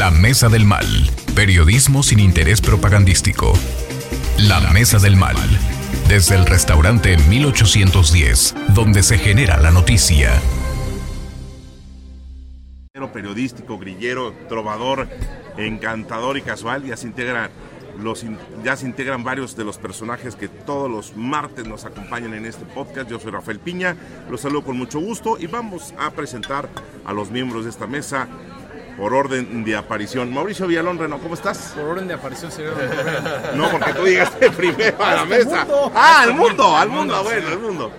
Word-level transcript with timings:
La 0.00 0.10
Mesa 0.10 0.48
del 0.48 0.64
Mal. 0.64 0.86
Periodismo 1.34 2.02
sin 2.02 2.20
interés 2.20 2.62
propagandístico. 2.62 3.52
La 4.38 4.58
Mesa 4.72 4.98
del 4.98 5.14
Mal. 5.14 5.36
Desde 6.08 6.36
el 6.36 6.46
restaurante 6.46 7.18
1810, 7.28 8.54
donde 8.74 9.02
se 9.02 9.18
genera 9.18 9.58
la 9.58 9.70
noticia. 9.70 10.40
Periodístico, 13.12 13.78
grillero, 13.78 14.32
trovador, 14.48 15.06
encantador 15.58 16.38
y 16.38 16.40
casual, 16.40 16.86
ya 16.86 16.96
se 16.96 17.06
integran 17.06 17.50
ya 18.64 18.76
se 18.76 18.86
integran 18.86 19.22
varios 19.22 19.54
de 19.54 19.64
los 19.64 19.76
personajes 19.76 20.34
que 20.34 20.48
todos 20.48 20.90
los 20.90 21.14
martes 21.14 21.66
nos 21.66 21.84
acompañan 21.84 22.32
en 22.32 22.46
este 22.46 22.64
podcast. 22.64 23.10
Yo 23.10 23.20
soy 23.20 23.32
Rafael 23.32 23.58
Piña, 23.58 23.96
los 24.30 24.40
saludo 24.40 24.64
con 24.64 24.78
mucho 24.78 24.98
gusto 24.98 25.36
y 25.38 25.46
vamos 25.46 25.92
a 25.98 26.10
presentar 26.10 26.70
a 27.04 27.12
los 27.12 27.30
miembros 27.30 27.64
de 27.64 27.70
esta 27.70 27.86
mesa 27.86 28.28
por 29.00 29.14
orden 29.14 29.64
de 29.64 29.74
aparición. 29.74 30.30
Mauricio 30.30 30.66
Villalón 30.66 30.98
Reno, 30.98 31.18
¿cómo 31.20 31.32
estás? 31.32 31.72
Por 31.74 31.84
orden 31.84 32.06
de 32.06 32.12
aparición, 32.12 32.52
señor. 32.52 32.74
no, 33.54 33.70
porque 33.70 33.94
tú 33.94 34.04
llegaste 34.04 34.50
primero 34.56 35.02
a 35.02 35.14
la 35.14 35.24
mesa. 35.24 35.66
Ah, 35.94 36.20
al 36.20 36.34
mundo, 36.34 36.76
al 36.76 36.90
mundo, 36.90 37.22
bueno, 37.24 37.48
al 37.48 37.58
mundo. 37.58 37.92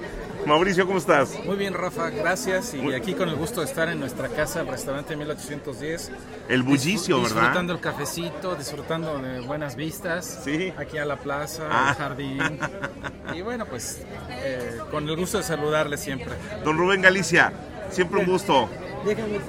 Mauricio, 0.45 0.85
¿cómo 0.85 0.99
estás? 0.99 1.39
Muy 1.43 1.55
bien, 1.55 1.73
Rafa, 1.73 2.11
gracias. 2.11 2.75
Y 2.75 2.93
aquí 2.93 3.15
con 3.15 3.29
el 3.29 3.35
gusto 3.35 3.61
de 3.61 3.65
estar 3.65 3.89
en 3.89 3.99
nuestra 3.99 4.29
casa, 4.29 4.61
el 4.61 4.67
restaurante 4.67 5.15
1810. 5.15 6.11
El 6.47 6.61
bullicio, 6.61 7.17
¿verdad? 7.17 7.35
Disfrutando 7.35 7.73
el 7.73 7.79
cafecito, 7.79 8.55
disfrutando 8.55 9.17
de 9.17 9.39
buenas 9.39 9.75
vistas. 9.75 10.41
Sí. 10.43 10.71
Aquí 10.77 10.99
a 10.99 11.05
la 11.05 11.17
plaza, 11.17 11.65
al 11.65 11.89
ah. 11.89 11.95
jardín. 11.97 12.59
y 13.35 13.41
bueno, 13.41 13.65
pues 13.65 14.03
eh, 14.29 14.77
con 14.91 15.09
el 15.09 15.15
gusto 15.15 15.39
de 15.39 15.43
saludarle 15.45 15.97
siempre. 15.97 16.33
Don 16.63 16.77
Rubén 16.77 17.01
Galicia, 17.01 17.51
siempre 17.89 18.19
un 18.19 18.27
gusto. 18.27 18.69
Déjame 19.05 19.39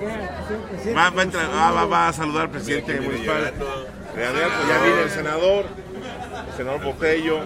va, 0.95 1.11
va, 1.11 1.21
a 1.21 1.25
entrar, 1.25 1.51
va, 1.51 1.85
va, 1.85 2.09
a 2.09 2.13
saludar 2.13 2.43
al 2.43 2.51
presidente 2.51 3.01
municipal. 3.01 3.53
Ya 4.17 4.83
viene 4.83 5.03
el 5.03 5.11
senador, 5.11 5.67
el 6.49 6.57
senador 6.57 6.85
Botello. 6.85 7.41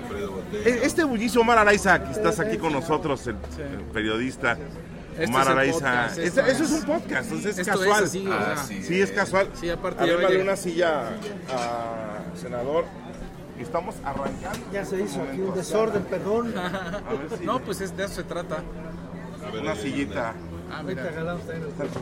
E, 0.64 0.80
este 0.84 1.04
bullicio 1.04 1.40
Omar 1.40 1.58
Araiza, 1.58 2.02
que 2.04 2.12
estás 2.12 2.40
aquí 2.40 2.58
con 2.58 2.72
nosotros, 2.72 3.26
el, 3.26 3.36
periodista. 3.92 4.56
Este 5.12 5.26
Omar 5.26 5.48
Araiza. 5.48 6.06
eso 6.16 6.40
es 6.42 6.70
un 6.70 6.84
podcast, 6.84 7.24
entonces 7.24 7.58
es 7.58 7.66
casual. 7.66 8.04
Es 8.04 8.10
así, 8.10 8.28
ah, 8.30 8.64
sí, 8.66 9.00
es 9.00 9.10
casual. 9.10 9.48
Sí, 9.54 9.70
aparte 9.70 10.04
de 10.04 10.42
una 10.42 10.56
silla 10.56 11.10
a 11.50 12.36
senador. 12.40 12.84
Y 13.58 13.62
estamos 13.62 13.94
arrancando. 14.04 14.58
Ya 14.70 14.84
se 14.84 15.00
hizo 15.00 15.22
aquí 15.22 15.40
un 15.40 15.54
desorden, 15.54 16.02
perdón. 16.04 16.54
no, 17.42 17.60
pues 17.60 17.80
es, 17.80 17.96
de 17.96 18.04
eso 18.04 18.16
se 18.16 18.24
trata. 18.24 18.58
Una 19.58 19.74
sillita. 19.74 20.34
Ah, 20.70 20.82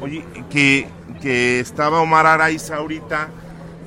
Oye, 0.00 0.24
que, 0.50 0.88
que 1.20 1.60
estaba 1.60 2.00
Omar 2.00 2.26
Araiza 2.26 2.76
ahorita 2.76 3.28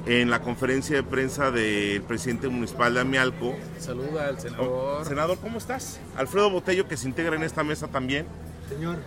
en 0.06 0.30
la 0.30 0.42
conferencia 0.42 0.95
de 0.95 1.03
prensa 1.03 1.52
del 1.52 2.02
presidente 2.03 2.47
municipal 2.47 2.94
de 2.94 3.02
Amialco. 3.02 3.55
Saluda 3.80 4.28
al 4.28 4.39
senador. 4.39 4.67
Oh, 4.70 5.05
senador, 5.05 5.38
¿cómo 5.39 5.58
estás? 5.58 6.00
Alfredo 6.16 6.50
Botello, 6.50 6.88
que 6.88 6.95
se 6.95 7.08
integra 7.08 7.36
en 7.36 7.44
esta 7.44 7.64
mesa 7.64 7.88
también. 7.88 8.25
Señor. 8.70 8.98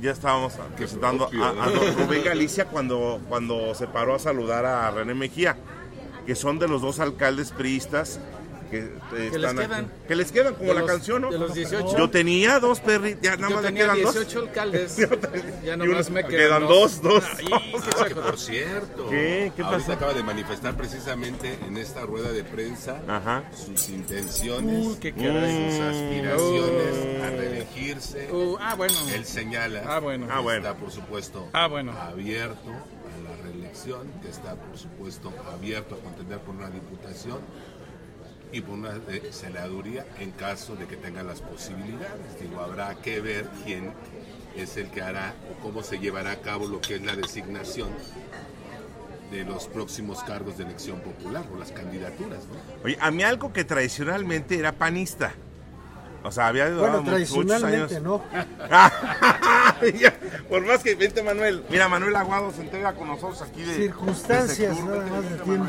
Ya 0.00 0.12
estábamos 0.12 0.54
presentando 0.76 1.28
a, 1.42 1.70
don 1.70 1.98
Rubén 1.98 2.24
Galicia 2.24 2.66
cuando, 2.66 3.20
cuando 3.28 3.74
se 3.74 3.86
paró 3.86 4.14
a 4.14 4.18
saludar 4.18 4.64
a 4.64 4.90
René 4.90 5.14
Mejía, 5.14 5.56
que 6.26 6.34
son 6.34 6.58
de 6.58 6.68
los 6.68 6.80
dos 6.80 7.00
alcaldes 7.00 7.50
priistas 7.50 8.20
que, 8.70 8.78
eh, 8.78 9.30
les 9.38 9.54
quedan. 9.54 9.92
que 10.06 10.16
les 10.16 10.32
quedan, 10.32 10.54
como 10.54 10.72
la 10.72 10.86
canción, 10.86 11.22
¿no? 11.22 11.30
De 11.30 11.38
los 11.38 11.54
18. 11.54 11.96
Yo 11.96 12.10
tenía 12.10 12.60
dos 12.60 12.80
perritos, 12.80 13.22
ya 13.22 13.36
nada 13.36 13.54
más 13.54 13.64
me 13.64 13.74
quedan 13.74 13.96
18 13.96 14.38
alcaldes. 14.38 14.96
ya 15.64 15.76
nada 15.76 15.90
más 15.90 16.10
me 16.10 16.24
quedan, 16.24 16.66
dos. 16.66 17.02
dos. 17.02 17.24
Ah, 17.52 17.60
que 18.08 18.14
por 18.14 18.38
cierto, 18.38 19.08
¿Qué? 19.08 19.52
¿Qué 19.56 19.62
ahorita 19.62 19.94
acaba 19.94 20.14
de 20.14 20.22
manifestar 20.22 20.76
precisamente 20.76 21.58
en 21.66 21.76
esta 21.76 22.02
rueda 22.02 22.32
de 22.32 22.44
prensa 22.44 23.00
sus 23.54 23.88
intenciones, 23.88 24.86
uh, 24.86 24.98
¿qué 25.00 25.10
sus 25.12 25.80
aspiraciones 25.80 27.20
uh, 27.20 27.24
a 27.24 27.30
reelegirse. 27.30 28.32
Uh, 28.32 28.56
ah, 28.60 28.74
bueno. 28.74 28.94
Él 29.14 29.24
señala 29.24 29.82
ah, 29.86 29.98
bueno. 29.98 30.26
que 30.26 30.32
ah, 30.32 30.40
bueno. 30.40 30.68
está, 30.68 30.78
por 30.78 30.90
supuesto, 30.90 31.48
ah, 31.52 31.66
bueno. 31.66 31.92
abierto 31.92 32.70
a 32.70 33.28
la 33.28 33.42
reelección, 33.42 34.10
que 34.22 34.28
está, 34.28 34.54
por 34.54 34.78
supuesto, 34.78 35.32
abierto 35.52 35.96
a 35.96 35.98
contender 35.98 36.38
por 36.40 36.54
una 36.54 36.70
diputación 36.70 37.38
y 38.52 38.60
por 38.60 38.74
una 38.74 38.94
senaduría 39.30 40.06
en 40.18 40.32
caso 40.32 40.74
de 40.76 40.86
que 40.86 40.96
tengan 40.96 41.26
las 41.26 41.40
posibilidades. 41.40 42.40
Digo, 42.40 42.60
habrá 42.60 42.94
que 42.96 43.20
ver 43.20 43.48
quién 43.64 43.92
es 44.56 44.76
el 44.76 44.90
que 44.90 45.02
hará 45.02 45.34
o 45.50 45.62
cómo 45.62 45.82
se 45.82 45.98
llevará 45.98 46.32
a 46.32 46.40
cabo 46.40 46.66
lo 46.66 46.80
que 46.80 46.96
es 46.96 47.02
la 47.02 47.14
designación 47.14 47.88
de 49.30 49.44
los 49.44 49.68
próximos 49.68 50.22
cargos 50.24 50.58
de 50.58 50.64
elección 50.64 51.00
popular 51.00 51.44
o 51.54 51.58
las 51.58 51.70
candidaturas. 51.70 52.40
¿no? 52.46 52.84
Oye, 52.84 52.98
a 53.00 53.10
mí 53.10 53.22
algo 53.22 53.52
que 53.52 53.64
tradicionalmente 53.64 54.58
era 54.58 54.72
panista. 54.72 55.32
O 56.22 56.32
sea, 56.32 56.48
había 56.48 56.68
bueno, 56.70 57.02
tradicionalmente 57.02 58.00
no. 58.00 58.22
Por 60.50 60.66
más 60.66 60.82
que 60.82 60.96
vente 60.96 61.22
Manuel. 61.22 61.64
Mira, 61.70 61.88
Manuel 61.88 62.16
Aguado 62.16 62.52
se 62.52 62.62
entrega 62.62 62.92
con 62.92 63.06
nosotros 63.06 63.40
aquí 63.40 63.62
de 63.62 63.74
circunstancias, 63.74 64.84
nada 64.84 65.06
más 65.06 65.30
de 65.30 65.36
tiempo. 65.38 65.68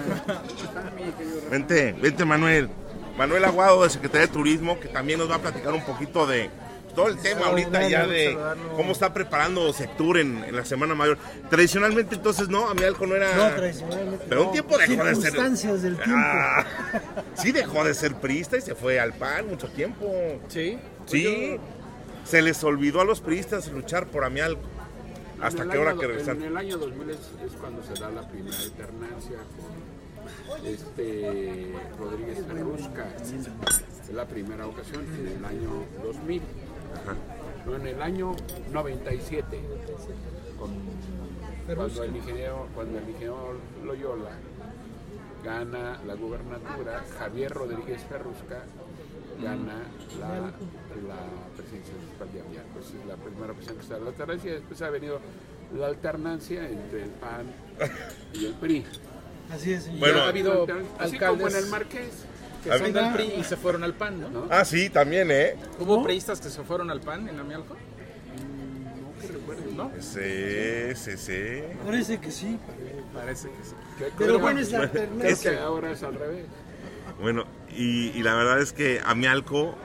Vente, 1.52 1.96
vente 2.02 2.26
Manuel. 2.26 2.70
Manuel 3.16 3.46
Aguado 3.46 3.84
de 3.84 3.92
Secretaría 3.92 4.26
de 4.26 4.34
Turismo, 4.34 4.80
que 4.80 4.88
también 4.88 5.20
nos 5.20 5.30
va 5.30 5.36
a 5.36 5.40
platicar 5.40 5.74
un 5.74 5.86
poquito 5.86 6.26
de 6.26 6.50
todo 6.96 7.08
el 7.08 7.18
tema 7.18 7.48
ahorita 7.48 7.88
ya 7.88 8.06
de 8.06 8.38
cómo 8.76 8.92
está 8.92 9.14
preparando 9.14 9.72
Sectur 9.74 10.18
en, 10.18 10.44
en, 10.44 10.56
la 10.56 10.66
Semana 10.66 10.96
Mayor. 10.96 11.18
Tradicionalmente 11.50 12.16
entonces 12.16 12.50
no, 12.50 12.68
a 12.68 12.72
algo 12.72 13.08
no 13.08 13.16
era... 13.16 13.36
No, 13.36 13.56
tradicionalmente 13.56 14.26
Pero 14.28 14.48
un 14.48 14.52
tiempo 14.52 14.78
dejó 14.78 15.04
de 15.04 15.16
ser... 15.16 15.32
Circunstancias 15.32 15.82
del 15.84 15.96
tiempo. 15.96 16.16
Ah, 16.18 16.66
sí 17.36 17.52
dejó 17.52 17.84
de 17.84 17.94
ser 17.94 18.16
priista 18.16 18.58
y 18.58 18.62
se 18.62 18.76
fue 18.76 19.00
al 19.00 19.14
PAN 19.14 19.48
mucho 19.48 19.70
tiempo. 19.70 20.12
Sí. 20.48 20.78
Sí. 21.06 21.60
Se 22.26 22.42
les 22.42 22.64
olvidó 22.64 23.02
a 23.02 23.06
los 23.06 23.22
priistas 23.22 23.72
luchar 23.72 24.08
por 24.08 24.24
Amialco. 24.24 24.62
¿Hasta 25.42 25.68
qué 25.68 25.78
hora 25.78 25.96
que 25.96 26.08
regresan? 26.08 26.38
En 26.38 26.44
el 26.44 26.58
año 26.58 26.78
2000 26.78 27.10
es, 27.10 27.20
cuando 27.60 27.84
se 27.84 27.94
da 28.00 28.12
la 28.12 28.28
primera 28.28 28.58
alternancia 28.58 29.38
con 30.48 30.66
este 30.66 31.74
Rodríguez 31.98 32.46
Ferrusca. 32.46 33.08
Es 34.04 34.14
la 34.14 34.26
primera 34.26 34.68
ocasión 34.68 35.04
en 35.20 35.28
el 35.38 35.46
año 35.46 35.84
2000. 36.04 36.42
No, 37.66 37.76
en 37.76 37.88
el 37.88 38.02
año 38.02 38.36
97. 38.72 39.60
cuando, 41.76 42.04
el 42.04 42.16
ingeniero, 42.16 42.68
cuando 42.76 42.98
el 43.00 43.10
ingeniero 43.10 43.56
Loyola 43.84 44.32
gana 45.44 46.00
la 46.06 46.14
gubernatura, 46.14 47.04
Javier 47.18 47.52
Rodríguez 47.52 48.04
Ferrusca 48.04 48.64
gana 49.42 49.74
la, 50.20 50.28
la 50.36 51.20
presidencia 51.56 51.94
municipal 51.96 52.32
de 52.34 52.42
Amial. 52.42 52.64
Pues 52.74 52.86
es 52.88 53.06
la 53.08 53.16
primera 53.16 53.52
opción 53.52 53.76
que 53.76 53.82
está 53.84 53.98
la 54.00 54.08
alternancia. 54.10 54.54
Después 54.54 54.82
ha 54.82 54.90
venido 54.90 55.20
la 55.78 55.88
alternancia 55.88 56.68
entre 56.68 57.04
el 57.04 57.10
PAN 57.12 57.46
y 58.34 58.46
el 58.46 58.54
PRI. 58.54 58.86
Así 59.52 59.74
es. 59.74 60.00
Bueno, 60.00 60.22
ha 60.22 60.28
habido 60.30 60.66
así 61.00 61.18
como 61.18 61.48
en 61.48 61.56
el 61.56 61.66
Marqués. 61.68 62.26
Que 62.64 62.78
son 62.78 62.94
del 62.94 63.14
PRI 63.14 63.34
y 63.40 63.44
se 63.44 63.58
fueron 63.58 63.84
al 63.84 63.94
PAN, 63.96 64.32
¿no? 64.32 64.48
Ah, 64.52 64.64
sí, 64.64 64.90
también, 64.92 65.32
¿eh? 65.32 65.56
¿Hubo 65.80 65.98
¿No? 65.98 66.04
priistas 66.04 66.40
que 66.40 66.50
se 66.50 66.62
fueron 66.64 66.92
al 66.92 67.02
PAN 67.02 67.28
en 67.28 67.40
Amialco? 67.40 67.74
Mm, 67.74 69.02
no 69.02 69.20
que 69.20 69.28
recuerden, 69.28 69.78
¿no? 69.78 69.92
Sí, 70.00 70.94
sí, 70.96 71.18
sí. 71.18 71.64
Parece 71.84 72.20
que 72.20 72.30
sí. 72.30 72.60
Parece 73.16 73.48
que 73.50 73.64
sí. 73.64 73.76
Pero 74.18 74.38
bueno, 74.40 74.60
es 74.60 74.72
la 74.72 74.80
alternancia. 74.84 75.30
Es 75.32 75.40
que 75.40 75.58
ahora 75.58 75.92
es 75.92 76.04
al 76.04 76.14
revés. 76.14 76.46
Bueno, 77.20 77.46
y, 77.78 78.12
y, 78.16 78.24
la 78.24 78.36
verdad 78.36 78.60
es 78.62 78.74
que 78.74 79.02
Amialco, 79.06 79.76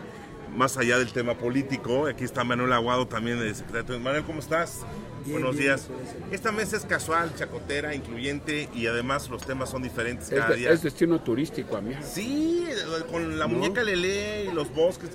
más 0.54 0.76
allá 0.76 0.98
del 0.98 1.12
tema 1.12 1.36
político, 1.38 2.06
aquí 2.06 2.24
está 2.24 2.44
Manuel 2.44 2.72
Aguado 2.72 3.06
también 3.06 3.38
de 3.40 3.54
secretario. 3.54 4.00
Manuel, 4.00 4.24
¿cómo 4.24 4.40
estás? 4.40 4.80
Bien, 5.24 5.32
Buenos 5.40 5.56
bien, 5.56 5.68
días. 5.76 5.88
Esta 6.30 6.52
mesa 6.52 6.76
es 6.76 6.84
casual, 6.84 7.34
chacotera, 7.34 7.94
incluyente 7.94 8.68
y 8.74 8.86
además 8.86 9.28
los 9.28 9.44
temas 9.44 9.70
son 9.70 9.82
diferentes 9.82 10.30
Es, 10.30 10.38
cada 10.38 10.54
día. 10.54 10.70
es 10.70 10.82
destino 10.82 11.20
turístico, 11.20 11.76
amigo. 11.76 11.98
Sí, 12.02 12.64
con 13.10 13.38
la 13.38 13.46
muñeca 13.46 13.82
Lele 13.82 14.44
y 14.44 14.52
los 14.54 14.72
bosques. 14.72 15.10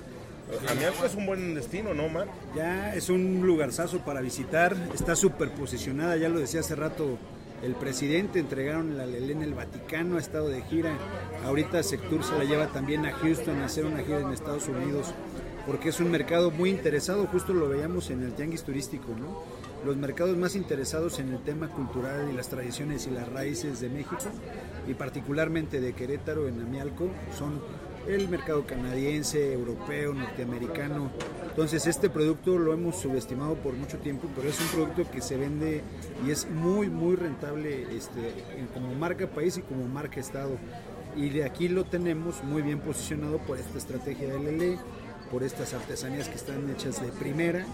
Amialco 0.68 1.06
es 1.06 1.14
un 1.14 1.24
buen 1.24 1.54
destino, 1.54 1.94
¿no, 1.94 2.08
Mar? 2.08 2.28
Ya 2.54 2.94
es 2.94 3.08
un 3.08 3.40
lugarzazo 3.46 4.00
para 4.00 4.20
visitar, 4.20 4.76
está 4.94 5.16
súper 5.16 5.50
posicionada, 5.52 6.16
ya 6.18 6.28
lo 6.28 6.38
decía 6.40 6.60
hace 6.60 6.76
rato 6.76 7.18
el 7.62 7.74
presidente, 7.76 8.40
entregaron 8.40 8.96
la 8.96 9.06
Lelé 9.06 9.32
en 9.32 9.42
el 9.42 9.54
Vaticano, 9.54 10.16
ha 10.16 10.20
estado 10.20 10.48
de 10.48 10.62
gira, 10.62 10.92
ahorita 11.44 11.82
Sectur 11.82 12.24
se 12.24 12.36
la 12.36 12.44
lleva 12.44 12.66
también 12.66 13.06
a 13.06 13.12
Houston 13.12 13.60
a 13.60 13.66
hacer 13.66 13.84
una 13.86 14.02
gira 14.02 14.20
en 14.20 14.32
Estados 14.32 14.66
Unidos, 14.68 15.14
porque 15.64 15.90
es 15.90 16.00
un 16.00 16.10
mercado 16.10 16.50
muy 16.50 16.70
interesado, 16.70 17.26
justo 17.26 17.54
lo 17.54 17.68
veíamos 17.68 18.10
en 18.10 18.22
el 18.22 18.32
tianguis 18.32 18.64
turístico, 18.64 19.14
¿no? 19.16 19.42
Los 19.86 19.96
mercados 19.96 20.36
más 20.36 20.56
interesados 20.56 21.20
en 21.20 21.32
el 21.32 21.38
tema 21.42 21.68
cultural 21.68 22.28
y 22.30 22.36
las 22.36 22.48
tradiciones 22.48 23.06
y 23.06 23.10
las 23.10 23.28
raíces 23.28 23.80
de 23.80 23.88
México, 23.88 24.16
y 24.88 24.94
particularmente 24.94 25.80
de 25.80 25.92
Querétaro 25.92 26.48
en 26.48 26.60
Amialco, 26.60 27.10
son 27.38 27.60
el 28.08 28.28
mercado 28.28 28.66
canadiense, 28.66 29.52
europeo, 29.52 30.14
norteamericano, 30.14 31.10
Entonces 31.48 31.86
este 31.86 32.08
producto 32.08 32.58
lo 32.58 32.72
hemos 32.72 32.96
subestimado 32.96 33.54
por 33.56 33.74
mucho 33.74 33.98
tiempo, 33.98 34.28
pero 34.34 34.48
es 34.48 34.60
un 34.60 34.66
producto 34.68 35.10
que 35.10 35.20
se 35.20 35.36
vende 35.36 35.82
y 36.26 36.30
es 36.30 36.48
muy, 36.48 36.88
muy 36.88 37.16
rentable 37.16 37.82
este, 37.94 38.32
como 38.72 38.94
marca 38.94 39.26
país 39.26 39.58
y 39.58 39.62
como 39.62 39.86
marca 39.86 40.18
estado. 40.20 40.56
Y 41.14 41.28
de 41.28 41.44
aquí 41.44 41.68
lo 41.68 41.84
tenemos 41.84 42.42
muy 42.42 42.62
bien 42.62 42.80
posicionado 42.80 43.38
por 43.38 43.58
esta 43.58 43.76
estrategia 43.76 44.28
de 44.28 44.38
LL, 44.38 44.78
por 45.32 45.42
estas 45.42 45.72
artesanías 45.72 46.28
que 46.28 46.34
están 46.34 46.68
hechas 46.70 47.00
de 47.00 47.08
primera 47.08 47.64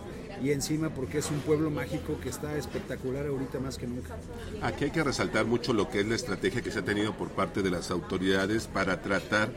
y 0.41 0.53
encima 0.53 0.91
porque 0.91 1.19
es 1.19 1.29
un 1.29 1.41
pueblo 1.41 1.71
mágico 1.71 2.21
que 2.21 2.29
está 2.29 2.57
espectacular 2.57 3.27
ahorita 3.27 3.59
más 3.59 3.77
que 3.77 3.89
nunca. 3.89 4.17
Aquí 4.63 4.85
hay 4.85 4.91
que 4.93 5.03
resaltar 5.03 5.45
mucho 5.45 5.73
lo 5.73 5.91
que 5.91 6.01
es 6.01 6.07
la 6.07 6.15
estrategia 6.15 6.63
que 6.63 6.71
se 6.71 6.79
ha 6.79 6.85
tenido 6.85 7.17
por 7.17 7.31
parte 7.31 7.61
de 7.63 7.71
las 7.71 7.91
autoridades 7.91 8.69
para 8.69 9.03
tratar 9.03 9.53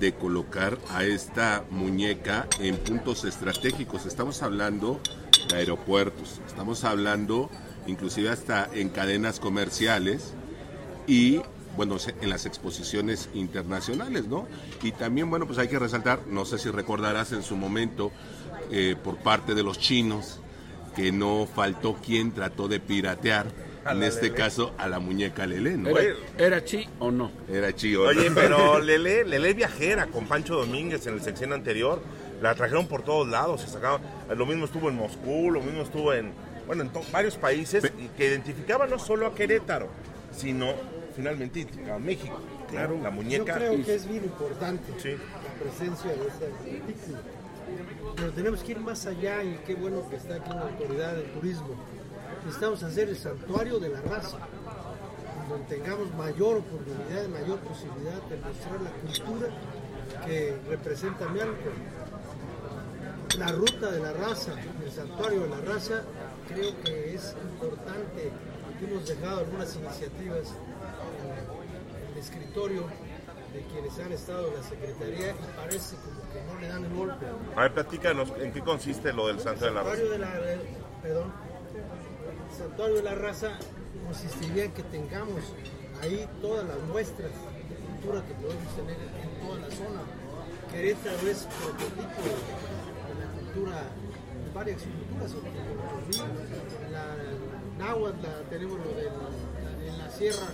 de 0.00 0.14
colocar 0.14 0.78
a 0.90 1.04
esta 1.04 1.64
muñeca 1.70 2.48
en 2.58 2.78
puntos 2.78 3.24
estratégicos. 3.26 4.06
Estamos 4.06 4.42
hablando 4.42 4.98
de 5.50 5.56
aeropuertos, 5.56 6.40
estamos 6.46 6.84
hablando 6.84 7.50
inclusive 7.86 8.30
hasta 8.30 8.70
en 8.72 8.88
cadenas 8.88 9.40
comerciales 9.40 10.32
y 11.06 11.42
bueno, 11.76 11.98
se- 11.98 12.14
en 12.20 12.28
las 12.30 12.46
exposiciones 12.46 13.28
internacionales, 13.34 14.26
¿no? 14.26 14.46
Y 14.82 14.92
también, 14.92 15.30
bueno, 15.30 15.46
pues 15.46 15.58
hay 15.58 15.68
que 15.68 15.78
resaltar, 15.78 16.20
no 16.28 16.44
sé 16.44 16.58
si 16.58 16.70
recordarás 16.70 17.32
en 17.32 17.42
su 17.42 17.56
momento, 17.56 18.10
eh, 18.70 18.96
por 19.02 19.16
parte 19.18 19.54
de 19.54 19.62
los 19.62 19.78
chinos, 19.78 20.40
que 20.96 21.12
no 21.12 21.46
faltó 21.52 21.94
quien 21.94 22.32
trató 22.32 22.68
de 22.68 22.78
piratear, 22.80 23.46
A 23.84 23.92
en 23.92 24.02
este 24.04 24.32
caso, 24.32 24.72
a 24.78 24.86
la 24.88 24.98
muñeca 25.00 25.46
Lele, 25.46 25.76
¿no? 25.76 25.88
¿Era, 25.90 26.14
¿Era 26.38 26.64
chi 26.64 26.86
o 27.00 27.10
no? 27.10 27.32
Era 27.50 27.74
chío. 27.74 28.02
Oye, 28.02 28.30
pero 28.32 28.78
Lele, 28.80 29.24
Lele 29.24 29.54
viajera 29.54 30.06
con 30.06 30.26
Pancho 30.26 30.54
Domínguez 30.56 31.06
en 31.06 31.14
el 31.14 31.20
sección 31.22 31.52
anterior. 31.52 32.00
La 32.42 32.54
trajeron 32.54 32.86
por 32.88 33.02
todos 33.02 33.26
lados. 33.28 33.62
Se 33.62 33.68
sacaban, 33.68 34.02
lo 34.36 34.46
mismo 34.46 34.66
estuvo 34.66 34.88
en 34.88 34.96
Moscú, 34.96 35.50
lo 35.50 35.60
mismo 35.62 35.82
estuvo 35.82 36.12
en, 36.12 36.32
bueno, 36.66 36.82
en 36.82 36.90
varios 37.12 37.36
países 37.36 37.84
y 37.98 38.08
que 38.16 38.26
identificaban 38.28 38.90
no 38.90 38.98
solo 38.98 39.26
a 39.26 39.34
Querétaro, 39.34 39.88
sino 40.32 40.72
finalmente 41.14 41.66
a 41.92 41.98
México. 41.98 42.38
Claro. 42.70 42.96
La 43.02 43.10
Yo 43.10 43.12
muñeca. 43.12 43.54
creo 43.56 43.84
que 43.84 43.94
es 43.94 44.06
bien 44.08 44.24
importante 44.24 44.92
Sí. 44.98 45.10
la 45.10 45.62
presencia 45.64 46.10
de 46.10 46.26
este 46.28 46.46
artículo. 46.46 47.18
Pero 48.16 48.32
tenemos 48.32 48.62
que 48.62 48.72
ir 48.72 48.80
más 48.80 49.06
allá 49.06 49.42
y 49.42 49.58
qué 49.66 49.74
bueno 49.74 50.08
que 50.08 50.16
está 50.16 50.34
aquí 50.36 50.50
la 50.50 50.62
autoridad 50.62 51.14
del 51.16 51.30
turismo. 51.32 51.74
Necesitamos 52.44 52.82
hacer 52.82 53.08
el 53.08 53.16
santuario 53.16 53.78
de 53.78 53.88
la 53.90 54.00
raza, 54.00 54.38
donde 55.48 55.64
tengamos 55.76 56.12
mayor 56.14 56.56
oportunidad, 56.58 57.28
mayor 57.28 57.58
posibilidad 57.60 58.20
de 58.28 58.36
mostrar 58.38 58.80
la 58.80 58.90
cultura 58.90 59.48
que 60.26 60.56
representa 60.68 61.28
Mialco. 61.28 61.70
La 63.38 63.48
ruta 63.48 63.90
de 63.90 64.00
la 64.00 64.12
raza, 64.12 64.52
el 64.84 64.90
santuario 64.90 65.40
de 65.42 65.48
la 65.48 65.60
raza, 65.60 66.02
creo 66.48 66.72
que 66.84 67.14
es 67.14 67.34
importante. 67.54 68.30
Hemos 68.82 69.06
dejado 69.06 69.40
algunas 69.40 69.76
iniciativas 69.76 70.48
en 71.22 72.12
el 72.12 72.18
escritorio 72.18 72.86
de 73.52 73.60
quienes 73.72 73.98
han 73.98 74.12
estado 74.12 74.48
en 74.48 74.54
la 74.54 74.62
Secretaría 74.62 75.30
y 75.30 75.56
parece 75.56 75.96
como 75.96 76.20
que 76.32 76.42
no 76.52 76.60
le 76.60 76.68
dan 76.68 76.84
el 76.84 76.94
golpe. 76.94 77.26
A 77.54 77.60
ver, 77.62 77.74
platícanos 77.74 78.32
en 78.40 78.52
qué 78.52 78.60
consiste 78.60 79.12
lo 79.12 79.28
del 79.28 79.38
Santo 79.38 79.66
de 79.66 79.70
la 79.70 79.82
Raza. 79.82 79.96
Santuario 79.96 80.10
de 80.10 80.18
la, 80.18 80.62
perdón, 81.02 81.32
el 82.50 82.56
santuario 82.56 82.96
de 82.96 83.02
la 83.02 83.14
raza 83.14 83.58
consistiría 84.04 84.64
en 84.64 84.72
que 84.72 84.82
tengamos 84.84 85.40
ahí 86.02 86.28
todas 86.40 86.66
las 86.66 86.78
muestras 86.80 87.30
de 87.30 87.74
cultura 87.86 88.22
que 88.26 88.34
podemos 88.34 88.76
tener 88.76 88.96
en 88.96 89.46
toda 89.46 89.60
la 89.60 89.70
zona. 89.76 90.02
Querétaro 90.72 91.28
es 91.28 91.46
prototipo 91.60 92.22
de 93.08 93.14
la 93.20 93.30
cultura, 93.38 93.82
de 94.44 94.52
varias 94.52 94.82
culturas, 94.82 95.32
la 96.90 97.04
náhuatl 97.82 98.22
la- 98.22 98.50
tenemos 98.50 98.78
lo 98.78 98.94
de 98.94 99.04
la, 99.04 99.90
en 99.92 99.98
la 99.98 100.10
sierra, 100.10 100.46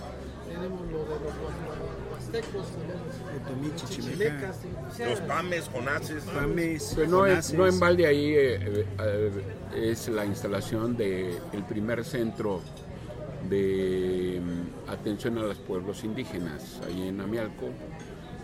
tenemos 0.47 0.81
lo 0.91 0.97
de 1.03 1.09
los 1.09 1.19
hua- 1.21 2.11
huastecos, 2.11 2.65
tenemos 2.67 3.45
Otomí, 3.45 3.67
los 3.67 3.75
Chichimeca. 3.75 4.51
chichimecas, 4.51 4.55
o 4.91 4.95
sea, 4.95 5.09
Los 5.09 5.19
pames, 5.21 5.69
jonaces. 5.73 6.23
Pames, 6.23 6.93
Pero 6.95 7.07
no, 7.09 7.25
es, 7.25 7.31
Jonases. 7.31 7.53
no 7.57 7.67
en 7.67 7.79
balde 7.79 8.07
ahí 8.07 8.33
eh, 8.35 8.85
eh, 8.99 9.55
es 9.91 10.07
la 10.09 10.25
instalación 10.25 10.97
del 10.97 11.39
primer 11.67 12.03
centro 12.03 12.61
de 13.49 14.41
mm, 14.43 14.89
atención 14.89 15.37
a 15.37 15.43
los 15.43 15.57
pueblos 15.59 16.03
indígenas, 16.03 16.81
ahí 16.85 17.07
en 17.07 17.21
Amialco. 17.21 17.67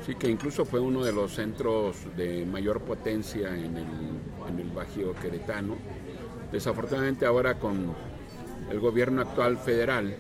Sí, 0.06 0.14
que 0.16 0.30
incluso 0.30 0.66
fue 0.66 0.80
uno 0.80 1.04
de 1.04 1.12
los 1.12 1.34
centros 1.34 1.96
de 2.16 2.46
mayor 2.46 2.82
potencia 2.82 3.50
en 3.50 3.76
el, 3.78 3.88
en 4.48 4.60
el 4.60 4.70
Bajío 4.70 5.14
Queretano. 5.16 5.76
Desafortunadamente 6.52 7.26
ahora 7.26 7.58
con 7.58 7.88
el 8.70 8.80
gobierno 8.80 9.22
actual 9.22 9.58
federal, 9.58 10.16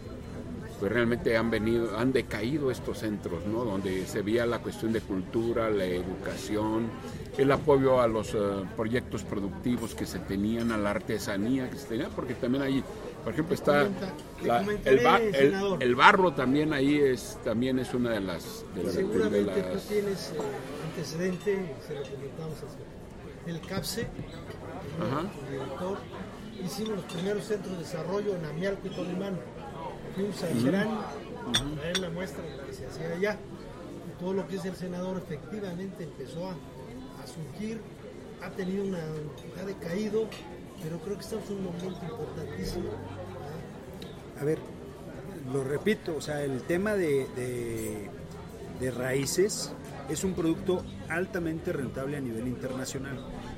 pues 0.79 0.91
realmente 0.91 1.37
han 1.37 1.49
venido, 1.49 1.97
han 1.97 2.11
decaído 2.11 2.69
estos 2.69 2.99
centros, 2.99 3.45
¿no? 3.45 3.63
Donde 3.63 4.05
se 4.07 4.21
veía 4.21 4.45
la 4.45 4.59
cuestión 4.59 4.91
de 4.91 4.99
cultura, 5.01 5.69
la 5.69 5.85
educación, 5.85 6.89
el 7.37 7.51
apoyo 7.51 8.01
a 8.01 8.07
los 8.07 8.33
eh, 8.33 8.37
proyectos 8.75 9.23
productivos 9.23 9.95
que 9.95 10.05
se 10.05 10.19
tenían, 10.19 10.71
a 10.71 10.77
la 10.77 10.91
artesanía 10.91 11.69
que 11.69 11.77
se 11.77 11.87
tenía, 11.87 12.09
porque 12.09 12.33
también 12.33 12.63
ahí, 12.63 12.83
por 13.23 13.33
ejemplo, 13.33 13.55
está 13.55 13.87
la- 14.43 14.61
el, 14.83 15.55
el- 15.79 15.95
barro 15.95 16.33
también 16.33 16.73
ahí 16.73 16.97
es 16.99 17.39
también 17.43 17.79
es 17.79 17.93
una 17.93 18.11
de 18.11 18.19
las 18.19 18.63
de 18.75 18.83
las, 18.83 18.95
de 18.95 19.01
Seguramente 19.01 19.61
las- 19.61 19.81
tú 19.83 19.89
tienes 19.93 20.31
eh, 20.35 20.37
antecedente, 20.89 21.75
se 21.87 21.93
lo 21.95 22.01
comentamos 22.01 22.57
el 23.47 23.61
CAPSE, 23.61 24.07
Ajá. 25.01 25.21
el 25.21 25.51
director, 25.51 25.97
hicimos 26.63 26.97
los 26.97 27.05
primeros 27.05 27.45
centros 27.45 27.73
de 27.77 27.83
desarrollo 27.83 28.35
en 28.35 28.45
Amialco 28.45 28.87
y 28.87 28.89
Tolimán. 28.91 29.39
Fuimos 30.15 30.41
a 30.43 30.47
Cherán 30.61 30.87
a 30.89 31.81
ver 31.83 31.97
la 31.99 32.09
muestra 32.09 32.43
de 32.43 32.57
lo 32.57 32.65
que 32.65 32.73
se 32.73 32.85
hacía 32.87 33.09
allá. 33.13 33.37
Y 34.07 34.19
todo 34.19 34.33
lo 34.33 34.47
que 34.47 34.55
es 34.57 34.65
el 34.65 34.75
senador 34.75 35.17
efectivamente 35.17 36.03
empezó 36.03 36.49
a, 36.49 36.51
a 36.53 37.27
surgir, 37.27 37.81
ha 38.41 38.49
tenido 38.51 38.83
una, 38.85 38.99
ha 39.61 39.65
decaído, 39.65 40.27
pero 40.81 40.99
creo 40.99 41.15
que 41.17 41.23
estamos 41.23 41.49
en 41.49 41.57
un 41.57 41.63
momento 41.65 42.05
importantísimo. 42.05 42.89
A 44.39 44.43
ver, 44.43 44.59
lo 45.51 45.63
repito, 45.63 46.15
o 46.15 46.21
sea, 46.21 46.43
el 46.43 46.61
tema 46.63 46.93
de, 46.95 47.27
de- 47.35 48.09
de 48.79 48.91
raíces 48.91 49.71
es 50.09 50.23
un 50.23 50.33
producto 50.33 50.83
altamente 51.09 51.73
rentable 51.73 52.17
a 52.17 52.21
nivel 52.21 52.47
internacional. 52.47 53.17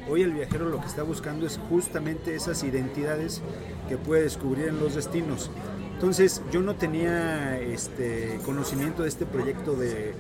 Hoy 0.10 0.22
el 0.22 0.32
viajero 0.34 0.70
lo 0.70 0.80
que 0.80 0.88
está 0.88 1.04
buscando 1.04 1.46
es 1.46 1.60
justamente 1.70 2.36
esas 2.36 2.64
identidades 2.64 3.42
que 3.90 3.98
puede 3.98 4.24
descubrir 4.24 4.68
en 4.68 4.80
los 4.80 4.96
destinos. 4.96 5.52
Entonces 5.94 6.42
yo 6.52 6.62
no 6.62 6.76
tenía 6.76 7.60
este 7.60 8.40
conocimiento 8.46 9.04
de 9.04 9.10
este 9.10 9.26
proyecto 9.26 9.76
de- 9.76 10.14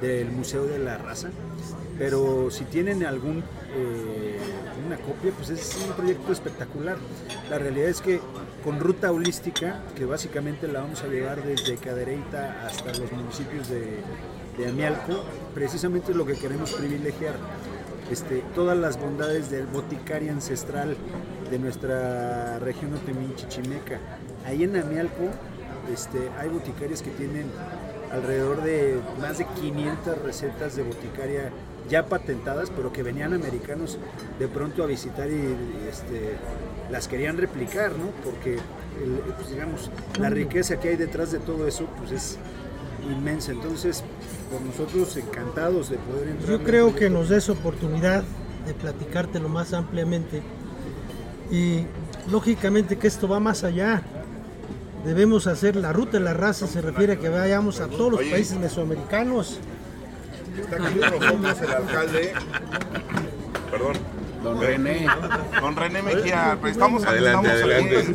del 0.00 0.30
Museo 0.30 0.64
de 0.64 0.78
la 0.78 0.98
Raza, 0.98 1.30
pero 1.98 2.50
si 2.50 2.64
tienen 2.64 3.04
algún 3.04 3.42
eh, 3.76 4.38
una 4.86 4.96
copia, 4.98 5.32
pues 5.32 5.50
es 5.50 5.76
un 5.88 5.92
proyecto 5.94 6.30
espectacular. 6.32 6.96
La 7.50 7.58
realidad 7.58 7.88
es 7.88 8.00
que 8.00 8.20
con 8.62 8.78
ruta 8.80 9.10
holística, 9.12 9.82
que 9.96 10.04
básicamente 10.04 10.68
la 10.68 10.80
vamos 10.80 11.02
a 11.02 11.08
llevar 11.08 11.42
desde 11.42 11.76
Cadereyta 11.76 12.66
hasta 12.66 12.92
los 12.98 13.10
municipios 13.12 13.68
de, 13.68 13.98
de 14.58 14.68
Amialco, 14.68 15.24
precisamente 15.54 16.12
es 16.12 16.16
lo 16.16 16.24
que 16.26 16.34
queremos 16.34 16.72
privilegiar. 16.72 17.34
Este, 18.10 18.42
todas 18.54 18.76
las 18.76 19.00
bondades 19.00 19.50
del 19.50 19.66
boticario 19.66 20.30
ancestral 20.32 20.96
de 21.50 21.58
nuestra 21.58 22.58
región 22.58 22.92
Otemí 22.94 23.32
Chichimeca. 23.36 23.98
Ahí 24.46 24.62
en 24.64 24.76
Amialco 24.76 25.24
este, 25.92 26.30
hay 26.38 26.48
boticarias 26.50 27.02
que 27.02 27.10
tienen 27.10 27.46
alrededor 28.12 28.62
de 28.62 28.98
más 29.20 29.38
de 29.38 29.46
500 29.46 30.18
recetas 30.22 30.76
de 30.76 30.82
boticaria 30.82 31.50
ya 31.88 32.06
patentadas, 32.06 32.70
pero 32.70 32.92
que 32.92 33.02
venían 33.02 33.32
americanos 33.34 33.98
de 34.38 34.48
pronto 34.48 34.82
a 34.84 34.86
visitar 34.86 35.28
y, 35.28 35.34
y, 35.34 35.86
este, 35.90 36.36
las 36.90 37.08
querían 37.08 37.36
replicar, 37.36 37.92
¿no? 37.92 38.06
Porque, 38.22 38.54
el- 38.54 39.32
pues, 39.36 39.50
digamos, 39.50 39.90
la 40.18 40.30
riqueza 40.30 40.78
que 40.78 40.90
hay 40.90 40.96
detrás 40.96 41.32
de 41.32 41.38
todo 41.40 41.66
eso, 41.66 41.86
pues 41.98 42.12
es 42.12 42.38
inmensa. 43.10 43.52
Entonces, 43.52 44.02
por 44.54 44.62
nosotros 44.62 45.16
encantados 45.16 45.90
de 45.90 45.98
poder 45.98 46.28
entrar. 46.28 46.48
Yo 46.48 46.62
creo 46.62 46.94
que 46.94 47.10
nos 47.10 47.28
des 47.28 47.48
oportunidad 47.48 48.22
de 48.66 48.74
platicártelo 48.74 49.48
más 49.48 49.72
ampliamente 49.72 50.42
y 51.50 51.84
lógicamente 52.30 52.96
que 52.96 53.08
esto 53.08 53.26
va 53.28 53.40
más 53.40 53.64
allá. 53.64 54.02
Debemos 55.04 55.46
hacer 55.48 55.76
la 55.76 55.92
ruta 55.92 56.12
de 56.12 56.20
la 56.24 56.34
raza, 56.34 56.66
se 56.66 56.80
refiere 56.80 57.14
a 57.14 57.16
que 57.16 57.28
vayamos 57.28 57.80
a 57.80 57.88
todos 57.88 58.12
los 58.12 58.20
Oye. 58.20 58.30
países 58.30 58.58
mesoamericanos. 58.58 59.58
Está 60.56 60.76
aquí 60.76 60.98
con 61.00 61.42
nosotros 61.42 61.60
el 61.60 61.74
alcalde. 61.74 62.32
Perdón. 63.70 64.13
Don 64.44 64.60
René. 64.60 65.06
Don 65.60 65.74
René 65.76 66.02
Mejía, 66.02 66.56
pues 66.60 66.72
estamos 66.72 67.04
Adelante, 67.04 67.48
estamos 67.48 67.64
adelante. 67.64 67.98
aquí- 67.98 68.12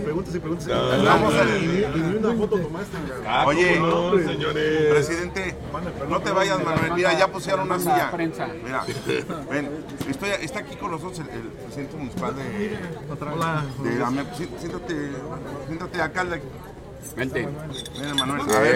Estamos, 0.99 1.33
en- 1.33 2.17
una 2.25 2.33
foto 2.35 2.59
tomaste. 2.59 2.97
Ah, 3.27 3.43
Oye, 3.47 3.79
no, 3.79 4.11
señores. 4.19 4.89
presidente, 4.93 5.55
no 6.07 6.21
te 6.21 6.31
vayas, 6.31 6.63
Manuel. 6.63 6.93
Mira, 6.93 7.17
ya 7.17 7.27
pusieron 7.27 7.61
una 7.61 7.79
silla. 7.79 8.11
Mira, 8.15 8.83
ven, 9.49 9.69
estoy, 10.09 10.29
está 10.41 10.59
aquí 10.59 10.75
con 10.75 10.91
nosotros 10.91 11.19
el, 11.19 11.29
el 11.29 11.47
presidente 11.47 11.97
municipal 11.97 12.35
de. 12.35 12.77
Hola. 13.33 13.65
de 13.83 14.35
siéntate, 14.59 15.11
siéntate 15.67 16.01
acá. 16.01 16.25
Vente. 17.15 17.47
Ven, 17.99 18.15
Manuel. 18.17 18.41
A 18.55 18.59
ver, 18.59 18.75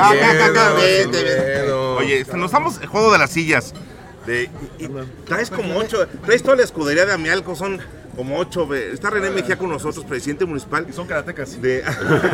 acá, 0.00 0.46
acá, 0.46 0.72
vente. 0.74 1.72
Oye, 1.72 2.20
este, 2.20 2.36
nos 2.36 2.46
estamos 2.46 2.78
el 2.80 2.86
juego 2.86 3.12
de 3.12 3.18
las 3.18 3.30
sillas. 3.30 3.74
De, 4.28 4.50
y- 4.78 4.84
y 4.84 4.88
traes 5.24 5.50
como 5.50 5.76
ocho, 5.78 6.06
traes 6.24 6.42
toda 6.42 6.56
la 6.56 6.62
escudería 6.62 7.06
de 7.06 7.12
Amialco, 7.14 7.56
son 7.56 7.80
como 8.14 8.38
ocho. 8.38 8.72
Está 8.74 9.10
René 9.10 9.30
Mejía 9.30 9.56
con 9.56 9.70
nosotros, 9.70 10.04
presidente 10.04 10.44
municipal. 10.44 10.86
Y 10.88 10.92
son 10.92 11.06
karatecas. 11.06 11.60
De... 11.62 11.82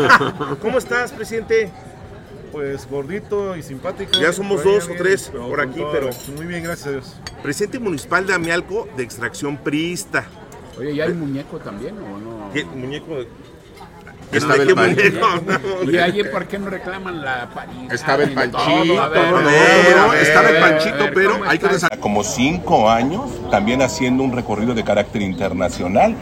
¿Cómo 0.60 0.78
estás, 0.78 1.12
presidente? 1.12 1.70
Pues 2.52 2.88
gordito 2.88 3.56
y 3.56 3.62
simpático. 3.62 4.12
Ya 4.20 4.32
somos 4.32 4.62
dos 4.62 4.88
o 4.88 4.92
tres 4.96 5.28
pero 5.32 5.48
por 5.48 5.60
aquí, 5.60 5.80
todo- 5.80 5.92
pero- 5.92 6.10
Muy 6.36 6.46
bien, 6.46 6.62
gracias 6.64 6.86
a 6.86 6.90
Dios. 6.92 7.16
Presidente 7.42 7.78
municipal 7.78 8.26
de 8.26 8.34
Amialco 8.34 8.88
de 8.96 9.02
extracción 9.02 9.56
priista. 9.56 10.24
Oye, 10.78 10.92
¿y 10.92 11.00
hay 11.00 11.12
muñeco 11.12 11.58
también 11.58 11.96
o 11.98 12.18
no? 12.18 12.50
¿Qué 12.52 12.64
muñeco? 12.64 13.18
Estaba 14.36 14.54
el 14.56 14.66
¿qué 14.68 14.74
pan- 14.74 14.90
muñeco? 14.96 15.90
¿Y 15.90 15.96
allí 15.98 16.24
por 16.24 16.46
qué 16.46 16.58
no 16.58 16.70
reclaman 16.70 17.22
la 17.22 17.48
parida? 17.50 17.94
Estaba 17.94 18.22
el 18.22 18.32
panchito? 18.32 19.00
A 19.00 19.04
a 19.04 20.10
a 20.12 20.20
estaba 20.20 20.50
el 20.50 20.56
a 20.56 20.60
panchito, 20.60 20.96
a 20.96 21.04
ver, 21.04 21.14
pero 21.14 21.32
¿cómo 21.32 21.44
hay 21.44 21.58
que 21.58 21.68
como 22.00 22.24
cinco 22.24 22.90
años, 22.90 23.30
también 23.50 23.82
haciendo 23.82 24.22
un 24.22 24.32
recorrido 24.32 24.74
de 24.74 24.84
carácter 24.84 25.22
internacional 25.22 26.14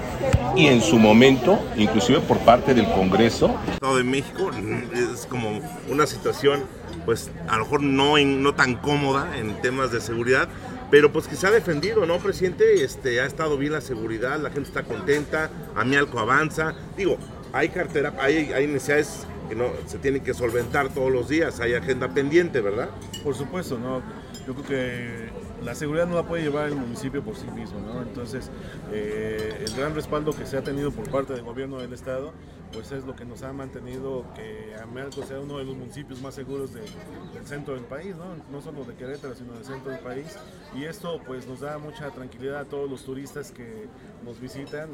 y 0.57 0.67
en 0.67 0.81
su 0.83 0.99
momento, 0.99 1.59
inclusive 1.77 2.21
por 2.21 2.39
parte 2.39 2.75
del 2.75 2.87
Congreso, 2.93 3.55
Estado 3.73 3.97
de 3.97 4.05
México 4.05 4.51
es 4.95 5.27
como 5.27 5.61
una 5.89 6.07
situación, 6.07 6.65
pues 7.05 7.31
a 7.49 7.57
lo 7.57 7.65
mejor 7.65 7.83
no, 7.83 8.19
en- 8.19 8.43
no 8.43 8.55
tan 8.55 8.75
cómoda 8.77 9.37
en 9.39 9.61
temas 9.63 9.91
de 9.93 10.01
seguridad, 10.01 10.49
pero 10.91 11.11
pues 11.11 11.27
que 11.27 11.37
se 11.37 11.47
ha 11.47 11.51
defendido, 11.51 12.05
¿no, 12.05 12.19
presidente? 12.19 12.85
Este, 12.85 13.21
ha 13.23 13.25
estado 13.27 13.57
bien 13.57 13.73
la 13.73 13.81
seguridad, 13.81 14.39
la 14.39 14.51
gente 14.51 14.69
está 14.69 14.83
contenta, 14.83 15.49
Amialco 15.75 16.19
avanza. 16.19 16.75
Digo, 16.99 17.17
hay 17.53 17.69
cartera, 17.69 18.15
hay, 18.19 18.53
hay 18.53 18.67
necesidades 18.67 19.27
que 19.49 19.55
no 19.55 19.67
se 19.87 19.99
tienen 19.99 20.23
que 20.23 20.33
solventar 20.35 20.89
todos 20.89 21.13
los 21.13 21.29
días, 21.29 21.61
hay 21.61 21.75
agenda 21.75 22.09
pendiente, 22.09 22.61
¿verdad? 22.61 22.89
Por 23.23 23.35
supuesto, 23.35 23.79
¿no? 23.79 24.03
Yo 24.47 24.55
creo 24.55 24.67
que 24.67 25.31
la 25.63 25.75
seguridad 25.75 26.07
no 26.07 26.17
la 26.17 26.25
puede 26.25 26.43
llevar 26.43 26.69
el 26.69 26.75
municipio 26.77 27.23
por 27.23 27.37
sí 27.37 27.47
mismo, 27.55 27.79
¿no? 27.81 28.03
Entonces, 28.03 28.51
eh, 28.93 29.65
el 29.65 29.73
gran 29.77 29.95
respaldo 29.95 30.33
que 30.33 30.47
se 30.47 30.57
ha 30.57 30.63
tenido 30.63 30.91
por 30.91 31.09
parte 31.11 31.33
del 31.35 31.43
gobierno 31.43 31.79
del 31.79 31.93
estado, 31.93 32.33
pues 32.73 32.91
es 32.91 33.05
lo 33.05 33.15
que 33.15 33.25
nos 33.27 33.43
ha 33.43 33.53
mantenido 33.53 34.25
que 34.35 34.75
Amelco 34.83 35.23
sea 35.25 35.39
uno 35.39 35.59
de 35.59 35.65
los 35.65 35.77
municipios 35.77 36.21
más 36.23 36.35
seguros 36.35 36.73
de- 36.73 36.81
del 36.81 37.47
centro 37.47 37.75
del 37.75 37.85
país, 37.85 38.17
¿no? 38.17 38.25
No 38.51 38.63
solo 38.63 38.83
de 38.85 38.95
Querétaro, 38.95 39.35
sino 39.35 39.53
del 39.53 39.65
centro 39.65 39.91
del 39.93 40.01
país. 40.01 40.27
Y 40.75 40.85
esto, 40.85 41.21
pues, 41.27 41.47
nos 41.47 41.61
da 41.61 41.77
mucha 41.79 42.11
tranquilidad 42.11 42.61
a 42.61 42.65
todos 42.65 42.91
los 42.91 43.05
turistas 43.05 43.53
que 43.53 43.87
nos 44.25 44.41
visitan 44.41 44.89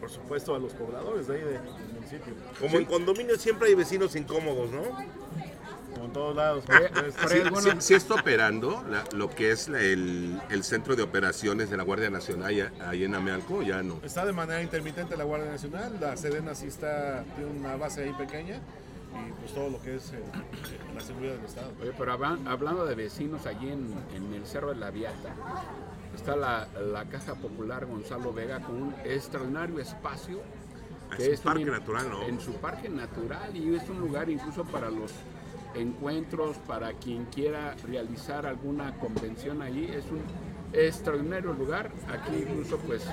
por 0.00 0.10
supuesto, 0.10 0.54
a 0.54 0.58
los 0.58 0.72
pobladores 0.72 1.26
de 1.28 1.34
ahí 1.36 1.40
del 1.42 1.60
municipio. 1.94 2.34
Como 2.58 2.78
en 2.78 2.84
condominio 2.86 3.36
siempre 3.36 3.68
hay 3.68 3.74
vecinos 3.74 4.16
incómodos, 4.16 4.70
¿no? 4.70 4.82
Como 5.92 6.04
en 6.06 6.12
todos 6.12 6.34
lados. 6.36 6.64
Oye, 6.68 6.88
pues, 6.92 7.14
por 7.50 7.82
Sí, 7.82 7.94
está 7.94 8.14
operando 8.14 8.82
la- 8.88 9.04
lo 9.12 9.28
que 9.30 9.50
es 9.50 9.68
la- 9.68 9.80
el, 9.80 10.40
el 10.48 10.64
centro 10.64 10.96
de 10.96 11.02
operaciones 11.02 11.68
de 11.70 11.76
la 11.76 11.82
Guardia 11.82 12.08
Nacional 12.10 12.48
ahí, 12.48 12.60
ahí 12.80 13.04
en 13.04 13.14
Amealco, 13.14 13.62
ya 13.62 13.82
no. 13.82 14.00
Está 14.02 14.24
de 14.24 14.32
manera 14.32 14.62
intermitente 14.62 15.16
la 15.16 15.24
Guardia 15.24 15.50
Nacional, 15.50 15.96
la 16.00 16.16
Sedena 16.16 16.54
sí 16.54 16.66
está, 16.68 17.24
tiene 17.36 17.50
una 17.50 17.76
base 17.76 18.04
ahí 18.04 18.12
pequeña 18.14 18.56
y 18.56 19.32
pues 19.40 19.52
todo 19.52 19.68
lo 19.68 19.82
que 19.82 19.96
es 19.96 20.12
eh, 20.12 20.20
la 20.94 21.00
seguridad 21.00 21.34
del 21.34 21.44
Estado. 21.44 21.72
Oye, 21.82 21.92
pero 21.98 22.12
hablan- 22.12 22.46
hablando 22.48 22.86
de 22.86 22.94
vecinos, 22.94 23.44
allí 23.46 23.68
en, 23.68 23.92
en 24.14 24.32
el 24.32 24.46
Cerro 24.46 24.68
de 24.70 24.76
la 24.76 24.90
Viata, 24.90 25.34
está 26.20 26.36
la, 26.36 26.66
la 26.92 27.04
Caja 27.06 27.34
Popular 27.34 27.86
Gonzalo 27.86 28.32
Vega 28.32 28.60
con 28.60 28.82
un 28.82 28.94
extraordinario 29.04 29.78
espacio. 29.80 30.40
Es 31.18 31.38
un 31.38 31.44
parque 31.44 31.64
un- 31.64 31.70
natural, 31.70 32.10
¿no? 32.10 32.22
En 32.24 32.40
su 32.40 32.52
parque 32.54 32.88
natural 32.88 33.56
y 33.56 33.74
es 33.74 33.88
un 33.88 33.98
lugar 34.00 34.28
incluso 34.28 34.64
para 34.64 34.90
los 34.90 35.12
encuentros, 35.74 36.56
para 36.66 36.92
quien 36.92 37.24
quiera 37.26 37.74
realizar 37.86 38.44
alguna 38.46 38.92
convención 38.98 39.62
allí. 39.62 39.86
Es 39.86 40.04
un 40.10 40.20
extraordinario 40.72 41.52
lugar. 41.54 41.90
Aquí 42.08 42.44
incluso 42.48 42.76
pues 42.78 43.04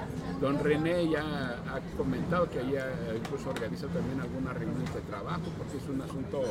don 0.42 0.60
René 0.60 1.10
ya 1.10 1.22
ha 1.24 1.80
comentado 1.96 2.50
que 2.50 2.60
allá 2.60 2.88
incluso 3.16 3.50
organiza 3.50 3.88
también 3.88 4.20
algunas 4.20 4.54
reuniones 4.56 4.94
de 4.94 5.02
trabajo 5.02 5.44
porque 5.58 5.78
es 5.78 5.88
un 5.90 6.02
asunto... 6.02 6.42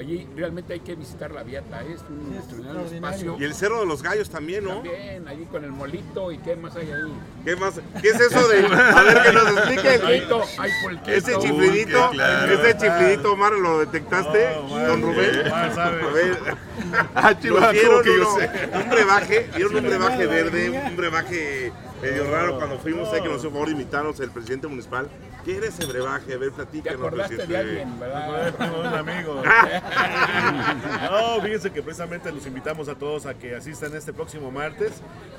Allí 0.00 0.26
realmente 0.34 0.72
hay 0.72 0.80
que 0.80 0.94
visitar 0.94 1.30
la 1.30 1.42
Viata, 1.42 1.82
es 1.82 2.00
un 2.08 2.34
extraordinario 2.34 2.86
espacio. 2.86 3.36
Y 3.38 3.44
el 3.44 3.52
Cerro 3.52 3.80
de 3.80 3.86
los 3.86 4.02
Gallos 4.02 4.30
también, 4.30 4.64
¿no? 4.64 4.76
También, 4.76 5.28
allí 5.28 5.44
con 5.44 5.62
el 5.62 5.72
molito 5.72 6.32
y 6.32 6.38
qué 6.38 6.56
más 6.56 6.74
hay 6.74 6.90
ahí. 6.90 7.12
¿Qué 7.44 7.54
más? 7.54 7.74
¿Qué 8.00 8.08
es 8.08 8.18
eso 8.18 8.48
de.? 8.48 8.64
A 8.66 9.02
ver 9.02 9.22
que 9.24 9.32
nos 9.34 9.50
explique 9.58 9.94
el 9.96 10.00
Pulquito, 10.00 10.42
hay 10.58 10.70
pulquito. 10.82 11.10
Ese 11.10 11.38
chiflidito, 11.38 12.08
Uy, 12.08 12.16
claro. 12.16 12.52
ese 12.54 12.78
chiflidito, 12.78 13.32
Omar, 13.34 13.52
¿lo 13.52 13.80
detectaste? 13.80 14.56
Omar, 14.56 14.86
Don 14.86 15.02
Rubén. 15.02 15.44
Sabe. 15.74 16.02
A 16.02 16.06
ver. 16.06 16.69
Ah, 17.14 17.30
Nos 17.32 17.40
chihuahua, 17.40 17.72
dieron 17.72 17.90
¿cómo 17.92 18.02
que 18.02 18.16
yo 18.16 18.28
uno- 18.28 18.38
sé? 18.38 18.70
un 18.84 18.90
brebaje, 18.90 19.50
dieron 19.54 19.76
un 19.76 19.82
brebaje 19.84 20.26
verde, 20.26 20.70
un 20.88 20.96
brebaje 20.96 21.72
medio 22.02 22.30
raro 22.30 22.56
cuando 22.56 22.78
fuimos 22.78 23.12
ahí 23.12 23.20
que 23.22 23.28
nos 23.28 23.38
hizo 23.40 23.50
favor 23.50 23.66
de 23.66 23.72
invitarnos 23.72 24.18
el 24.20 24.30
presidente 24.30 24.66
municipal. 24.66 25.08
¿Qué 25.44 25.56
era 25.56 25.66
ese 25.68 25.86
brebaje? 25.86 26.34
A 26.34 26.38
ver, 26.38 26.50
Te 26.50 26.56
platícanos, 26.56 27.00
acordaste 27.00 27.46
de 27.46 27.56
alguien, 27.56 27.96
Fue 27.98 28.06
¿verdad? 28.08 28.54
primo 28.54 28.82
de 28.82 28.88
un 28.88 28.94
amigo. 28.94 29.42
No, 31.10 31.40
fíjense 31.42 31.70
que 31.70 31.82
precisamente 31.82 32.30
los 32.32 32.46
invitamos 32.46 32.88
a 32.88 32.94
todos 32.94 33.26
a 33.26 33.34
que 33.34 33.54
asistan 33.56 33.94
este 33.94 34.12
próximo 34.12 34.50
martes, 34.50 34.92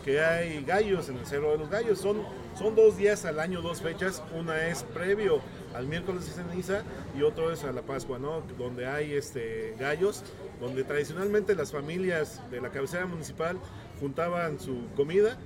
que 0.03 0.21
hay 0.23 0.63
gallos 0.63 1.09
en 1.09 1.17
el 1.17 1.25
Cerro 1.25 1.51
de 1.51 1.57
los 1.59 1.69
Gallos. 1.69 1.99
Son, 1.99 2.21
son 2.57 2.75
dos 2.75 2.97
días 2.97 3.25
al 3.25 3.39
año, 3.39 3.61
dos 3.61 3.81
fechas. 3.81 4.21
Una 4.37 4.67
es 4.67 4.83
previo 4.83 5.41
al 5.75 5.87
miércoles 5.87 6.25
de 6.25 6.43
ceniza 6.43 6.83
y 7.17 7.21
otro 7.21 7.51
es 7.51 7.63
a 7.63 7.71
la 7.71 7.81
Pascua, 7.81 8.19
¿no? 8.19 8.41
Donde 8.57 8.87
hay 8.87 9.13
este, 9.13 9.75
gallos, 9.79 10.23
donde 10.59 10.83
tradicionalmente 10.83 11.55
las 11.55 11.71
familias 11.71 12.41
de 12.51 12.61
la 12.61 12.69
cabecera 12.69 13.05
municipal 13.05 13.57
juntaban 13.99 14.59
su 14.59 14.87
comida 14.95 15.37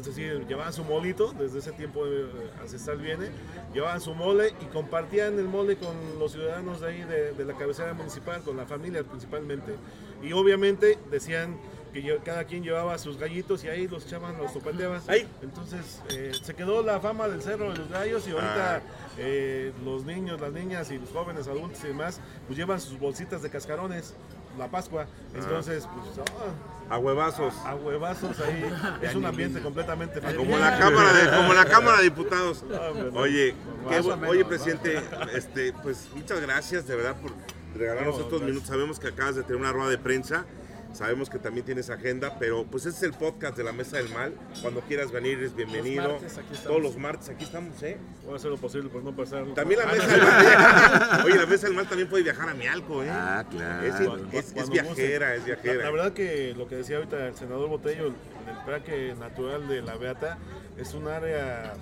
es 0.00 0.06
decir, 0.06 0.46
llevaban 0.48 0.72
su 0.72 0.84
molito, 0.84 1.32
desde 1.32 1.58
ese 1.58 1.72
tiempo 1.72 2.06
eh, 2.06 2.26
ancestral 2.60 2.98
viene, 2.98 3.28
llevaban 3.74 4.00
su 4.00 4.14
mole 4.14 4.52
y 4.60 4.64
compartían 4.66 5.38
el 5.38 5.46
mole 5.46 5.76
con 5.76 5.94
los 6.18 6.32
ciudadanos 6.32 6.80
de 6.80 6.88
ahí, 6.88 7.02
de, 7.04 7.32
de 7.32 7.44
la 7.44 7.54
cabecera 7.54 7.92
municipal, 7.94 8.42
con 8.42 8.56
la 8.56 8.66
familia 8.66 9.02
principalmente. 9.04 9.74
Y 10.22 10.32
obviamente 10.32 10.98
decían 11.10 11.56
que 11.92 12.18
cada 12.24 12.44
quien 12.44 12.62
llevaba 12.62 12.96
sus 12.98 13.16
gallitos 13.18 13.64
y 13.64 13.68
ahí 13.68 13.88
los 13.88 14.06
echaban, 14.06 14.36
los 14.38 14.52
topeteaban. 14.52 15.00
Ay. 15.08 15.26
Entonces 15.42 16.00
eh, 16.10 16.30
se 16.40 16.54
quedó 16.54 16.82
la 16.84 17.00
fama 17.00 17.26
del 17.28 17.42
Cerro 17.42 17.72
de 17.72 17.78
los 17.78 17.88
Gallos 17.90 18.26
y 18.28 18.30
ahorita 18.30 18.76
Ah. 18.76 18.80
eh, 19.18 19.72
los 19.84 20.04
niños, 20.04 20.40
las 20.40 20.52
niñas 20.52 20.90
y 20.92 20.98
los 20.98 21.08
jóvenes 21.10 21.48
adultos 21.48 21.82
y 21.84 21.88
demás, 21.88 22.20
pues 22.46 22.56
llevan 22.58 22.80
sus 22.80 22.98
bolsitas 22.98 23.42
de 23.42 23.50
cascarones, 23.50 24.14
la 24.58 24.68
Pascua. 24.68 25.06
Entonces, 25.34 25.86
pues, 25.94 26.26
ah, 26.28 26.94
A 26.94 26.98
huevazos. 26.98 27.54
a 27.64 27.74
huevazos 27.74 28.38
ahí. 28.40 28.64
Es 29.02 29.14
un 29.14 29.24
ambiente 29.24 29.60
completamente 29.60 30.20
familiar. 30.20 30.36
Como 30.44 30.58
la 30.58 30.78
Cámara 30.78 31.12
de, 31.12 31.36
como 31.36 31.54
la 31.54 31.64
Cámara 31.66 31.96
de 31.98 32.04
Diputados. 32.04 32.64
no. 32.64 33.20
Oye, 33.20 33.54
qué 33.88 34.00
oye 34.28 34.44
presidente, 34.44 35.00
este, 35.34 35.72
pues 35.82 36.08
muchas 36.14 36.40
gracias 36.40 36.86
de 36.86 36.96
verdad 36.96 37.16
por 37.20 37.32
regalarnos 37.76 38.14
No, 38.16 38.20
estos 38.22 38.30
gracias. 38.40 38.48
minutos. 38.50 38.68
Sabemos 38.68 38.98
que 39.00 39.08
acabas 39.08 39.36
de 39.36 39.42
tener 39.42 39.56
una 39.60 39.72
rueda 39.72 39.90
de 39.90 39.98
prensa. 39.98 40.44
Sabemos 40.92 41.30
que 41.30 41.38
también 41.38 41.64
tienes 41.64 41.88
agenda, 41.88 42.36
pero 42.38 42.64
pues 42.64 42.84
ese 42.84 42.96
es 42.96 43.02
el 43.04 43.12
podcast 43.12 43.56
de 43.56 43.62
la 43.64 43.72
Mesa 43.72 43.96
del 43.98 44.08
Mal. 44.10 44.34
Cuando 44.60 44.80
quieras 44.80 45.12
venir, 45.12 45.38
eres 45.38 45.54
bienvenido. 45.54 46.02
martes, 46.10 46.36
aquí 46.36 46.48
estamos. 46.52 46.64
Todos 46.64 46.82
los 46.82 46.96
martes 46.98 47.28
aquí 47.28 47.44
estamos, 47.44 47.82
¿eh? 47.84 47.96
Voy 48.24 48.34
a 48.34 48.36
hacer 48.36 48.50
lo 48.50 48.56
posible 48.58 48.88
por 48.90 49.02
no 49.04 49.14
pasar. 49.14 49.44
También 49.54 49.80
la 49.80 49.86
Mesa 49.86 50.06
del 50.08 50.20
Mal. 50.22 51.22
Oye, 51.24 51.36
la 51.36 51.46
Mesa 51.46 51.66
del 51.68 51.76
Mal 51.76 51.86
también 51.88 52.08
puede 52.08 52.24
viajar 52.24 52.48
a 52.48 52.54
Mialco, 52.54 53.04
¿eh? 53.04 53.08
Ah, 53.10 53.44
claro. 53.48 53.86
Es, 53.86 53.94
Cuando- 53.94 54.28
es- 54.32 54.70
viajera, 54.70 55.34
es 55.34 55.40
La, 55.40 55.46
viajera. 55.46 55.84
la 55.84 55.90
verdad 55.90 56.12
que 56.12 56.54
lo 56.56 56.66
que 56.66 56.74
decía 56.76 56.96
ahorita 56.96 57.28
el 57.28 57.36
senador 57.36 57.68
Botello, 57.68 58.06
el, 58.08 58.14
el 58.50 58.56
parque 58.66 59.14
natural 59.18 59.68
de 59.68 59.82
la 59.82 59.94
Beata 59.96 60.38
es 60.76 60.92
un 60.94 61.06
área 61.06 61.74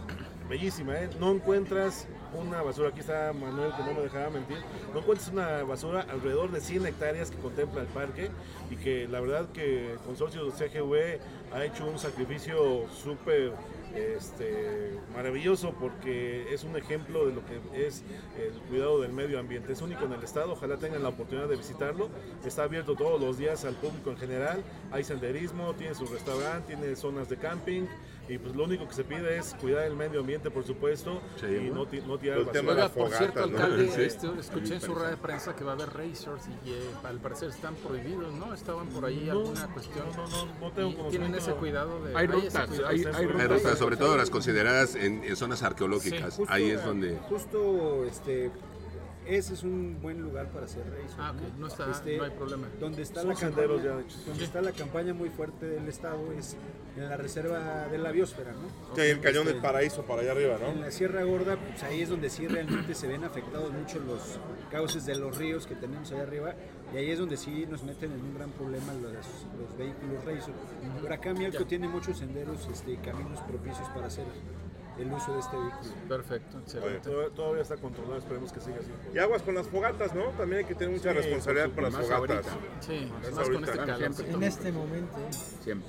bellísima, 0.48 0.98
¿eh? 0.98 1.10
No 1.20 1.32
encuentras 1.32 2.06
una 2.34 2.62
basura, 2.62 2.88
aquí 2.88 3.00
está 3.00 3.32
Manuel 3.32 3.72
que 3.76 3.82
no 3.82 3.94
me 3.94 4.02
dejaba 4.02 4.30
mentir, 4.30 4.58
no 4.92 5.00
encuentras 5.00 5.30
una 5.30 5.62
basura 5.62 6.06
alrededor 6.10 6.50
de 6.50 6.60
100 6.60 6.86
hectáreas 6.86 7.30
que 7.30 7.38
contempla 7.38 7.82
el 7.82 7.88
parque 7.88 8.30
y 8.70 8.76
que 8.76 9.08
la 9.08 9.20
verdad 9.20 9.48
que 9.52 9.92
el 9.92 9.98
consorcio 9.98 10.50
CGV 10.50 11.20
ha 11.52 11.64
hecho 11.64 11.86
un 11.86 11.98
sacrificio 11.98 12.88
súper 12.90 13.52
este, 13.94 14.98
maravilloso 15.14 15.72
porque 15.80 16.52
es 16.52 16.64
un 16.64 16.76
ejemplo 16.76 17.26
de 17.26 17.32
lo 17.32 17.42
que 17.46 17.86
es 17.86 18.02
el 18.38 18.52
cuidado 18.68 19.00
del 19.00 19.12
medio 19.12 19.38
ambiente. 19.38 19.72
Es 19.72 19.82
único 19.82 20.04
en 20.04 20.12
el 20.12 20.22
estado, 20.22 20.52
ojalá 20.52 20.76
tengan 20.76 21.02
la 21.02 21.08
oportunidad 21.08 21.48
de 21.48 21.56
visitarlo. 21.56 22.08
Está 22.44 22.64
abierto 22.64 22.94
todos 22.94 23.20
los 23.20 23.38
días 23.38 23.64
al 23.64 23.74
público 23.74 24.10
en 24.10 24.18
general. 24.18 24.62
Hay 24.92 25.04
senderismo, 25.04 25.74
tiene 25.74 25.94
su 25.94 26.06
restaurante, 26.06 26.76
tiene 26.76 26.94
zonas 26.96 27.28
de 27.28 27.36
camping, 27.36 27.86
Y 28.28 28.36
pues 28.36 28.54
lo 28.54 28.64
único 28.64 28.86
que 28.86 28.92
se 28.94 29.04
pide 29.04 29.38
es 29.38 29.54
cuidar 29.58 29.84
el 29.86 29.96
medio 29.96 30.20
ambiente, 30.20 30.50
por 30.50 30.62
supuesto, 30.62 31.20
y 31.42 31.70
no, 31.70 31.86
no 32.06 32.18
tirar 32.18 32.38
El 32.38 32.48
tema 32.50 32.74
de 32.74 32.82
Oiga, 32.82 32.88
por 32.92 33.10
cierto, 33.10 33.42
alcalde, 33.44 33.88
Sí. 33.90 34.02
este, 34.02 34.26
Escuché 34.38 34.74
en 34.74 34.80
su 34.82 34.94
rueda 34.94 35.10
de 35.10 35.16
prensa 35.16 35.56
que 35.56 35.64
va 35.64 35.72
a 35.72 35.74
haber 35.74 35.88
racers 35.94 36.42
y 36.66 36.70
eh, 36.72 36.80
al 37.04 37.18
parecer 37.20 37.48
están 37.48 37.74
prohibidos, 37.76 38.32
¿no? 38.34 38.52
Estaban 38.52 38.86
por 38.88 39.06
ahí 39.06 39.30
alguna 39.30 39.66
cuestión. 39.72 40.04
No, 40.14 40.28
no, 40.28 40.46
no 40.60 40.72
tengo 40.72 41.06
Y 41.06 41.10
tienen 41.10 41.34
ese 41.34 41.52
cuidado 41.52 42.04
de. 42.04 42.14
Hay 42.16 42.26
rutas, 42.26 42.54
hay, 42.70 42.80
hay 42.86 42.96
en 43.02 43.12
su- 43.14 43.18
Hay 43.18 43.26
rutas. 43.26 43.48
rutas, 43.62 43.78
sobre 43.78 43.96
todo 43.96 44.16
las 44.18 44.28
consideradas 44.28 44.94
en, 44.94 45.24
en 45.24 45.34
zonas 45.36 45.62
arqueológicas. 45.62 46.34
Justo, 46.36 46.52
Ahí 46.52 46.70
es 46.70 46.84
donde... 46.84 47.16
Justo, 47.30 48.04
este, 48.04 48.50
ese 49.28 49.54
es 49.54 49.62
un 49.62 49.98
buen 50.00 50.20
lugar 50.22 50.48
para 50.48 50.64
hacer 50.64 50.82
race. 50.90 51.14
Ah, 51.18 51.32
ok, 51.36 51.58
no 51.58 51.66
está- 51.66 51.86
no 51.86 52.24
hay 52.24 52.30
problema. 52.30 52.68
Donde 52.80 53.02
está 53.02 53.20
Son 53.20 53.28
la 53.30 53.34
campaña, 53.36 53.82
ya 53.82 53.92
donde 54.26 54.44
está 54.44 54.60
la 54.62 54.72
campaña 54.72 55.14
muy 55.14 55.28
fuerte 55.30 55.66
del 55.66 55.86
estado 55.88 56.32
es 56.32 56.56
en 56.96 57.08
la 57.08 57.16
reserva 57.16 57.86
de 57.88 57.98
la 57.98 58.10
biosfera, 58.10 58.52
¿no? 58.52 58.94
Sí, 58.96 59.02
el 59.02 59.20
cañón 59.20 59.44
del 59.44 59.56
Este, 59.56 59.66
paraíso 59.68 60.02
para 60.02 60.22
allá 60.22 60.32
arriba, 60.32 60.56
En 60.66 60.74
¿no? 60.76 60.80
la 60.86 60.90
Sierra 60.90 61.22
Gorda, 61.22 61.56
pues 61.56 61.82
ahí 61.84 62.02
es 62.02 62.08
donde 62.08 62.28
sí 62.30 62.48
realmente 62.48 62.94
se 62.94 63.06
ven 63.06 63.22
afectados 63.22 63.72
mucho 63.72 64.00
los 64.00 64.40
cauces 64.70 65.06
de 65.06 65.14
los 65.14 65.36
ríos 65.38 65.66
que 65.66 65.74
tenemos 65.76 66.10
allá 66.10 66.22
arriba 66.22 66.54
y 66.92 66.96
ahí 66.96 67.10
es 67.10 67.18
donde 67.18 67.36
sí 67.36 67.66
nos 67.70 67.82
meten 67.84 68.12
en 68.12 68.20
un 68.20 68.34
gran 68.34 68.50
problema 68.50 68.92
los, 68.94 69.12
los 69.12 69.76
vehículos 69.78 70.24
racer. 70.24 70.54
Pero 71.02 71.14
acá 71.14 71.32
Mialco 71.34 71.64
tiene 71.66 71.86
muchos 71.86 72.18
senderos 72.18 72.66
este, 72.72 72.92
y 72.92 72.96
caminos 72.96 73.40
propicios 73.42 73.88
para 73.90 74.06
hacer 74.06 74.24
el 74.98 75.12
uso 75.12 75.32
de 75.32 75.40
este 75.40 75.56
vehículo. 75.56 75.90
Perfecto, 76.08 76.58
excelente. 76.58 77.08
Todavía, 77.10 77.34
todavía 77.34 77.62
está 77.62 77.76
controlado, 77.76 78.16
esperemos 78.18 78.52
que 78.52 78.60
siga 78.60 78.76
así. 78.80 78.90
Y 79.14 79.18
aguas 79.18 79.42
con 79.42 79.54
las 79.54 79.66
fogatas, 79.68 80.14
¿no? 80.14 80.24
También 80.30 80.60
hay 80.60 80.64
que 80.64 80.74
tener 80.74 80.94
mucha 80.96 81.10
Sí, 81.12 81.16
responsabilidad 81.18 81.66
por 81.70 81.84
con 81.84 81.92
las 81.92 82.06
fogatas. 82.08 82.46
Sí, 82.80 83.12
Más 83.22 83.32
más 83.32 83.48
con 83.48 83.64
este 83.64 83.76
calor. 83.78 83.96
Siempre. 83.98 84.30
En 84.34 84.42
este 84.42 84.72
momento, 84.72 85.16
¿eh? 85.18 85.32
Siempre. 85.62 85.88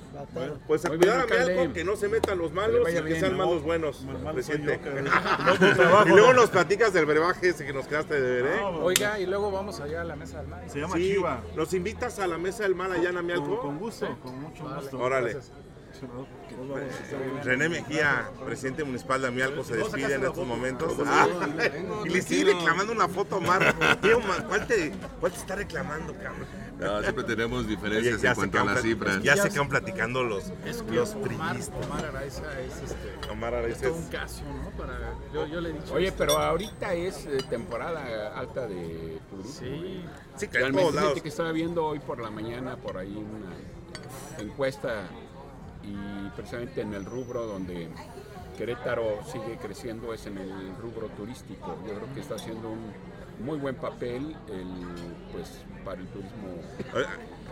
Pues 0.66 0.84
a 0.84 0.88
cuidar 0.90 1.20
a. 1.20 1.26
Mialco, 1.26 1.72
que 1.72 1.84
no 1.84 1.96
se 1.96 2.08
metan 2.08 2.38
los 2.38 2.52
malos 2.52 2.88
y 2.88 2.92
que 2.94 3.00
bien, 3.02 3.20
sean 3.20 3.32
¿no? 3.36 3.38
malos 3.46 3.62
buenos, 3.62 4.02
Mal- 4.04 4.32
presidente. 4.34 4.80
y 6.06 6.08
luego 6.08 6.28
¿no? 6.28 6.34
nos 6.34 6.50
platicas 6.50 6.92
del 6.92 7.06
brebaje 7.06 7.48
ese 7.48 7.64
que 7.66 7.72
nos 7.72 7.86
quedaste 7.86 8.20
de 8.20 8.42
ver, 8.42 8.52
¿eh? 8.54 8.60
No, 8.60 8.68
Oiga, 8.84 9.18
y 9.18 9.26
luego 9.26 9.50
vamos 9.50 9.80
allá 9.80 10.02
a 10.02 10.04
la 10.04 10.16
mesa 10.16 10.38
del 10.38 10.48
mar. 10.48 10.62
Se 10.68 10.78
llama 10.80 10.96
Sí, 10.96 11.14
Chiva. 11.14 11.40
nos 11.56 11.72
invitas 11.74 12.18
a 12.18 12.26
la 12.26 12.38
mesa 12.38 12.62
del 12.62 12.74
mal 12.74 12.92
allá 12.92 13.08
en 13.08 13.16
Con, 13.16 13.18
Amialco. 13.18 13.60
con 13.60 13.78
gusto, 13.78 14.18
con 14.22 14.40
mucho 14.40 14.64
gusto. 14.74 14.98
Órale. 14.98 15.32
Gracias. 15.32 15.52
Bien. 16.00 17.42
René 17.44 17.68
Mejía, 17.68 18.28
presidente 18.44 18.84
municipal 18.84 19.20
de 19.22 19.28
Amialco, 19.28 19.64
se 19.64 19.76
despide 19.76 20.14
en 20.14 20.24
estos 20.24 20.46
momentos. 20.46 20.94
Ah, 21.06 21.26
y 22.04 22.08
le 22.08 22.22
sigue 22.22 22.52
reclamando 22.52 22.92
una 22.92 23.08
foto 23.08 23.36
a 23.36 23.38
Omar, 23.38 23.74
¿cuál 24.48 24.66
te, 24.66 24.92
¿Cuál 25.20 25.32
te 25.32 25.38
está 25.38 25.56
reclamando, 25.56 26.14
cabrón? 26.14 26.46
No, 26.78 27.02
siempre 27.02 27.24
tenemos 27.24 27.66
diferencias 27.66 28.24
en 28.24 28.34
cuanto 28.34 28.60
a 28.60 28.64
las 28.64 28.82
cifras. 28.82 29.22
Ya 29.22 29.36
se 29.36 29.50
quedan 29.50 29.68
platicando 29.68 30.22
los, 30.24 30.52
Es 30.64 30.82
que 30.82 30.92
los 30.92 31.14
Omar. 31.14 31.56
Omar 31.84 32.04
Araiza 32.06 32.60
es 32.60 32.74
este. 32.90 33.30
Omar 33.30 33.54
Araiza 33.54 33.86
es- 33.88 33.92
un 33.92 34.08
caso, 34.08 34.42
¿no? 34.44 34.70
Para, 34.70 34.98
yo, 35.32 35.46
yo 35.46 35.60
le 35.60 35.70
he 35.70 35.72
dicho. 35.74 35.92
Oye, 35.94 36.06
esto. 36.08 36.18
pero 36.18 36.38
ahorita 36.38 36.94
es 36.94 37.26
eh, 37.26 37.38
temporada 37.50 38.34
alta 38.38 38.66
de 38.66 39.18
turismo. 39.30 39.52
Sí. 39.52 40.04
Sí, 40.36 40.48
que 40.48 40.56
en 40.56 40.62
Realmente, 40.62 40.80
todos 40.82 40.94
lados. 40.94 41.08
fíjate 41.10 41.22
que 41.22 41.28
estaba 41.28 41.52
viendo 41.52 41.84
hoy 41.84 41.98
por 41.98 42.18
la 42.20 42.30
mañana 42.30 42.76
por 42.76 42.96
ahí 42.96 43.14
una 43.14 44.42
encuesta 44.42 45.02
y 45.82 46.28
precisamente 46.36 46.80
en 46.82 46.94
el 46.94 47.04
rubro 47.04 47.46
donde 47.46 47.88
Querétaro 48.56 49.20
sigue 49.32 49.56
creciendo 49.60 50.12
es 50.12 50.26
en 50.26 50.38
el 50.38 50.50
rubro 50.80 51.08
turístico. 51.16 51.76
Yo 51.86 51.94
creo 51.94 52.14
que 52.14 52.20
está 52.20 52.34
haciendo 52.34 52.70
un 52.70 52.92
muy 53.44 53.56
buen 53.58 53.74
papel 53.76 54.36
el, 54.48 54.66
pues, 55.32 55.62
para 55.84 56.00
el 56.00 56.06
turismo 56.08 56.48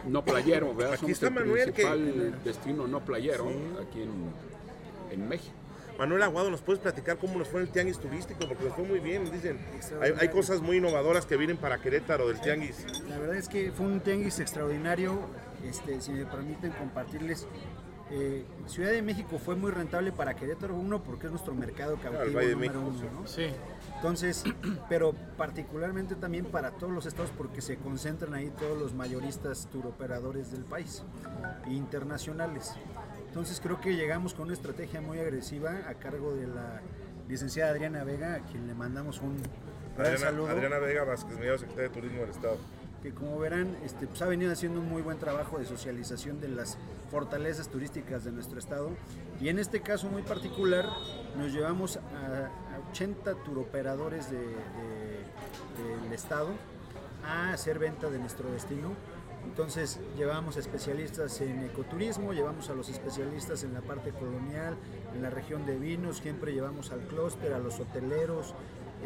no 0.07 0.23
playero. 0.25 0.75
¿verdad? 0.75 0.93
Aquí 0.95 1.01
Somos 1.01 1.13
está 1.13 1.27
el 1.29 1.33
Manuel, 1.35 1.73
que- 1.73 1.83
principal 1.87 2.41
destino 2.45 2.87
no 2.87 3.01
playero 3.01 3.49
aquí 3.81 4.03
en, 4.03 4.13
en 5.13 5.29
México. 5.29 5.55
Manuel 5.99 6.23
Aguado, 6.23 6.49
¿nos 6.49 6.61
puedes 6.61 6.81
platicar 6.81 7.17
cómo 7.19 7.37
nos 7.39 7.49
fue 7.49 7.61
el 7.61 7.71
tianguis 7.71 7.99
turístico? 7.99 8.47
Porque 8.47 8.63
nos 8.65 8.75
fue 8.75 8.85
muy 8.85 9.01
bien, 9.01 9.29
dicen. 9.33 9.59
Hay, 10.01 10.13
hay 10.21 10.29
cosas 10.29 10.61
muy 10.61 10.77
innovadoras 10.77 11.27
que 11.27 11.37
vienen 11.37 11.57
para 11.57 11.79
Querétaro 11.81 12.29
del 12.29 12.41
tianguis. 12.41 12.85
La 13.09 13.19
verdad 13.19 13.35
es 13.37 13.49
que 13.49 13.73
fue 13.73 13.87
un 13.87 13.99
tianguis 13.99 14.39
extraordinario. 14.39 15.19
Este, 15.65 16.01
si 16.01 16.13
me 16.13 16.25
permiten 16.25 16.71
compartirles, 16.71 17.49
eh, 18.11 18.45
Ciudad 18.67 18.91
de 18.91 19.03
México 19.03 19.39
fue 19.39 19.55
muy 19.55 19.71
rentable 19.71 20.13
para 20.13 20.35
Querétaro, 20.35 20.75
uno 20.75 21.03
porque 21.03 21.27
es 21.27 21.33
nuestro 21.33 21.55
mercado 21.55 21.97
cautivo 21.97 22.41
de 22.41 22.53
número 22.53 22.81
México, 22.83 23.07
uno, 23.11 23.21
¿no? 23.21 23.27
Sí. 23.27 23.49
Entonces, 23.97 24.45
pero 24.89 25.13
particularmente 25.37 26.15
también 26.15 26.47
para 26.47 26.71
todos 26.71 26.93
los 26.93 27.07
estados 27.07 27.31
porque 27.37 27.61
se 27.61 27.77
concentran 27.77 28.35
ahí 28.35 28.51
todos 28.59 28.79
los 28.79 28.95
mayoristas 28.95 29.69
turoperadores 29.71 30.51
del 30.53 30.65
país, 30.65 31.03
internacionales. 31.67 32.75
Entonces 33.27 33.61
creo 33.61 33.81
que 33.81 33.95
llegamos 33.95 34.35
con 34.35 34.45
una 34.45 34.55
estrategia 34.55 35.01
muy 35.01 35.19
agresiva 35.19 35.73
a 35.89 35.95
cargo 35.95 36.35
de 36.35 36.47
la 36.47 36.81
licenciada 37.29 37.73
Adriana 37.73 38.05
Vega, 38.05 38.37
a 38.37 38.41
quien 38.41 38.67
le 38.67 38.75
mandamos 38.75 39.21
un 39.21 39.37
gran 39.97 40.07
Adriana, 40.07 40.19
saludo 40.31 40.49
Adriana 40.49 40.79
Vega 40.79 41.05
Vázquez, 41.05 41.37
mediado 41.37 41.59
secretaria 41.59 41.89
de 41.91 41.95
Turismo 41.95 42.21
del 42.23 42.31
Estado. 42.31 42.57
Que 43.03 43.13
como 43.13 43.39
verán 43.39 43.77
este, 43.85 44.07
pues, 44.07 44.21
ha 44.23 44.27
venido 44.27 44.53
haciendo 44.53 44.81
un 44.81 44.89
muy 44.89 45.03
buen 45.03 45.19
trabajo 45.19 45.59
de 45.59 45.65
socialización 45.67 46.41
de 46.41 46.49
las 46.49 46.77
fortalezas 47.11 47.69
turísticas 47.69 48.25
de 48.25 48.33
nuestro 48.33 48.59
estado. 48.59 48.91
Y 49.41 49.49
en 49.49 49.59
este 49.59 49.81
caso 49.83 50.09
muy 50.09 50.23
particular 50.23 50.87
nos 51.37 51.53
llevamos 51.53 51.97
a, 51.97 52.47
a 52.77 52.91
80 52.91 53.35
turoperadores 53.45 54.31
de- 54.31 54.39
de- 54.39 56.03
del 56.03 56.13
estado 56.13 56.49
a 57.25 57.53
hacer 57.53 57.79
venta 57.79 58.11
de 58.11 58.19
nuestro 58.19 58.51
destino. 58.51 58.93
Entonces 59.45 60.01
llevamos 60.17 60.57
especialistas 60.57 61.41
en 61.41 61.63
ecoturismo, 61.63 62.33
llevamos 62.33 62.69
a 62.69 62.75
los 62.75 62.89
especialistas 62.89 63.63
en 63.63 63.73
la 63.75 63.81
parte 63.81 64.11
colonial, 64.11 64.75
en 65.15 65.23
la 65.23 65.31
región 65.31 65.65
de 65.65 65.79
vinos, 65.79 66.19
siempre 66.19 66.53
llevamos 66.53 66.91
al 66.91 67.01
clúster, 67.03 67.55
a 67.55 67.59
los 67.59 67.79
hoteleros, 67.81 68.55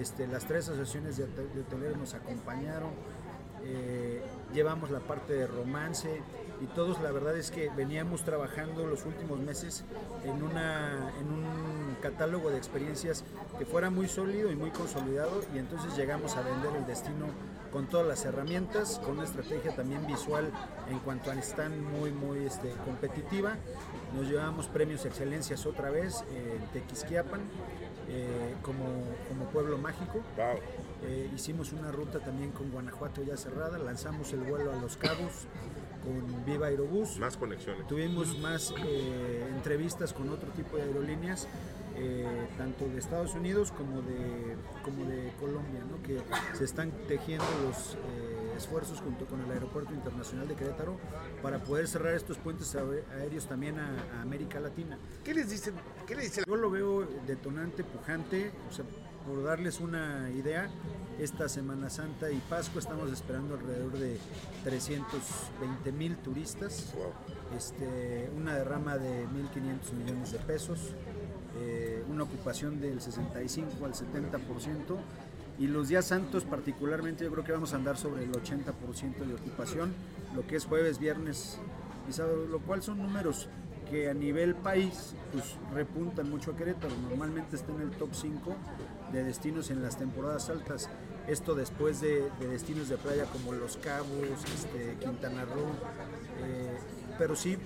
este, 0.00 0.26
las 0.26 0.46
tres 0.46 0.68
asociaciones 0.68 1.18
de 1.18 1.24
hoteleros 1.60 1.98
nos 1.98 2.14
acompañaron, 2.14 2.90
eh, 3.64 4.22
llevamos 4.52 4.90
la 4.90 5.00
parte 5.00 5.32
de 5.32 5.46
romance 5.46 6.22
y 6.60 6.66
todos 6.66 7.00
la 7.00 7.10
verdad 7.10 7.36
es 7.36 7.50
que 7.50 7.70
veníamos 7.70 8.24
trabajando 8.24 8.86
los 8.86 9.04
últimos 9.04 9.40
meses 9.40 9.84
en, 10.24 10.42
una, 10.42 11.12
en 11.18 11.26
un 11.26 11.96
catálogo 12.00 12.50
de 12.50 12.58
experiencias 12.58 13.24
que 13.58 13.64
fuera 13.64 13.90
muy 13.90 14.08
sólido 14.08 14.50
y 14.50 14.56
muy 14.56 14.70
consolidado 14.70 15.42
y 15.54 15.58
entonces 15.58 15.96
llegamos 15.96 16.36
a 16.36 16.42
vender 16.42 16.76
el 16.76 16.86
destino 16.86 17.26
con 17.72 17.86
todas 17.86 18.06
las 18.06 18.24
herramientas, 18.26 19.00
con 19.02 19.14
una 19.14 19.24
estrategia 19.24 19.74
también 19.74 20.06
visual 20.06 20.52
en 20.90 20.98
cuanto 21.00 21.30
a 21.30 21.34
stand 21.36 21.74
muy 21.98 22.10
muy 22.12 22.44
este, 22.44 22.70
competitiva. 22.84 23.56
Nos 24.14 24.28
llevamos 24.28 24.68
premios 24.68 25.06
excelencias 25.06 25.64
otra 25.64 25.90
vez 25.90 26.22
eh, 26.30 26.58
en 26.60 26.66
Tequisquiapan 26.68 27.40
eh, 28.08 28.54
como, 28.62 28.84
como 29.28 29.46
pueblo 29.50 29.78
mágico. 29.78 30.20
Eh, 31.04 31.30
hicimos 31.34 31.72
una 31.72 31.90
ruta 31.90 32.20
también 32.20 32.52
con 32.52 32.70
Guanajuato 32.70 33.22
ya 33.22 33.36
cerrada, 33.36 33.78
lanzamos 33.78 34.32
el 34.32 34.40
vuelo 34.40 34.72
a 34.72 34.76
Los 34.76 34.96
Cabos 34.96 35.46
con 36.04 36.44
Viva 36.44 36.66
Aerobús. 36.68 37.18
Más 37.18 37.36
conexiones. 37.36 37.86
Tuvimos 37.88 38.38
más 38.38 38.72
eh, 38.84 39.44
entrevistas 39.54 40.12
con 40.12 40.28
otro 40.28 40.48
tipo 40.50 40.76
de 40.76 40.84
aerolíneas, 40.84 41.48
eh, 41.96 42.24
tanto 42.56 42.86
de 42.88 42.98
Estados 42.98 43.34
Unidos 43.34 43.72
como 43.72 44.00
de, 44.02 44.56
como 44.84 45.04
de 45.04 45.32
Colombia, 45.40 45.80
¿no? 45.90 46.02
que 46.02 46.20
se 46.56 46.64
están 46.64 46.90
tejiendo 47.08 47.44
los 47.66 47.94
eh, 47.94 48.54
esfuerzos 48.56 49.00
junto 49.00 49.26
con 49.26 49.40
el 49.42 49.50
Aeropuerto 49.50 49.92
Internacional 49.92 50.46
de 50.48 50.54
Querétaro 50.54 50.96
para 51.42 51.58
poder 51.58 51.86
cerrar 51.88 52.14
estos 52.14 52.38
puentes 52.38 52.74
aé- 52.76 53.04
aéreos 53.20 53.46
también 53.46 53.78
a, 53.78 53.90
a 54.18 54.22
América 54.22 54.58
Latina. 54.60 54.98
¿Qué 55.24 55.34
les 55.34 55.50
dicen? 55.50 55.74
¿Qué 56.06 56.14
le 56.14 56.22
dicen? 56.22 56.44
Yo 56.46 56.56
lo 56.56 56.70
veo 56.70 57.06
detonante, 57.26 57.84
pujante, 57.84 58.50
o 58.68 58.72
sea, 58.72 58.84
por 59.26 59.42
darles 59.42 59.80
una 59.80 60.30
idea, 60.30 60.68
esta 61.18 61.48
Semana 61.48 61.90
Santa 61.90 62.30
y 62.30 62.38
Pascua 62.48 62.80
estamos 62.80 63.10
esperando 63.12 63.54
alrededor 63.54 63.92
de 63.92 64.18
320 64.64 65.92
mil 65.92 66.16
turistas, 66.16 66.92
Wow. 66.94 67.56
este, 67.56 68.30
una 68.36 68.54
derrama 68.54 68.98
de 68.98 69.26
1.500 69.26 69.92
millones 69.92 70.32
de 70.32 70.38
pesos, 70.38 70.94
eh, 71.60 72.02
una 72.10 72.24
ocupación 72.24 72.80
del 72.80 73.00
65 73.00 73.84
al 73.84 73.94
70%, 73.94 74.98
y 75.58 75.66
los 75.66 75.88
días 75.88 76.06
santos 76.06 76.44
particularmente 76.44 77.24
yo 77.24 77.30
creo 77.30 77.44
que 77.44 77.52
vamos 77.52 77.72
a 77.72 77.76
andar 77.76 77.96
sobre 77.96 78.24
el 78.24 78.32
80% 78.32 79.26
de 79.26 79.34
ocupación, 79.34 79.92
lo 80.34 80.46
que 80.46 80.56
es 80.56 80.64
jueves, 80.64 80.98
viernes 80.98 81.58
y 82.08 82.12
sábado, 82.12 82.46
lo 82.46 82.58
cual 82.60 82.82
son 82.82 82.98
números 82.98 83.48
que 83.90 84.08
a 84.08 84.14
nivel 84.14 84.54
país 84.54 85.14
pues, 85.32 85.56
repuntan 85.74 86.30
mucho 86.30 86.52
a 86.52 86.56
Querétaro, 86.56 86.94
normalmente 87.10 87.56
está 87.56 87.72
en 87.72 87.82
el 87.82 87.90
top 87.90 88.08
5 88.14 88.56
de 89.12 89.24
destinos 89.24 89.70
en 89.70 89.82
las 89.82 89.98
temporadas 89.98 90.48
altas, 90.50 90.88
esto 91.26 91.54
después 91.54 92.00
de, 92.00 92.30
de 92.40 92.48
destinos 92.48 92.88
de 92.88 92.96
playa 92.96 93.26
como 93.26 93.52
Los 93.52 93.76
Cabos, 93.76 94.44
este, 94.54 94.96
Quintana 95.00 95.44
Roo, 95.44 95.70
eh, 96.44 96.76
pero 97.18 97.36
sí, 97.36 97.58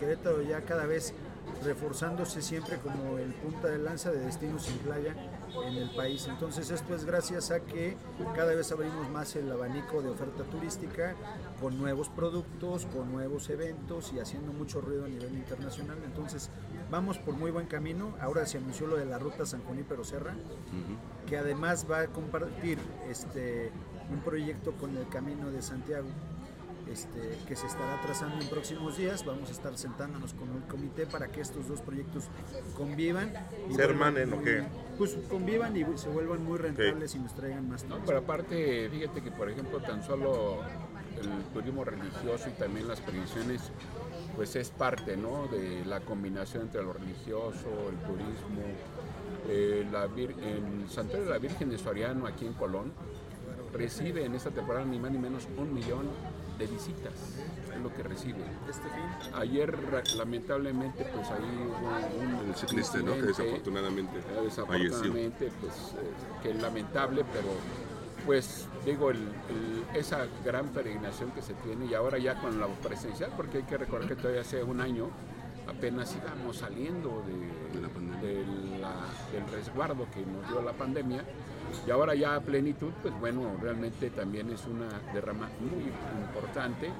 Querétaro 0.00 0.42
ya 0.42 0.62
cada 0.62 0.86
vez 0.86 1.14
reforzándose 1.62 2.42
siempre 2.42 2.78
como 2.78 3.18
el 3.18 3.32
punta 3.34 3.68
de 3.68 3.78
lanza 3.78 4.10
de 4.10 4.20
destinos 4.20 4.66
en 4.68 4.78
playa 4.78 5.14
en 5.62 5.76
el 5.76 5.90
país. 5.90 6.26
Entonces 6.28 6.70
esto 6.70 6.94
es 6.94 7.04
gracias 7.04 7.50
a 7.50 7.60
que 7.60 7.96
cada 8.34 8.54
vez 8.54 8.72
abrimos 8.72 9.08
más 9.10 9.36
el 9.36 9.50
abanico 9.50 10.02
de 10.02 10.10
oferta 10.10 10.44
turística 10.44 11.14
con 11.60 11.78
nuevos 11.78 12.08
productos, 12.08 12.86
con 12.86 13.12
nuevos 13.12 13.48
eventos 13.50 14.12
y 14.12 14.18
haciendo 14.18 14.52
mucho 14.52 14.80
ruido 14.80 15.04
a 15.04 15.08
nivel 15.08 15.34
internacional. 15.34 15.98
Entonces 16.04 16.50
vamos 16.90 17.18
por 17.18 17.34
muy 17.34 17.50
buen 17.50 17.66
camino. 17.66 18.14
Ahora 18.20 18.46
se 18.46 18.58
anunció 18.58 18.86
lo 18.86 18.96
de 18.96 19.06
la 19.06 19.18
ruta 19.18 19.46
San 19.46 19.62
Junípero 19.64 20.04
Serra, 20.04 20.34
que 21.26 21.38
además 21.38 21.86
va 21.90 22.00
a 22.00 22.06
compartir 22.08 22.78
este, 23.08 23.70
un 24.10 24.20
proyecto 24.20 24.72
con 24.72 24.96
el 24.96 25.08
Camino 25.08 25.50
de 25.50 25.62
Santiago. 25.62 26.08
Este, 26.94 27.36
que 27.48 27.56
se 27.56 27.66
estará 27.66 28.00
trazando 28.02 28.40
en 28.40 28.48
próximos 28.48 28.96
días. 28.96 29.24
Vamos 29.24 29.48
a 29.48 29.52
estar 29.52 29.76
sentándonos 29.76 30.32
con 30.32 30.48
el 30.54 30.62
comité 30.68 31.06
para 31.06 31.26
que 31.26 31.40
estos 31.40 31.66
dos 31.66 31.80
proyectos 31.80 32.28
convivan. 32.76 33.32
y 33.68 33.74
¿Se 33.74 33.82
hermanen 33.82 34.32
o 34.32 34.40
qué? 34.40 34.62
Pues 34.96 35.16
convivan 35.28 35.76
y 35.76 35.84
se 35.98 36.08
vuelvan 36.08 36.44
muy 36.44 36.56
rentables 36.56 37.16
y 37.16 37.18
nos 37.18 37.34
traigan 37.34 37.68
más 37.68 37.82
No, 37.84 37.98
pero 38.06 38.18
aparte, 38.18 38.88
fíjate 38.90 39.22
que 39.22 39.32
por 39.32 39.50
ejemplo 39.50 39.80
tan 39.80 40.04
solo 40.04 40.60
el 41.20 41.42
turismo 41.52 41.82
religioso 41.84 42.48
y 42.48 42.52
también 42.52 42.86
las 42.86 43.00
previsiones, 43.00 43.60
pues 44.36 44.54
es 44.54 44.70
parte 44.70 45.16
¿no? 45.16 45.48
de 45.48 45.84
la 45.86 45.98
combinación 45.98 46.62
entre 46.62 46.80
lo 46.84 46.92
religioso, 46.92 47.68
el 47.90 47.98
turismo. 48.06 48.62
Eh, 49.48 49.84
la 49.90 50.06
vir- 50.06 50.38
el 50.40 50.88
Santuario 50.88 51.24
de 51.24 51.30
la 51.32 51.38
Virgen 51.38 51.70
de 51.70 51.76
Soriano 51.78 52.26
aquí 52.28 52.46
en 52.46 52.52
Colón 52.54 52.92
recibe 53.72 54.24
en 54.24 54.36
esta 54.36 54.50
temporada 54.52 54.84
ni 54.84 55.00
más 55.00 55.10
ni 55.10 55.18
menos 55.18 55.48
un 55.58 55.74
millón 55.74 56.06
de 56.58 56.66
visitas, 56.66 57.12
es 57.74 57.80
lo 57.82 57.92
que 57.92 58.02
recibe. 58.02 58.38
Fin. 58.44 59.34
Ayer 59.34 59.76
lamentablemente 60.16 61.04
pues 61.14 61.28
ahí 61.30 61.68
hubo 61.68 62.20
un 62.42 62.48
El 62.48 62.54
ciclista, 62.54 62.98
¿no? 62.98 63.14
Que 63.14 63.22
desafortunadamente 63.22 64.18
Eh, 64.18 64.22
falleció. 64.22 64.42
desafortunadamente, 64.44 65.50
pues, 65.60 65.74
eh, 65.74 66.42
que 66.42 66.50
es 66.50 66.62
lamentable, 66.62 67.24
pero 67.32 67.48
pues 68.24 68.66
digo, 68.86 69.10
el- 69.10 69.18
el- 69.18 69.84
esa 69.98 70.26
gran 70.44 70.68
peregrinación 70.68 71.30
que 71.32 71.42
se 71.42 71.54
tiene 71.54 71.86
y 71.86 71.94
ahora 71.94 72.18
ya 72.18 72.40
con 72.40 72.58
la 72.60 72.66
presencial, 72.68 73.30
porque 73.36 73.58
hay 73.58 73.64
que 73.64 73.76
recordar 73.76 74.08
que 74.08 74.16
todavía 74.16 74.40
hace 74.40 74.62
un 74.62 74.80
año 74.80 75.10
apenas 75.66 76.14
íbamos 76.16 76.58
saliendo 76.58 77.22
de, 77.26 77.78
De 77.78 77.82
la 77.82 77.88
pandemia. 77.88 78.20
de 78.20 78.78
la- 78.80 79.06
del 79.32 79.46
resguardo 79.52 80.06
que 80.12 80.24
nos 80.24 80.48
dio 80.48 80.62
la 80.62 80.72
pandemia 80.72 81.24
y 81.86 81.90
ahora 81.90 82.14
ya 82.14 82.34
a 82.36 82.40
plenitud, 82.40 82.90
pues 83.02 83.18
bueno, 83.20 83.56
realmente 83.60 84.10
también 84.10 84.50
es 84.50 84.64
una 84.66 84.88
derrama 85.12 85.48
muy 85.60 85.84
importante 86.24 86.90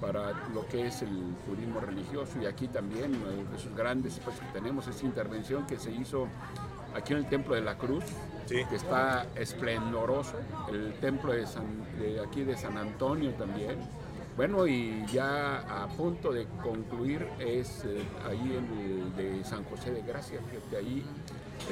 para 0.00 0.30
lo 0.54 0.66
que 0.68 0.86
es 0.86 1.02
el 1.02 1.34
turismo 1.46 1.78
religioso 1.80 2.40
y 2.40 2.46
aquí 2.46 2.68
también 2.68 3.12
eh, 3.14 3.44
esos 3.56 3.74
grandes 3.76 4.14
espacios 4.14 4.46
que 4.46 4.52
tenemos, 4.58 4.86
esa 4.86 5.04
intervención 5.04 5.66
que 5.66 5.78
se 5.78 5.90
hizo 5.92 6.26
aquí 6.94 7.12
en 7.12 7.18
el 7.20 7.28
Templo 7.28 7.54
de 7.54 7.60
la 7.60 7.76
Cruz, 7.76 8.04
Sí. 8.46 8.64
que 8.68 8.76
está 8.76 9.26
esplendoroso, 9.36 10.34
el 10.72 10.94
templo 10.94 11.32
de, 11.32 11.46
San- 11.46 11.84
de 12.00 12.18
aquí 12.20 12.42
de 12.42 12.56
San 12.56 12.76
Antonio 12.78 13.30
también. 13.34 13.76
Bueno, 14.36 14.66
y 14.66 15.04
ya 15.12 15.58
a 15.82 15.86
punto 15.88 16.32
de 16.32 16.46
concluir 16.62 17.26
es 17.38 17.84
eh, 17.84 18.02
ahí 18.28 18.56
en 18.56 18.80
el 18.80 19.16
de 19.16 19.44
San 19.44 19.62
José 19.64 19.92
de 19.92 20.02
Gracia, 20.02 20.40
fíjate, 20.50 20.76
ahí 20.78 21.04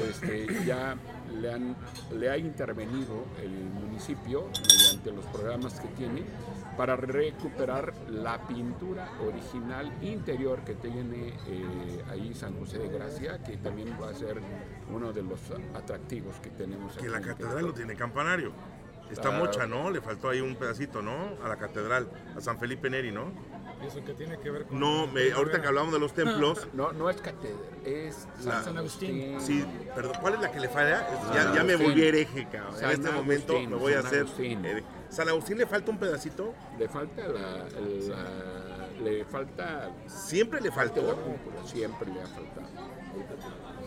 este, 0.09 0.47
ya 0.65 0.97
le, 1.41 1.53
han, 1.53 1.77
le 2.13 2.31
ha 2.31 2.37
intervenido 2.37 3.25
el 3.43 3.51
municipio 3.51 4.49
mediante 4.69 5.13
los 5.13 5.25
programas 5.27 5.81
que 5.81 5.89
tiene 5.89 6.23
para 6.77 6.95
recuperar 6.97 7.93
la 8.09 8.47
pintura 8.47 9.09
original 9.27 9.93
interior 10.03 10.61
que 10.61 10.75
tiene 10.75 11.29
eh, 11.49 12.05
ahí 12.11 12.33
San 12.35 12.59
José 12.59 12.79
de 12.79 12.89
Gracia, 12.89 13.43
que 13.43 13.57
también 13.57 13.97
va 14.01 14.11
a 14.11 14.15
ser 14.15 14.41
uno 14.95 15.13
de 15.13 15.23
los 15.23 15.41
atractivos 15.75 16.37
que 16.41 16.51
tenemos 16.51 16.93
Que 16.93 17.01
aquí 17.01 17.09
la 17.09 17.21
catedral 17.21 17.67
lo 17.67 17.73
tiene 17.75 17.95
campanario. 17.97 18.53
Está 19.11 19.29
Ah. 19.35 19.39
mocha, 19.39 19.67
¿no? 19.67 19.91
Le 19.91 20.01
faltó 20.01 20.29
ahí 20.29 20.41
un 20.41 20.55
pedacito, 20.55 21.01
¿no? 21.03 21.31
A 21.43 21.49
la 21.49 21.57
catedral, 21.57 22.09
a 22.37 22.41
San 22.41 22.59
Felipe 22.59 22.91
Neri, 22.91 23.11
¿no? 23.11 23.33
¿Y 23.83 23.87
eso 23.87 24.05
que 24.05 24.15
tiene 24.15 24.39
que 24.39 24.51
ver 24.51 24.65
con.? 24.65 24.81
No, 24.81 25.07
me- 25.07 25.31
ahorita 25.33 25.61
que 25.61 25.69
hablamos 25.69 25.93
de 25.93 26.01
los 26.01 26.13
templos, 26.13 26.67
No, 26.75 26.93
no 26.93 27.09
es 27.11 27.21
catedral, 27.21 27.59
es 27.85 28.27
La- 28.45 28.63
San 28.63 28.77
Agustín. 28.79 29.41
sí, 29.41 29.65
perdón, 29.95 30.13
¿cuál 30.21 30.35
es 30.35 30.41
la 30.41 30.51
que 30.51 30.61
le 30.61 30.69
falla? 30.69 31.07
Ya, 31.33 31.55
ya 31.55 31.65
me 31.65 31.77
volví 31.77 32.03
hereje, 32.05 32.47
cabrón. 32.51 32.75
En 32.83 32.91
este 32.91 33.11
momento 33.11 33.53
Agustín, 33.53 33.71
me 33.71 33.77
voy 33.77 33.93
a 33.93 33.99
San 33.99 34.07
hacer. 34.07 34.21
Agustín. 34.23 34.65
hereje. 34.65 34.87
¿San 35.11 35.29
Agustín 35.29 35.59
le 35.59 35.67
falta 35.67 35.91
un 35.91 35.99
pedacito? 35.99 36.55
Le 36.79 36.89
falta 36.89 37.23
la, 37.29 37.41
la- 37.41 38.89
le 39.03 39.25
falta 39.25 39.91
Siempre 40.07 40.61
le 40.61 40.73
falta 40.73 41.01
la 41.01 41.09
faltó. 41.15 41.23
cúpula, 41.23 41.65
siempre 41.67 42.13
le 42.13 42.21
ha 42.21 42.27
faltado. 42.27 42.67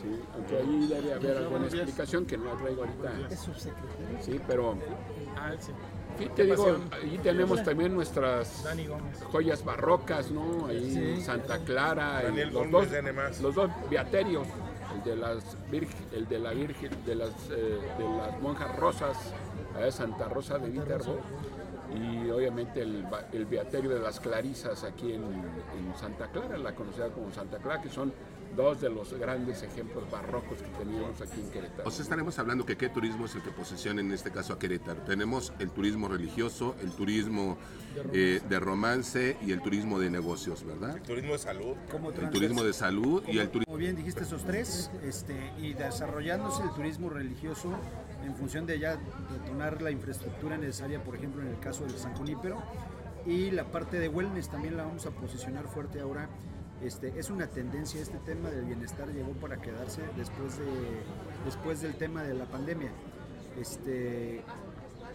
Sí, 0.01 0.19
aunque 0.33 0.57
ahí 0.57 0.87
debe 0.87 1.13
haber 1.13 1.37
alguna 1.37 1.65
explicación 1.67 2.25
que 2.25 2.37
no 2.37 2.45
la 2.45 2.55
traigo 2.55 2.83
ahorita. 2.83 3.27
Es 3.29 3.39
subsecretario. 3.41 4.17
Sí, 4.21 4.39
pero 4.47 4.75
Ah, 5.37 5.51
sí. 5.59 5.71
Sí 6.19 6.29
te 6.35 6.43
digo, 6.45 6.77
ahí 6.91 7.19
tenemos 7.23 7.63
también 7.63 7.93
nuestras 7.93 8.63
joyas 9.31 9.63
barrocas, 9.63 10.31
¿no? 10.31 10.67
Ahí 10.67 10.91
Sí. 11.17 11.21
Santa 11.23 11.59
Clara, 11.59 12.23
y 12.23 12.45
los 12.45 12.53
Gómez, 12.71 12.91
dos, 12.91 13.41
los 13.41 13.55
dos 13.55 13.71
viaterios, 13.89 14.47
el 14.95 15.03
de 15.03 15.15
las 15.15 15.57
virgen, 15.69 16.05
el 16.13 16.27
de 16.27 16.39
la 16.39 16.51
Virgen, 16.51 16.91
de 17.05 17.15
las 17.15 17.29
eh, 17.49 17.79
de 17.97 18.03
las 18.17 18.41
monjas 18.41 18.75
rosas, 18.77 19.17
eh, 19.79 19.91
Santa 19.91 20.27
Rosa 20.27 20.57
de 20.57 20.69
Viterbo, 20.69 21.17
y 21.95 22.29
obviamente 22.29 22.81
el, 22.81 23.05
el 23.33 23.45
viaterio 23.45 23.89
de 23.89 23.99
las 23.99 24.19
Clarisas 24.19 24.83
aquí 24.83 25.13
en, 25.13 25.23
en 25.23 25.97
Santa 25.99 26.27
Clara, 26.31 26.57
la 26.57 26.73
conocida 26.75 27.09
como 27.09 27.31
Santa 27.31 27.57
Clara, 27.57 27.81
que 27.81 27.89
son 27.89 28.13
dos 28.55 28.81
de 28.81 28.89
los 28.89 29.13
grandes 29.13 29.63
ejemplos 29.63 30.09
barrocos 30.11 30.61
que 30.61 30.67
teníamos 30.83 31.21
aquí 31.21 31.39
en 31.39 31.49
Querétaro. 31.51 31.87
O 31.87 31.91
sea, 31.91 32.03
estaremos 32.03 32.37
hablando 32.37 32.65
que 32.65 32.75
qué 32.75 32.89
turismo 32.89 33.25
es 33.25 33.35
el 33.35 33.41
que 33.41 33.51
posiciona 33.51 34.01
en 34.01 34.11
este 34.11 34.31
caso 34.31 34.53
a 34.53 34.59
Querétaro. 34.59 35.01
Tenemos 35.03 35.53
el 35.59 35.69
turismo 35.69 36.09
religioso, 36.09 36.75
el 36.81 36.91
turismo 36.91 37.57
eh, 38.13 38.41
de 38.47 38.59
romance 38.59 39.37
y 39.41 39.51
el 39.51 39.61
turismo 39.61 39.99
de 39.99 40.09
negocios, 40.09 40.65
¿verdad? 40.65 41.01
Turismo 41.05 41.33
de 41.33 41.39
salud. 41.39 41.75
Como 41.89 42.11
El 42.11 42.29
turismo 42.29 42.63
de 42.63 42.73
salud 42.73 43.23
y 43.27 43.37
el 43.37 43.49
turismo... 43.49 43.65
Como 43.71 43.77
bien 43.77 43.95
dijiste 43.95 44.23
esos 44.23 44.43
tres, 44.43 44.91
este, 45.03 45.53
y 45.57 45.73
desarrollándose 45.73 46.63
el 46.63 46.71
turismo 46.71 47.09
religioso 47.09 47.71
en 48.25 48.35
función 48.35 48.65
de 48.65 48.79
ya 48.79 48.97
detonar 49.31 49.81
la 49.81 49.91
infraestructura 49.91 50.57
necesaria, 50.57 51.03
por 51.03 51.15
ejemplo, 51.15 51.41
en 51.41 51.49
el 51.49 51.59
caso 51.59 51.83
del 51.83 51.97
San 51.97 52.15
Junípero, 52.15 52.61
y 53.25 53.51
la 53.51 53.65
parte 53.65 53.99
de 53.99 54.09
wellness 54.09 54.49
también 54.49 54.77
la 54.77 54.83
vamos 54.83 55.05
a 55.05 55.11
posicionar 55.11 55.67
fuerte 55.67 55.99
ahora. 55.99 56.29
Este, 56.81 57.19
es 57.19 57.29
una 57.29 57.45
tendencia, 57.45 58.01
este 58.01 58.17
tema 58.19 58.49
del 58.49 58.65
bienestar 58.65 59.07
llegó 59.09 59.33
para 59.33 59.57
quedarse 59.57 60.01
después, 60.17 60.57
de, 60.57 60.65
después 61.45 61.81
del 61.81 61.93
tema 61.93 62.23
de 62.23 62.33
la 62.33 62.45
pandemia. 62.45 62.89
Este, 63.59 64.41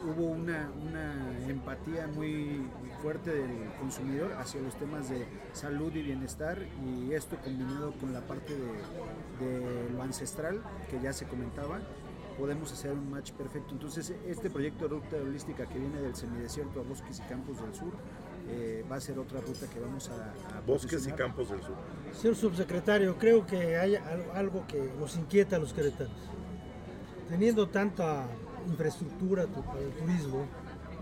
hubo 0.04 0.26
una, 0.26 0.70
una 0.88 1.48
empatía 1.48 2.06
muy 2.06 2.68
fuerte 3.02 3.32
del 3.32 3.72
consumidor 3.80 4.32
hacia 4.34 4.60
los 4.60 4.76
temas 4.76 5.08
de 5.08 5.26
salud 5.52 5.92
y 5.94 6.02
bienestar 6.02 6.58
y 6.84 7.12
esto 7.12 7.36
combinado 7.42 7.92
con 7.92 8.12
la 8.12 8.20
parte 8.20 8.54
de, 8.54 9.44
de 9.44 9.90
lo 9.90 10.02
ancestral 10.02 10.62
que 10.90 11.00
ya 11.00 11.12
se 11.12 11.26
comentaba 11.26 11.80
podemos 12.38 12.72
hacer 12.72 12.92
un 12.92 13.10
match 13.10 13.32
perfecto 13.32 13.72
entonces 13.72 14.12
este 14.26 14.50
proyecto 14.50 14.84
de 14.88 14.94
ruta 14.94 15.16
holística 15.16 15.66
que 15.66 15.78
viene 15.78 16.00
del 16.00 16.14
semidesierto 16.14 16.80
a 16.80 16.82
bosques 16.82 17.18
y 17.18 17.22
campos 17.28 17.60
del 17.60 17.74
sur 17.74 17.92
eh, 18.48 18.84
va 18.90 18.96
a 18.96 19.00
ser 19.00 19.18
otra 19.18 19.40
ruta 19.40 19.66
que 19.68 19.80
vamos 19.80 20.08
a, 20.10 20.56
a 20.56 20.60
Bosques 20.60 21.04
y 21.08 21.10
campos 21.12 21.48
del 21.50 21.60
sur. 21.62 21.74
Señor 22.12 22.36
subsecretario, 22.36 23.16
creo 23.18 23.44
que 23.44 23.76
hay 23.76 23.96
al- 23.96 24.30
algo 24.34 24.64
que 24.68 24.88
nos 25.00 25.16
inquieta 25.16 25.56
a 25.56 25.58
los 25.58 25.72
queretanos. 25.72 26.14
Teniendo 27.28 27.68
tanta 27.68 28.24
infraestructura 28.68 29.46
tu- 29.46 29.64
para 29.64 29.80
el 29.80 29.90
turismo, 29.94 30.46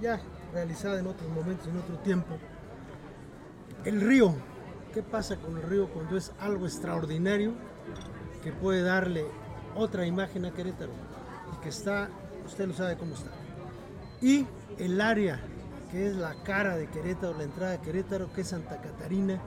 ya 0.01 0.23
realizada 0.55 0.99
en 1.01 1.07
otros 1.07 1.29
momentos, 1.31 1.67
en 1.69 1.77
otro 1.77 1.99
tiempo, 1.99 2.35
el 3.85 4.01
río, 4.01 4.35
¿qué 4.95 5.03
pasa 5.03 5.37
con 5.37 5.57
el 5.59 5.65
río 5.65 5.89
cuando 5.91 6.17
es 6.17 6.33
algo 6.41 6.65
extraordinario 6.65 7.53
que 8.43 8.53
puede 8.53 8.81
darle 8.81 9.27
otra 9.77 10.07
imagen 10.07 10.47
a 10.47 10.55
Querétaro? 10.55 10.93
Y 11.53 11.63
que 11.63 11.69
está, 11.69 12.09
usted 12.47 12.67
lo 12.67 12.75
sabe 12.75 12.97
cómo 12.97 13.15
está. 13.15 13.31
Y 14.21 14.47
el 14.79 15.01
área 15.01 15.41
que 15.91 16.09
es 16.09 16.17
la 16.17 16.35
cara 16.43 16.77
de 16.77 16.89
Querétaro, 16.89 17.39
la 17.39 17.45
entrada 17.45 17.73
de 17.73 17.79
Querétaro, 17.79 18.33
que 18.33 18.41
es 18.41 18.49
Santa 18.49 18.81
Catarina, 18.81 19.41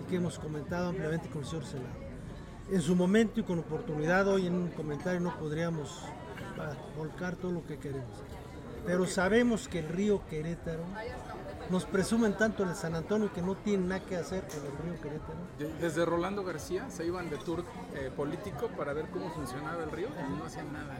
y 0.00 0.10
que 0.10 0.16
hemos 0.16 0.38
comentado 0.38 0.88
ampliamente 0.88 1.28
con 1.28 1.42
el 1.42 1.46
señor 1.46 1.64
Senado. 1.64 2.02
En 2.70 2.80
su 2.80 2.96
momento 2.96 3.40
y 3.40 3.42
con 3.44 3.58
oportunidad, 3.58 4.26
hoy 4.26 4.46
en 4.46 4.54
un 4.54 4.68
comentario 4.68 5.20
no 5.20 5.38
podríamos 5.38 6.02
ah, 6.58 6.72
volcar 6.96 7.36
todo 7.36 7.52
lo 7.52 7.66
que 7.66 7.78
queremos. 7.78 8.22
Pero 8.84 9.06
sabemos 9.06 9.68
que 9.68 9.78
el 9.78 9.88
río 9.88 10.26
Querétaro, 10.28 10.82
nos 11.70 11.84
presumen 11.84 12.34
tanto 12.36 12.62
el 12.64 12.74
San 12.74 12.94
Antonio 12.94 13.32
que 13.32 13.40
no 13.42 13.54
tiene 13.56 13.86
nada 13.86 14.04
que 14.04 14.16
hacer 14.16 14.42
con 14.48 14.58
el 14.66 14.78
río 14.92 15.02
Querétaro. 15.02 15.38
De- 15.58 15.72
Desde 15.86 16.04
Rolando 16.04 16.44
García 16.44 16.88
se 16.90 17.06
iban 17.06 17.30
de 17.30 17.38
tour 17.38 17.64
eh, 17.94 18.10
político 18.16 18.68
para 18.76 18.92
ver 18.92 19.06
cómo 19.12 19.30
funcionaba 19.30 19.82
el 19.84 19.90
río 19.90 20.08
y 20.08 20.38
no 20.38 20.44
hacían 20.44 20.72
nada. 20.72 20.98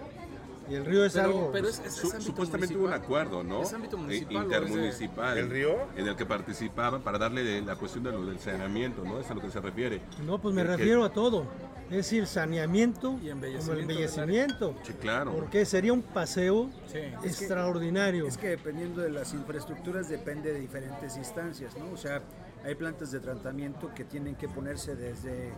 Y 0.71 0.75
el 0.75 0.85
río 0.87 1.05
es 1.05 1.13
Pero- 1.15 1.25
algo... 1.27 1.51
pero 1.53 1.69
es- 1.69 1.81
es- 1.81 1.93
Su- 1.93 2.07
es 2.07 2.13
ámbito 2.15 2.31
supuestamente 2.31 2.77
hubo 2.77 2.87
un 2.87 2.93
acuerdo, 2.93 3.43
¿no? 3.43 3.63
Es 3.63 3.73
ámbito 3.73 3.97
Eh, 3.97 4.01
municipal, 4.01 4.45
Intermunicipal. 4.45 5.39
¿El 5.39 5.51
río? 5.51 5.75
En 5.97 6.07
el 6.09 6.17
que 6.17 6.25
participaban 6.25 7.03
para 7.03 7.19
darle 7.19 7.61
la 7.63 7.77
cuestión 7.77 8.05
de 8.05 8.13
lo 8.13 8.25
del 8.25 8.39
saneamiento, 8.39 9.03
¿no? 9.05 9.19
Es 9.19 9.31
a 9.31 9.35
lo 9.35 9.41
que 9.41 9.51
se 9.51 9.61
refiere. 9.61 10.01
No, 10.25 10.39
pues 10.39 10.55
me 10.55 10.63
que- 10.63 10.69
refiero 10.69 11.05
a 11.05 11.11
todo. 11.13 11.45
Es 11.93 11.97
decir, 11.97 12.27
saneamiento 12.27 13.19
Y 13.23 13.29
como 13.29 13.73
el 13.75 13.81
embellecimiento. 13.81 14.75
Sí, 14.83 14.95
claro. 14.95 15.33
Porque 15.33 15.67
sería 15.67 15.93
un 15.93 16.01
paseo 16.01 16.71
Sí. 16.91 16.99
extraordinario. 17.23 18.27
Es 18.27 18.39
que 18.39 18.49
dependiendo 18.49 19.03
de 19.03 19.11
las 19.11 19.35
infraestructuras 19.35 20.09
depende 20.09 20.55
de 20.55 20.61
diferentes 20.61 21.19
instancias, 21.19 21.77
¿no? 21.77 21.91
O 21.93 21.97
sea, 21.99 22.23
hay 22.65 22.75
plantas 22.77 23.11
de 23.13 23.21
tratamiento 23.21 23.93
que 23.95 24.05
tienen 24.05 24.37
que 24.37 24.49
ponerse 24.49 24.97
desde 24.97 25.53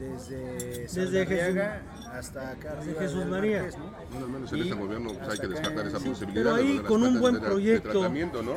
desde 0.00 0.86
Desde 0.86 0.88
Saldarriaga 0.88 1.82
hasta 2.14 2.48
acá 2.52 2.74
desde 2.76 2.94
Jesús 2.98 3.18
del 3.18 3.28
María. 3.28 3.58
Marqués, 3.60 3.78
¿no? 3.78 3.84
Bueno, 4.10 4.24
al 4.26 4.32
menos 4.32 4.52
en 4.52 4.58
Y 4.58 4.62
este 4.62 4.74
gobierno 4.74 5.08
pues, 5.10 5.20
hay 5.20 5.28
hasta 5.28 5.36
que 5.36 5.46
acá 5.46 5.54
descartar 5.54 5.82
en- 5.82 5.88
esa 5.88 5.98
sí, 6.00 6.08
posibilidad. 6.08 6.42
pero 6.44 6.54
ahí 6.56 6.78
con 6.78 7.02
un 7.02 7.20
buen 7.20 7.34
de- 7.34 7.40
de 7.40 7.46
proyecto. 7.46 7.90
tratamiento, 7.90 8.42
¿no? 8.42 8.52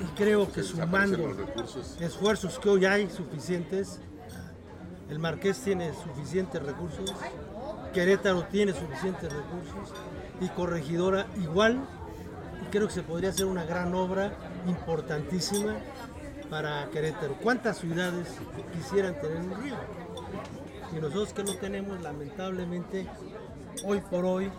Y 0.00 0.04
creo 0.16 0.50
que 0.50 0.62
sumando 0.62 1.36
esfuerzos 2.00 2.58
que 2.58 2.68
hoy 2.70 2.86
hay 2.86 3.10
suficientes, 3.10 4.00
el 5.10 5.18
Marqués 5.18 5.58
tiene 5.60 5.92
suficientes 5.94 6.62
recursos, 6.62 7.14
Querétaro 7.92 8.44
tiene 8.44 8.72
suficientes 8.72 9.32
recursos 9.32 9.94
y 10.40 10.48
Corregidora 10.48 11.26
igual. 11.36 11.80
Y 12.62 12.70
creo 12.70 12.88
que 12.88 12.92
se 12.92 13.02
podría 13.02 13.30
hacer 13.30 13.46
una 13.46 13.64
gran 13.64 13.94
obra 13.94 14.32
importantísima 14.66 15.76
para 16.50 16.88
Querétaro. 16.90 17.34
¿Cuántas 17.42 17.78
ciudades 17.78 18.28
quisieran 18.72 19.14
tener 19.20 19.38
un 19.38 19.62
río? 19.62 19.76
Y 20.96 21.00
nosotros 21.00 21.32
que 21.32 21.44
no 21.44 21.54
tenemos, 21.54 22.00
lamentablemente, 22.02 23.06
hoy 23.84 24.00
por 24.00 24.24
hoy 24.24 24.50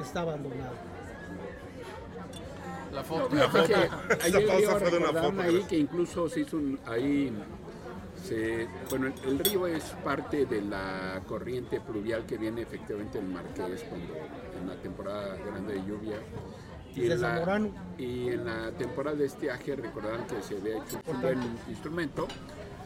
está 0.00 0.20
abandonado. 0.22 0.74
La 2.92 3.04
foto. 3.04 3.28
Que 3.28 3.36
Esa 3.36 3.58
ayer 4.24 4.46
pausa 4.46 4.62
iba 4.62 4.78
fue 4.78 4.90
de 4.90 4.96
una 4.96 5.22
foto, 5.22 5.40
ahí 5.42 5.64
que 5.68 5.76
incluso 5.76 6.28
se 6.28 6.40
hizo 6.40 6.56
un, 6.56 6.80
ahí 6.86 7.32
se, 8.26 8.66
bueno 8.90 9.06
el, 9.06 9.14
el 9.24 9.38
río 9.38 9.66
es 9.66 9.84
parte 10.04 10.46
de 10.46 10.62
la 10.62 11.20
corriente 11.26 11.80
pluvial 11.80 12.26
que 12.26 12.36
viene 12.36 12.62
efectivamente 12.62 13.18
del 13.18 13.28
Marqués 13.28 13.84
cuando 13.88 14.14
en 14.60 14.68
la 14.68 14.74
temporada 14.76 15.36
grande 15.36 15.74
de 15.74 15.86
lluvia 15.86 16.16
y 16.94 17.02
en, 17.10 17.20
la, 17.20 17.34
Zamorano. 17.34 17.70
y 17.98 18.28
en 18.28 18.44
la 18.44 18.72
temporada 18.72 19.16
de 19.16 19.26
estiaje 19.26 19.76
recordarán 19.76 20.26
que 20.26 20.42
se 20.42 20.56
había 20.56 20.78
hecho 20.78 21.00
un 21.06 21.20
buen 21.20 21.40
instrumento 21.68 22.26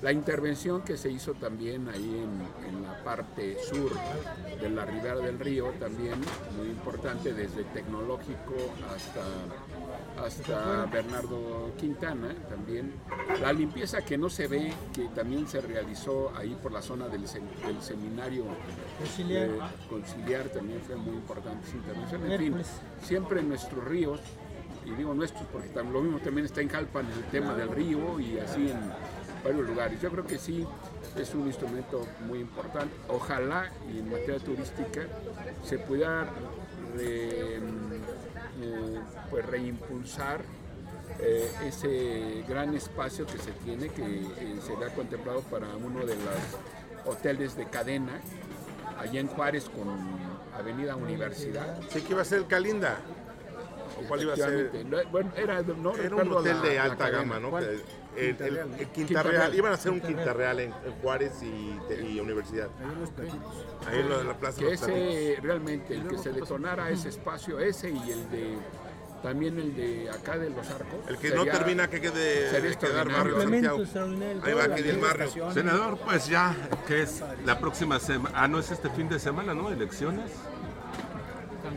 la 0.03 0.13
intervención 0.13 0.81
que 0.83 0.97
se 0.97 1.11
hizo 1.11 1.35
también 1.35 1.89
ahí 1.89 2.25
en, 2.25 2.67
en 2.69 2.83
la 2.83 3.03
parte 3.05 3.57
sur 3.63 3.93
de 4.61 4.71
la 4.71 4.85
ribera 4.87 5.17
del 5.17 5.39
río 5.39 5.73
también 5.79 6.15
muy 6.57 6.69
importante 6.69 7.33
desde 7.33 7.65
tecnológico 7.65 8.55
hasta 8.95 9.23
hasta 10.25 10.87
Bernardo 10.87 11.73
Quintana 11.79 12.35
también. 12.49 12.93
La 13.41 13.53
limpieza 13.53 14.03
que 14.03 14.17
no 14.19 14.29
se 14.29 14.47
ve, 14.47 14.73
que 14.95 15.09
también 15.09 15.47
se 15.49 15.61
realizó 15.61 16.33
ahí 16.37 16.57
por 16.63 16.73
la 16.73 16.83
zona 16.83 17.09
del, 17.09 17.23
sem- 17.27 17.49
del 17.67 17.81
seminario 17.83 18.45
Conciliar. 18.99 19.49
eh, 19.49 19.59
conciliar 19.89 20.45
también 20.49 20.81
fue 20.87 20.97
muy 20.97 21.15
importante 21.15 21.67
esa 21.67 21.77
intervención. 21.77 22.31
En 22.33 22.39
fin, 22.39 22.55
siempre 23.03 23.43
nuestros 23.43 23.85
ríos, 23.85 24.21
y 24.87 24.91
digo 24.93 25.13
nuestros 25.15 25.45
porque 25.53 25.71
lo 25.75 26.01
mismo 26.01 26.19
también 26.21 26.47
está 26.47 26.61
en 26.61 26.69
Jalpan 26.69 27.07
el 27.07 27.25
tema 27.31 27.55
del 27.55 27.69
río 27.71 28.19
y 28.19 28.39
así 28.39 28.71
en 28.71 28.79
varios 29.45 29.67
lugares. 29.69 30.01
Yo 30.01 30.11
creo 30.11 30.27
que 30.27 30.39
sí 30.39 30.67
es 31.17 31.35
un 31.35 31.47
instrumento 31.47 32.07
muy 32.27 32.39
importante. 32.41 32.95
Ojalá 33.09 33.71
y 33.93 33.99
en 33.99 34.11
materia 34.11 34.39
turística 34.39 35.03
se 35.63 35.79
pueda 35.79 36.29
re- 36.97 37.61
pues 39.31 39.45
reimpulsar 39.47 40.41
eh, 41.19 41.51
ese 41.67 42.45
gran 42.49 42.75
espacio 42.75 43.27
que 43.27 43.39
se 43.39 43.53
tiene, 43.65 43.89
que 43.89 44.03
eh, 44.03 44.59
será 44.67 44.93
contemplado 44.95 45.41
para 45.43 45.69
uno 45.77 46.07
de 46.07 46.15
los 46.17 47.07
hoteles 47.07 47.57
de 47.57 47.67
cadena, 47.67 48.21
allá 48.99 49.21
en 49.21 49.27
Juárez 49.29 49.69
con 49.69 49.89
Avenida 50.59 50.97
Universidad. 50.97 51.79
Sí 51.91 52.03
que 52.03 52.13
iba 52.13 52.23
a 52.23 52.25
ser 52.25 52.39
el 52.39 52.47
Calinda. 52.47 52.99
¿O 54.03 54.09
cuál 54.09 54.23
iba 54.23 54.33
a 54.35 54.37
ser? 54.37 54.71
Bueno, 55.11 55.31
era, 55.37 55.63
no 55.63 55.95
Era 55.97 56.17
un 56.17 56.33
hotel 56.33 56.57
la- 56.57 56.63
de 56.69 56.79
alta 56.79 57.11
gama, 57.11 57.39
¿no? 57.41 57.51
¿Cuál? 57.51 57.83
Que- 58.15 58.29
El, 58.31 58.37
el- 58.39 58.39
Quinta 58.39 58.49
Real. 58.49 58.71
el 58.79 58.87
Quinta, 58.89 58.93
Quinta 58.93 59.23
Real. 59.23 59.37
Real. 59.37 59.55
Iban 59.55 59.73
a 59.73 59.75
hacer 59.75 59.93
un 59.93 60.01
Quinta 60.01 60.25
Real. 60.33 60.37
Real 60.57 60.61
en, 60.61 60.73
en 60.87 60.93
Juárez 61.01 61.33
y, 61.43 61.79
y 62.05 62.21
Universidad. 62.21 62.69
Hay 62.81 62.87
unos 62.97 63.11
platitos. 63.11 63.67
Ahí 63.87 64.01
en 64.01 64.09
lo 64.09 64.19
de 64.19 64.25
la 64.25 64.35
Plaza 64.39 64.61
de 64.61 64.67
que 64.67 64.71
los 64.73 64.83
ese 64.83 65.39
realmente 65.43 65.95
el 65.95 66.09
que 66.09 66.19
se 66.19 66.33
detonara 66.33 66.91
ese 66.91 67.09
espacio 67.09 67.59
ese 67.61 67.91
y 67.91 68.11
el 68.11 68.31
de 68.31 68.59
también 69.23 69.59
el 69.59 69.77
de 69.77 70.09
acá 70.09 70.39
de 70.39 70.49
los 70.49 70.67
arcos 70.71 70.99
El 71.07 71.19
que 71.19 71.31
no 71.33 71.45
termina 71.45 71.91
que 71.91 72.01
quede 72.01 72.49
sería 72.51 72.75
quedar 72.79 73.07
barrio 73.11 73.39
Santiago. 73.43 73.83
Ahí 74.43 74.55
va 74.55 74.67
la 74.67 74.75
del 74.77 74.99
barrio. 74.99 75.53
Senador, 75.53 75.99
pues 75.99 76.27
ya, 76.27 76.57
que 76.89 77.03
es 77.03 77.23
la 77.45 77.59
próxima 77.61 78.01
semana. 78.01 78.35
Ah, 78.43 78.49
no 78.49 78.59
es 78.59 78.71
este 78.71 78.89
fin 78.91 79.09
de 79.11 79.19
semana, 79.19 79.53
¿no? 79.55 79.71
Elecciones. 79.71 80.31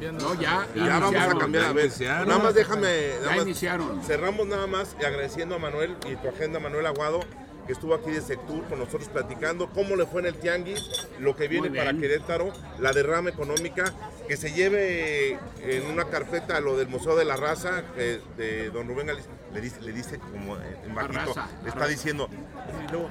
Cambiando. 0.04 0.36
no 0.36 0.42
ya, 0.42 0.68
Ya 0.76 1.00
vamos 1.00 1.22
a 1.22 1.38
cambiar, 1.38 1.66
a 1.66 1.74
ver. 1.74 1.86
iniciaron. 1.86 2.28
Nada 2.28 2.44
más 2.44 2.54
déjame. 2.54 3.14
nada 3.22 3.36
ya 3.36 3.42
iniciaron 3.42 4.04
Cerramos 4.04 4.48
nada 4.48 4.68
más 4.68 4.96
y 5.00 5.06
agradeciendo 5.06 5.56
a 5.56 5.60
Manuel 5.60 5.96
y 6.10 6.16
tu 6.16 6.30
agenda, 6.30 6.60
Manuel 6.60 6.86
Aguado, 6.86 7.22
que 7.66 7.74
estuvo 7.74 7.94
aquí 7.94 8.12
de 8.12 8.22
Sectur 8.22 8.66
con 8.66 8.80
nosotros 8.80 9.08
platicando 9.10 9.70
cómo 9.70 9.96
le 9.96 10.06
fue 10.06 10.22
en 10.22 10.28
el 10.28 10.36
Tianguis, 10.36 11.08
lo 11.20 11.36
que 11.36 11.48
viene 11.48 11.70
para. 11.70 11.94
Querétaro, 11.94 12.52
la 12.80 12.92
derrama 12.92 13.30
económica, 13.30 13.94
que 14.28 14.36
se 14.36 14.52
lleve 14.52 15.40
en 15.62 15.86
una 15.88 16.06
carpeta 16.06 16.60
lo 16.60 16.76
del 16.78 16.88
Museo 16.88 17.16
de 17.16 17.26
la 17.26 17.38
Raza, 17.38 17.84
que 17.96 18.20
de 18.38 18.70
don 18.70 18.88
Rubén 18.88 19.08
Galicia, 19.08 19.32
le 19.54 19.62
dice, 19.62 19.82
le 19.82 19.94
dice 19.94 20.20
como 20.20 20.58
en 20.58 20.94
bajito, 20.96 21.34
le 21.64 21.70
está 21.70 21.88
diciendo, 21.88 22.28
y 22.88 22.92
luego, 22.92 23.10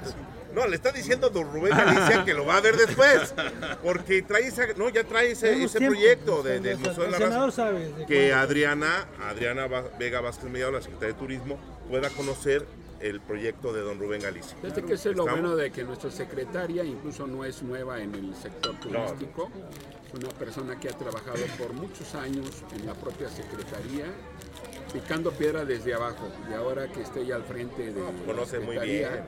no, 0.54 0.66
le 0.66 0.76
está 0.76 0.92
diciendo 0.92 1.28
a 1.28 1.30
don 1.30 1.52
Rubén 1.52 1.76
Galicia 1.76 2.24
que 2.24 2.34
lo 2.34 2.44
va 2.46 2.56
a 2.56 2.60
ver 2.60 2.76
después, 2.76 3.34
porque 3.82 4.22
trae 4.22 4.46
esa, 4.46 4.66
no, 4.76 4.88
ya 4.88 5.04
trae 5.04 5.32
ese, 5.32 5.48
Tenemos 5.48 5.70
ese 5.70 5.78
tiempo. 5.78 5.96
proyecto 5.96 6.42
de, 6.42 6.60
del 6.60 6.72
El 6.72 6.78
Museo 6.78 7.04
de 7.04 7.10
la 7.10 7.18
Raza 7.18 7.50
sabe 7.50 7.92
de 7.92 8.06
que. 8.06 8.32
Adriana, 8.32 9.06
Adriana 9.28 9.66
Vega 9.98 10.20
Vázquez 10.20 10.50
Mellado, 10.50 10.72
la 10.72 10.82
secretaria 10.82 11.14
de 11.14 11.18
Turismo, 11.20 11.58
pueda 11.88 12.10
conocer 12.10 12.66
el 13.00 13.20
proyecto 13.20 13.72
de 13.72 13.80
don 13.80 13.98
Rubén 13.98 14.22
Galicia. 14.22 14.56
Desde 14.62 14.82
que 14.82 14.94
es 14.94 15.04
lo 15.06 15.26
bueno 15.26 15.56
de 15.56 15.72
que 15.72 15.82
nuestra 15.84 16.10
secretaria 16.10 16.84
incluso 16.84 17.26
no 17.26 17.44
es 17.44 17.62
nueva 17.62 18.00
en 18.00 18.14
el 18.14 18.34
sector 18.36 18.78
turístico, 18.78 19.50
es 20.06 20.14
una 20.14 20.28
persona 20.30 20.78
que 20.78 20.88
ha 20.88 20.96
trabajado 20.96 21.44
por 21.58 21.72
muchos 21.72 22.14
años 22.14 22.62
en 22.76 22.86
la 22.86 22.94
propia 22.94 23.28
secretaría, 23.28 24.04
picando 24.92 25.32
piedra 25.32 25.64
desde 25.64 25.94
abajo, 25.94 26.28
y 26.48 26.54
ahora 26.54 26.86
que 26.92 27.02
esté 27.02 27.26
ya 27.26 27.34
al 27.36 27.44
frente 27.44 27.92
de 27.92 28.00
la 28.00 28.10
conoce 28.24 28.58
muy 28.60 28.76
secretaría, 28.76 29.10
bien. 29.10 29.24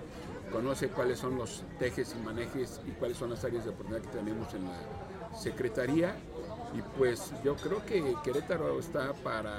Conoce 0.53 0.89
cuáles 0.89 1.19
son 1.19 1.37
los 1.37 1.65
tejes 1.79 2.15
y 2.19 2.25
manejes 2.25 2.81
y 2.87 2.91
cuáles 2.93 3.17
son 3.17 3.31
las 3.31 3.45
áreas 3.45 3.65
de 3.65 3.71
oportunidad 3.71 4.03
que 4.03 4.17
tenemos 4.17 4.53
en 4.55 4.65
la 4.65 4.79
secretaría, 5.37 6.17
y 6.75 6.83
pues 6.97 7.33
yo 7.45 7.57
creo 7.57 7.85
que 7.85 8.15
Querétaro 8.23 8.79
está 8.79 9.13
para, 9.13 9.53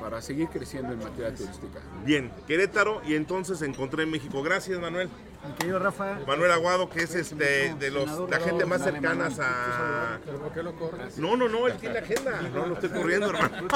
para 0.00 0.20
seguir 0.20 0.48
creciendo 0.48 0.92
en 0.92 0.98
materia 0.98 1.34
turística. 1.34 1.80
Bien, 2.04 2.32
Querétaro 2.46 3.02
y 3.04 3.14
entonces 3.14 3.62
encontré 3.62 4.04
en 4.04 4.10
México. 4.10 4.42
Gracias, 4.42 4.78
Manuel. 4.80 5.08
Mi 5.46 5.52
querido 5.54 5.78
Rafa, 5.78 6.18
Manuel 6.26 6.50
Aguado, 6.50 6.90
que 6.90 7.02
es 7.02 7.14
este 7.14 7.74
de 7.74 7.90
los 7.92 8.28
la 8.28 8.40
gente 8.40 8.64
más 8.66 8.82
cercanas 8.82 9.38
a. 9.38 10.18
¿Pero 10.24 10.38
por 10.38 10.52
qué 10.52 10.62
lo 10.64 10.74
corres? 10.74 11.16
No, 11.16 11.36
no, 11.36 11.48
no, 11.48 11.68
él 11.68 11.74
tiene 11.78 11.98
agenda. 11.98 12.42
No 12.52 12.66
lo 12.66 12.74
estoy 12.74 12.90
corriendo, 12.90 13.30
hermano. 13.30 13.68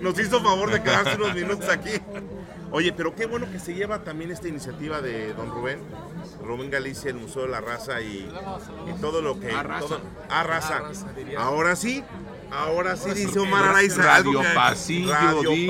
Nos 0.00 0.18
hizo 0.18 0.40
favor 0.42 0.72
de 0.72 0.82
quedarse 0.82 1.14
unos 1.14 1.34
minutos 1.34 1.68
aquí. 1.68 1.92
Oye, 2.72 2.92
pero 2.94 3.14
qué 3.14 3.26
bueno 3.26 3.50
que 3.52 3.58
se 3.58 3.74
lleva 3.74 4.02
también 4.02 4.30
esta 4.30 4.48
iniciativa 4.48 5.02
de 5.02 5.34
don 5.34 5.50
Rubén, 5.50 5.78
Rubén 6.42 6.70
Galicia, 6.70 7.10
el 7.10 7.16
Museo 7.16 7.42
de 7.42 7.48
la 7.48 7.60
Raza 7.60 8.00
y, 8.00 8.26
y 8.88 9.00
todo 9.00 9.20
lo 9.20 9.38
que... 9.38 9.48
Todo- 9.78 10.00
diría. 11.14 11.38
Ahora 11.40 11.76
sí, 11.76 12.02
ahora 12.50 12.96
sí 12.96 13.10
dice 13.10 13.38
Omar 13.38 13.64
Araiza. 13.66 14.02
Radio 14.02 14.30
algo 14.30 14.40
que- 14.42 14.54
Pasillo 14.54 15.12
Radio 15.12 15.50
dice, 15.50 15.66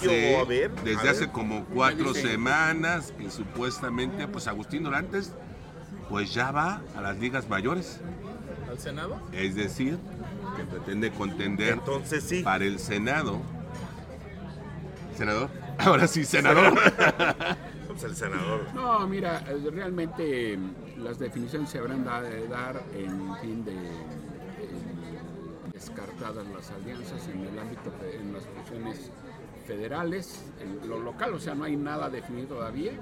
Pasillo. 0.00 0.40
A 0.40 0.44
ver, 0.44 0.70
desde 0.82 0.98
a 0.98 1.02
ver. 1.04 1.10
hace 1.12 1.28
como 1.30 1.64
cuatro 1.66 2.12
semanas 2.12 3.12
que 3.16 3.30
supuestamente 3.30 4.26
pues 4.26 4.48
Agustín 4.48 4.82
Dorantes 4.82 5.32
pues 6.08 6.34
ya 6.34 6.50
va 6.50 6.82
a 6.96 7.00
las 7.02 7.18
ligas 7.18 7.48
mayores, 7.48 8.00
¿Al 8.68 8.78
Senado? 8.80 9.20
es 9.32 9.54
decir, 9.54 9.96
que 10.56 10.64
pretende 10.64 11.10
contender 11.12 11.74
Entonces 11.74 12.24
sí. 12.24 12.42
para 12.42 12.64
el 12.64 12.78
Senado. 12.80 13.40
Senador, 15.16 15.48
ahora 15.78 16.06
sí, 16.06 16.24
senador. 16.24 16.78
Pues 17.86 18.04
el 18.10 18.16
senador. 18.16 18.60
No, 18.74 19.06
mira, 19.08 19.42
eh, 19.48 19.70
realmente 19.72 20.54
mm, 20.58 21.02
las 21.02 21.18
definiciones 21.18 21.70
se 21.70 21.78
habrán 21.78 22.04
de 22.04 22.46
dar 22.46 22.82
en 22.94 23.34
fin 23.40 23.64
de 23.64 23.72
en 23.72 25.72
descartadas 25.72 26.44
las 26.54 26.70
alianzas 26.72 27.26
en 27.28 27.40
el 27.46 27.58
ámbito, 27.58 27.90
en 28.12 28.34
las 28.34 28.42
funciones 28.44 29.10
federales, 29.66 30.42
en 30.60 30.86
lo 30.88 30.98
local, 30.98 31.32
o 31.32 31.38
sea, 31.38 31.54
no 31.54 31.64
hay 31.64 31.74
nada 31.76 32.10
definido 32.10 32.48
todavía. 32.56 32.92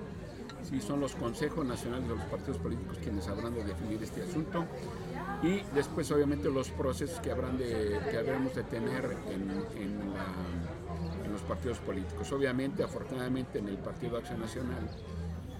Sí, 0.63 0.81
son 0.81 1.01
los 1.01 1.17
consejos 1.17 1.67
nacionales 1.67 2.09
de 2.09 2.15
los 2.15 2.25
partidos 2.27 2.59
políticos 2.59 2.97
quienes 3.03 3.27
habrán 3.27 3.53
de 3.53 3.65
definir 3.65 4.01
este 4.03 4.23
asunto 4.23 4.65
y 5.43 5.61
después 5.75 6.09
obviamente 6.13 6.49
los 6.51 6.71
procesos 6.71 7.19
que 7.21 7.33
habrán 7.33 7.59
de 7.59 7.99
que 8.11 8.17
habremos 8.17 8.55
de 8.55 8.63
tener 8.63 9.17
en, 9.29 9.51
en 9.83 9.99
la- 10.15 10.81
en 10.81 10.84
los 11.35 11.43
partidos 11.43 11.79
políticos. 11.79 12.31
Obviamente, 12.33 12.83
afortunadamente 12.83 13.59
en 13.59 13.69
el 13.69 13.77
Partido 13.77 14.17
Acción 14.17 14.41
Nacional 14.41 14.89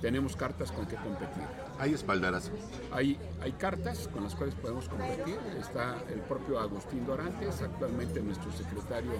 tenemos 0.01 0.37
cartas 0.37 0.71
con 0.71 0.85
que 0.87 0.97
competir. 0.97 1.45
Hay 1.79 1.95
espaldarazo. 1.95 2.51
Hay, 2.93 3.19
hay 3.41 3.53
cartas 3.53 4.09
con 4.13 4.25
las 4.25 4.35
cuales 4.35 4.55
podemos 4.55 4.87
competir. 4.89 5.39
Está 5.59 5.97
el 6.13 6.21
propio 6.21 6.61
Agustín 6.61 7.07
Dorantes, 7.07 7.63
actualmente 7.63 8.21
nuestro 8.21 8.53
secretario 8.53 9.13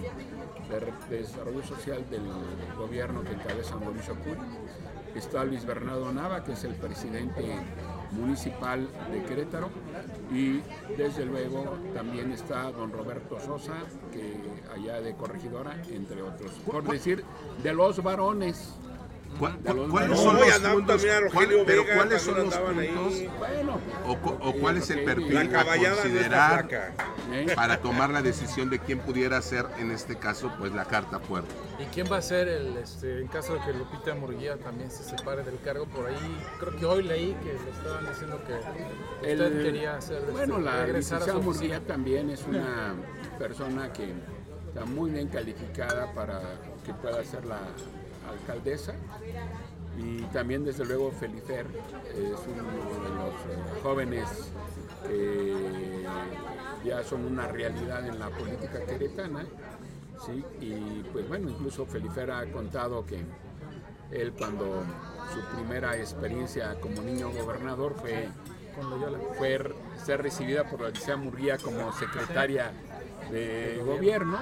de, 0.69 0.79
Re- 0.79 0.93
de 1.09 1.17
Desarrollo 1.21 1.63
Social 1.63 2.05
del 2.09 2.21
gobierno 2.77 3.23
que 3.23 3.33
encabeza 3.33 3.75
Mauricio 3.77 4.15
Curi. 4.15 4.39
Está 5.15 5.43
Luis 5.43 5.65
Bernardo 5.65 6.11
Nava, 6.11 6.43
que 6.43 6.51
es 6.53 6.63
el 6.65 6.75
presidente 6.75 7.41
municipal 8.11 8.87
de 9.11 9.23
Querétaro. 9.23 9.69
Y 10.31 10.61
desde 10.97 11.25
luego 11.25 11.77
también 11.93 12.31
está 12.31 12.71
don 12.71 12.91
Roberto 12.91 13.39
Sosa, 13.39 13.75
que 14.11 14.37
allá 14.73 15.01
de 15.01 15.15
Corregidora, 15.15 15.81
entre 15.91 16.21
otros. 16.21 16.51
Por 16.65 16.83
decir, 16.83 17.23
de 17.61 17.73
los 17.73 18.01
varones. 18.01 18.75
¿Cuál- 19.39 19.61
De 19.63 19.73
los 19.73 19.89
¿Cuáles 19.91 20.19
son 20.19 20.35
los 20.39 20.59
puntos? 20.59 21.05
cuál- 21.33 21.49
pero 21.65 21.83
cuáles 21.95 22.21
son 22.21 22.35
los 22.45 22.55
puntos? 22.55 23.13
O, 24.07 24.17
cu- 24.17 24.37
o 24.39 24.53
cuál 24.53 24.77
es 24.77 24.89
el 24.91 25.03
perfil 25.03 25.37
a 25.55 25.65
considerar. 25.65 26.69
¿eh? 27.31 27.47
para 27.55 27.77
tomar 27.81 28.11
la 28.11 28.21
decisión 28.21 28.69
de 28.69 28.77
quién 28.79 28.99
pudiera 28.99 29.41
ser, 29.41 29.65
en 29.79 29.91
este 29.91 30.15
caso, 30.15 30.51
pues 30.59 30.73
la 30.73 30.85
carta 30.85 31.19
fuerte? 31.19 31.49
¿Y 31.79 31.85
quién 31.85 32.07
va 32.09 32.17
a 32.17 32.21
ser 32.21 32.47
el, 32.47 32.77
este, 32.77 33.19
en 33.21 33.27
caso 33.27 33.55
de 33.55 33.59
que 33.61 33.73
Lupita 33.73 34.13
Murguía 34.13 34.57
también 34.57 34.91
se 34.91 35.03
separe 35.03 35.43
del 35.43 35.59
cargo? 35.61 35.85
Por 35.87 36.07
ahí, 36.07 36.37
creo 36.59 36.75
que 36.77 36.85
hoy 36.85 37.03
leí 37.03 37.35
que 37.43 37.53
le 37.53 37.71
estaban 37.71 38.05
diciendo 38.07 38.39
que 38.45 38.53
usted 38.53 39.41
El- 39.41 39.63
quería 39.63 39.95
hacer 39.97 40.19
este, 40.19 40.31
Bueno, 40.31 40.59
la 40.59 40.85
licenciada. 40.87 41.33
Murguía 41.39 41.79
también 41.81 42.29
es 42.29 42.43
una 42.47 42.93
persona 43.39 43.91
que 43.91 44.13
está 44.67 44.85
muy 44.85 45.09
bien 45.11 45.27
calificada 45.27 46.13
para 46.13 46.41
que 46.85 46.93
pueda 46.93 47.23
ser 47.23 47.43
la 47.45 47.59
alcaldesa. 48.29 48.93
Y 49.97 50.21
también, 50.33 50.65
desde 50.65 50.85
luego, 50.85 51.11
Felifer 51.11 51.65
es 52.13 52.39
uno 52.47 52.63
de 53.03 53.09
los 53.15 53.33
eh, 53.33 53.81
jóvenes 53.81 54.51
que 55.07 56.05
ya 56.83 57.03
son 57.03 57.25
una 57.25 57.47
realidad 57.47 58.05
en 58.07 58.19
la 58.19 58.29
política 58.29 58.85
queretana. 58.85 59.45
¿sí? 60.25 60.43
Y 60.59 61.03
pues 61.13 61.27
bueno, 61.27 61.49
incluso 61.49 61.85
Felifer 61.85 62.31
ha 62.31 62.45
contado 62.51 63.05
que 63.05 63.23
él 64.11 64.33
cuando 64.33 64.83
su 65.33 65.55
primera 65.55 65.97
experiencia 65.97 66.75
como 66.79 67.01
niño 67.01 67.31
gobernador 67.31 67.95
fue, 67.95 68.27
fue 69.37 69.73
ser 70.03 70.21
recibida 70.21 70.69
por 70.69 70.81
la 70.81 70.89
licenciada 70.89 71.19
Murguía 71.19 71.57
como 71.57 71.91
secretaria 71.93 72.71
de 73.31 73.81
gobierno. 73.85 74.39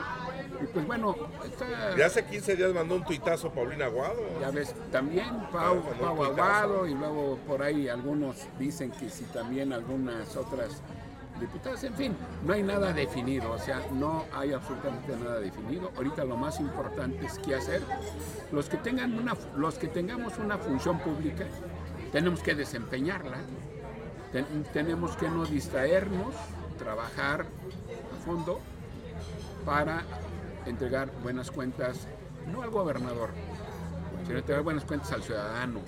Y 0.61 0.65
pues 0.67 0.85
bueno, 0.87 1.15
está- 1.43 1.95
Ya 1.97 2.05
hace 2.05 2.23
15 2.25 2.55
días 2.55 2.73
mandó 2.73 2.95
un 2.95 3.03
tuitazo 3.03 3.51
Paulina 3.51 3.85
Aguado. 3.85 4.21
ya 4.39 4.51
ves, 4.51 4.73
también 4.91 5.27
Pau, 5.51 5.83
Ah, 5.87 5.95
Pau 5.99 6.23
Aguado 6.23 6.87
y 6.87 6.93
luego 6.93 7.37
por 7.47 7.61
ahí 7.63 7.87
algunos 7.89 8.37
dicen 8.59 8.91
que 8.91 9.09
si 9.09 9.23
también 9.25 9.73
algunas 9.73 10.35
otras 10.37 10.69
diputadas, 11.39 11.83
en 11.83 11.93
fin, 11.95 12.15
no 12.45 12.53
hay 12.53 12.63
nada 12.63 12.93
definido, 12.93 13.51
o 13.51 13.57
sea, 13.59 13.81
no 13.91 14.25
hay 14.33 14.53
absolutamente 14.53 15.15
nada 15.17 15.39
definido. 15.39 15.91
Ahorita 15.97 16.23
lo 16.23 16.37
más 16.37 16.59
importante 16.59 17.25
es 17.25 17.39
qué 17.39 17.55
hacer. 17.55 17.81
Los 18.51 18.69
que 18.69 18.77
tengan 18.77 19.17
una, 19.17 19.35
los 19.57 19.75
que 19.75 19.87
tengamos 19.87 20.37
una 20.37 20.57
función 20.59 20.99
pública, 20.99 21.45
tenemos 22.11 22.41
que 22.41 22.53
desempeñarla, 22.55 23.37
Ten- 24.31 24.63
tenemos 24.73 25.15
que 25.17 25.27
no 25.29 25.45
distraernos, 25.45 26.33
trabajar 26.79 27.41
a 27.41 28.25
fondo 28.25 28.59
para 29.65 30.03
entregar 30.65 31.11
buenas 31.21 31.51
cuentas, 31.51 32.07
no 32.51 32.61
al 32.61 32.69
gobernador, 32.69 33.29
sino 34.25 34.39
entregar 34.39 34.63
buenas 34.63 34.85
cuentas 34.85 35.11
al 35.11 35.23
ciudadano, 35.23 35.81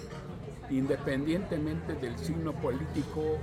independientemente 0.69 1.93
del 1.93 2.17
signo 2.17 2.53
político 2.53 3.37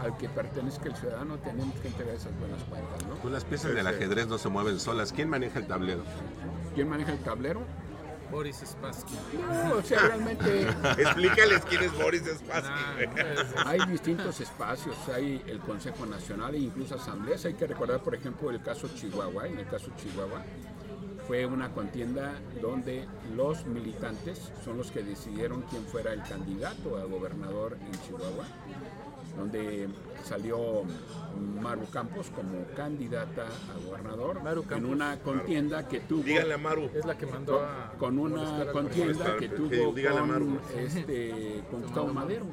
al 0.00 0.16
que 0.16 0.28
pertenezca 0.28 0.88
el 0.88 0.96
ciudadano, 0.96 1.38
tenemos 1.38 1.74
que 1.80 1.88
entregar 1.88 2.14
esas 2.14 2.38
buenas 2.38 2.62
cuentas. 2.64 3.06
¿no? 3.06 3.14
Pues 3.16 3.32
las 3.32 3.44
piezas 3.44 3.74
del 3.74 3.86
ajedrez 3.86 4.26
no 4.26 4.38
se 4.38 4.48
mueven 4.48 4.78
solas. 4.78 5.12
¿Quién 5.12 5.28
maneja 5.28 5.58
el 5.58 5.66
tablero? 5.66 6.02
¿Quién 6.74 6.88
maneja 6.88 7.12
el 7.12 7.18
tablero? 7.20 7.62
Boris 8.30 8.62
Spassky. 8.64 9.14
No, 9.34 9.76
o 9.76 9.82
sea, 9.82 10.00
realmente 10.00 10.62
Explícales 10.98 11.62
quién 11.68 11.82
es 11.82 11.92
Boris 11.92 12.22
Spassky. 12.22 12.72
Hay 13.64 13.80
distintos 13.86 14.40
espacios, 14.40 14.96
hay 15.14 15.42
el 15.46 15.60
Consejo 15.60 16.06
Nacional 16.06 16.54
e 16.54 16.58
incluso 16.58 16.96
asambleas. 16.96 17.44
Hay 17.44 17.54
que 17.54 17.66
recordar, 17.66 18.00
por 18.00 18.14
ejemplo, 18.14 18.50
el 18.50 18.62
caso 18.62 18.88
Chihuahua. 18.94 19.46
En 19.46 19.58
el 19.58 19.66
caso 19.66 19.90
Chihuahua 19.96 20.42
fue 21.26 21.44
una 21.44 21.72
contienda 21.72 22.34
donde 22.62 23.06
los 23.34 23.66
militantes 23.66 24.52
son 24.64 24.76
los 24.76 24.90
que 24.90 25.02
decidieron 25.02 25.62
quién 25.62 25.84
fuera 25.84 26.12
el 26.12 26.22
candidato 26.22 26.96
a 26.96 27.04
gobernador 27.04 27.76
en 27.80 28.00
Chihuahua, 28.02 28.44
donde 29.36 29.88
salió 30.24 30.82
Maru 31.60 31.86
Campos 31.92 32.30
como 32.34 32.64
candidata 32.74 33.46
a 33.46 33.86
gobernador 33.86 34.42
Maru 34.42 34.64
en 34.70 34.86
una 34.86 35.18
contienda 35.18 35.86
que 35.86 36.00
tuvo 36.00 36.22
Díganle 36.22 36.54
a 36.54 36.58
Maru. 36.58 36.90
Es 36.94 37.04
la 37.04 37.16
que 37.16 37.26
mandó 37.26 37.60
a. 37.60 37.92
con 37.98 38.18
una 38.18 38.66
contienda 38.72 39.36
que 39.36 39.48
tuvo 39.48 39.92
con 39.92 40.28
Maru. 40.28 40.58
este 40.76 41.62
con 41.70 41.82
Gustavo 41.82 42.12
Madero. 42.12 42.46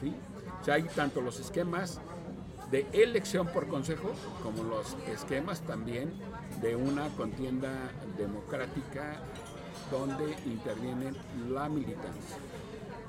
¿sí? 0.00 0.12
O 0.60 0.64
sea, 0.64 0.74
hay 0.74 0.84
tanto 0.84 1.20
los 1.20 1.38
esquemas 1.40 2.00
de 2.70 2.86
elección 2.92 3.46
por 3.48 3.68
consejo 3.68 4.12
como 4.42 4.64
los 4.64 4.96
esquemas 5.08 5.60
también 5.60 6.12
de 6.60 6.74
una 6.74 7.08
contienda 7.10 7.70
democrática 8.16 9.20
donde 9.90 10.34
interviene 10.46 11.12
la 11.50 11.68
militancia. 11.68 12.36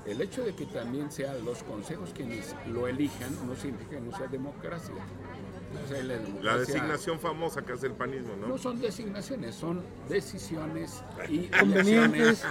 El 0.06 0.22
hecho 0.22 0.44
de 0.44 0.54
que 0.54 0.66
también 0.66 1.12
sean 1.12 1.44
los 1.44 1.64
consejos 1.64 2.12
quienes 2.14 2.56
lo 2.68 2.88
elijan 2.88 3.36
no 3.48 3.56
significa 3.56 3.92
que 3.92 4.02
no 4.02 4.16
sea 4.16 4.28
democracia. 4.28 4.94
O 5.84 5.88
sea, 5.88 6.02
la, 6.04 6.58
designación 6.58 7.20
famosa 7.20 7.62
que 7.64 7.74
hace 7.74 7.88
el 7.88 7.94
panismo, 7.94 8.36
¿no? 8.40 8.48
no 8.48 8.58
son 8.58 8.80
designaciones, 8.80 9.56
son 9.56 9.84
decisiones 10.08 11.04
y 11.28 11.48
Convenientes. 11.60 12.46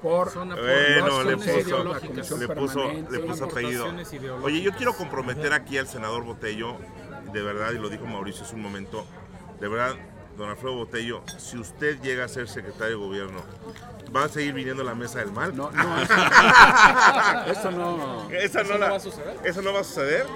por 0.00 0.30
Son 0.30 0.48
Bueno, 0.48 1.22
le 1.24 1.36
puso, 1.36 2.36
le 2.38 2.48
puso, 2.48 2.92
le 3.10 3.18
puso 3.18 3.44
apellido. 3.44 3.92
Oye, 4.42 4.62
yo 4.62 4.72
quiero 4.72 4.94
comprometer 4.94 5.52
aquí 5.52 5.76
al 5.76 5.86
senador 5.86 6.24
Botello, 6.24 6.76
de 7.32 7.42
verdad, 7.42 7.72
y 7.72 7.78
lo 7.78 7.90
dijo 7.90 8.06
Mauricio 8.06 8.44
hace 8.44 8.54
un 8.54 8.62
momento, 8.62 9.04
de 9.60 9.68
verdad, 9.68 9.96
don 10.36 10.48
Alfredo 10.48 10.76
Botello, 10.76 11.22
si 11.38 11.58
usted 11.58 12.00
llega 12.00 12.24
a 12.24 12.28
ser 12.28 12.48
secretario 12.48 12.98
de 12.98 13.04
gobierno, 13.04 13.40
¿va 14.14 14.24
a 14.24 14.28
seguir 14.28 14.54
viniendo 14.54 14.82
a 14.82 14.86
la 14.86 14.94
mesa 14.94 15.18
del 15.18 15.32
mal? 15.32 15.54
No, 15.56 15.70
no, 15.70 16.02
eso 17.46 17.70
no. 17.70 18.30
¿Eso 18.30 18.64
no 18.64 18.78
va 18.78 18.96
a 18.96 19.00
suceder? 19.00 19.36
¿Eso 19.44 19.62
no 19.62 19.72
va 19.72 19.80
a 19.80 19.84
suceder? 19.84 20.26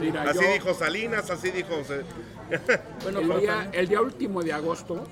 Mira, 0.00 0.22
Así 0.22 0.40
yo- 0.40 0.52
dijo 0.52 0.74
Salinas, 0.74 1.30
así 1.30 1.50
dijo... 1.50 1.70
Bueno, 3.02 3.18
el, 3.20 3.40
día, 3.40 3.68
el 3.72 3.88
día 3.88 4.00
último 4.00 4.42
de 4.42 4.54
agosto 4.54 5.04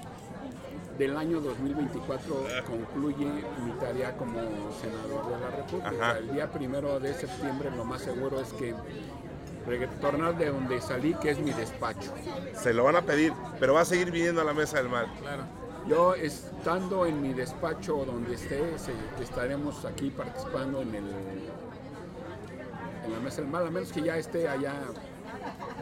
del 0.96 1.14
año 1.18 1.40
2024 1.42 2.46
concluye 2.66 3.26
mi 3.26 3.72
tarea 3.78 4.16
como 4.16 4.38
senador 4.80 5.28
de 5.28 5.40
la 5.40 5.50
República. 5.56 5.88
Ajá. 5.90 6.18
El 6.18 6.32
día 6.32 6.50
primero 6.50 6.98
de 6.98 7.12
septiembre 7.12 7.70
lo 7.76 7.84
más 7.84 8.00
seguro 8.00 8.40
es 8.40 8.50
que 8.54 8.74
retornar 9.66 10.36
de 10.38 10.50
donde 10.50 10.80
salí, 10.80 11.14
que 11.14 11.30
es 11.30 11.38
mi 11.38 11.50
despacho. 11.52 12.12
Se 12.54 12.72
lo 12.72 12.84
van 12.84 12.96
a 12.96 13.02
pedir, 13.02 13.32
pero 13.60 13.74
va 13.74 13.80
a 13.82 13.84
seguir 13.84 14.10
viniendo 14.10 14.40
a 14.40 14.44
la 14.44 14.54
mesa 14.54 14.78
del 14.78 14.88
mal. 14.88 15.06
Claro. 15.20 15.42
Yo 15.88 16.14
estando 16.14 17.06
en 17.06 17.20
mi 17.22 17.32
despacho 17.32 18.04
donde 18.04 18.34
esté, 18.34 18.76
se- 18.78 18.92
estaremos 19.22 19.84
aquí 19.84 20.10
participando 20.10 20.82
en 20.82 20.94
el 20.94 21.04
en 23.04 23.12
la 23.12 23.20
mesa 23.20 23.40
del 23.40 23.50
mal, 23.50 23.66
a 23.66 23.70
menos 23.70 23.92
que 23.92 24.02
ya 24.02 24.16
esté 24.16 24.48
allá 24.48 24.72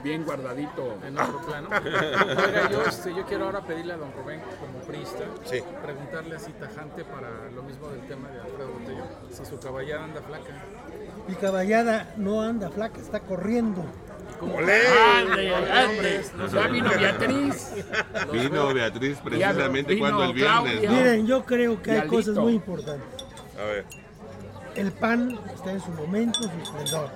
bien 0.03 0.25
guardadito. 0.25 0.99
En 1.07 1.19
otro 1.19 1.39
plano. 1.47 1.69
Oiga, 1.73 2.69
yo, 2.71 2.83
este, 2.85 3.15
yo 3.15 3.25
quiero 3.25 3.47
ahora 3.47 3.63
pedirle 3.63 3.95
a 3.95 3.97
don 3.97 4.13
Rubén, 4.13 4.43
como 4.61 4.79
priista, 4.81 5.25
Sí. 5.45 5.63
preguntarle 5.83 6.37
así 6.37 6.53
tajante 6.53 7.03
para 7.05 7.31
lo 7.55 7.63
mismo 7.63 7.89
del 7.89 8.07
tema 8.07 8.29
de 8.29 8.41
Alfredo 8.43 8.73
Botello, 8.73 9.05
si 9.31 9.45
su 9.47 9.59
caballada 9.59 10.05
anda 10.05 10.21
flaca. 10.21 10.51
Mi 11.29 11.35
caballada 11.35 12.13
no 12.17 12.43
anda 12.43 12.71
flaca, 12.71 13.01
está 13.01 13.21
corriendo. 13.21 13.85
¡Olé! 14.41 14.81
¡Ande, 15.73 16.23
vino 16.71 16.91
Beatriz. 16.99 17.73
Vino 18.33 18.75
Beatriz 18.75 19.19
precisamente 19.25 19.95
vino 19.95 20.07
cuando 20.07 20.25
el 20.25 20.33
viernes. 20.35 20.81
Miren, 20.91 21.27
yo 21.27 21.45
creo 21.45 21.81
que 21.81 21.93
hay 21.93 22.09
cosas 22.09 22.37
muy 22.37 22.55
importantes. 22.55 23.07
A 23.59 23.65
ver, 23.65 23.87
El 24.75 24.93
PAN 24.93 25.39
está 25.55 25.71
en 25.73 25.81
su 25.81 25.91
momento, 25.93 26.41
en 26.43 26.51
su 26.51 26.59
esplendor. 26.63 27.11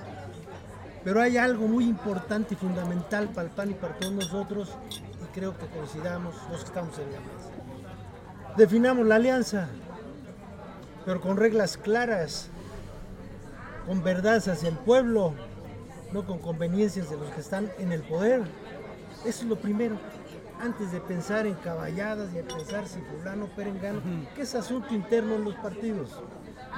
Pero 1.05 1.21
hay 1.21 1.37
algo 1.37 1.67
muy 1.67 1.85
importante 1.85 2.55
y 2.55 2.57
fundamental 2.57 3.29
para 3.29 3.49
el 3.49 3.55
PAN 3.55 3.71
y 3.71 3.75
para 3.75 3.95
todos 3.95 4.13
nosotros, 4.13 4.71
y 4.91 5.39
creo 5.39 5.57
que 5.57 5.67
coincidamos 5.67 6.35
los 6.51 6.61
que 6.61 6.67
estamos 6.67 6.99
en 6.99 7.13
la 7.13 7.21
mesa. 7.21 8.57
Definamos 8.57 9.07
la 9.07 9.17
alianza, 9.17 9.69
pero 11.05 11.21
con 11.21 11.37
reglas 11.37 11.77
claras. 11.77 12.51
Con 13.89 14.03
verdades 14.03 14.47
hacia 14.49 14.69
el 14.69 14.77
pueblo, 14.77 15.33
no 16.13 16.27
con 16.27 16.39
conveniencias 16.39 17.09
de 17.09 17.17
los 17.17 17.31
que 17.31 17.41
están 17.41 17.71
en 17.79 17.91
el 17.91 18.03
poder. 18.03 18.43
Eso 19.25 19.43
es 19.43 19.45
lo 19.45 19.57
primero. 19.57 19.97
Antes 20.61 20.93
de 20.93 21.01
pensar 21.01 21.47
en 21.47 21.55
caballadas 21.55 22.31
y 22.33 22.37
de 22.37 22.43
pensar 22.43 22.87
si 22.87 23.01
fulano, 23.01 23.47
perengano, 23.57 24.01
que 24.35 24.43
es 24.43 24.55
asunto 24.55 24.93
interno 24.93 25.37
en 25.37 25.45
los 25.45 25.55
partidos. 25.55 26.11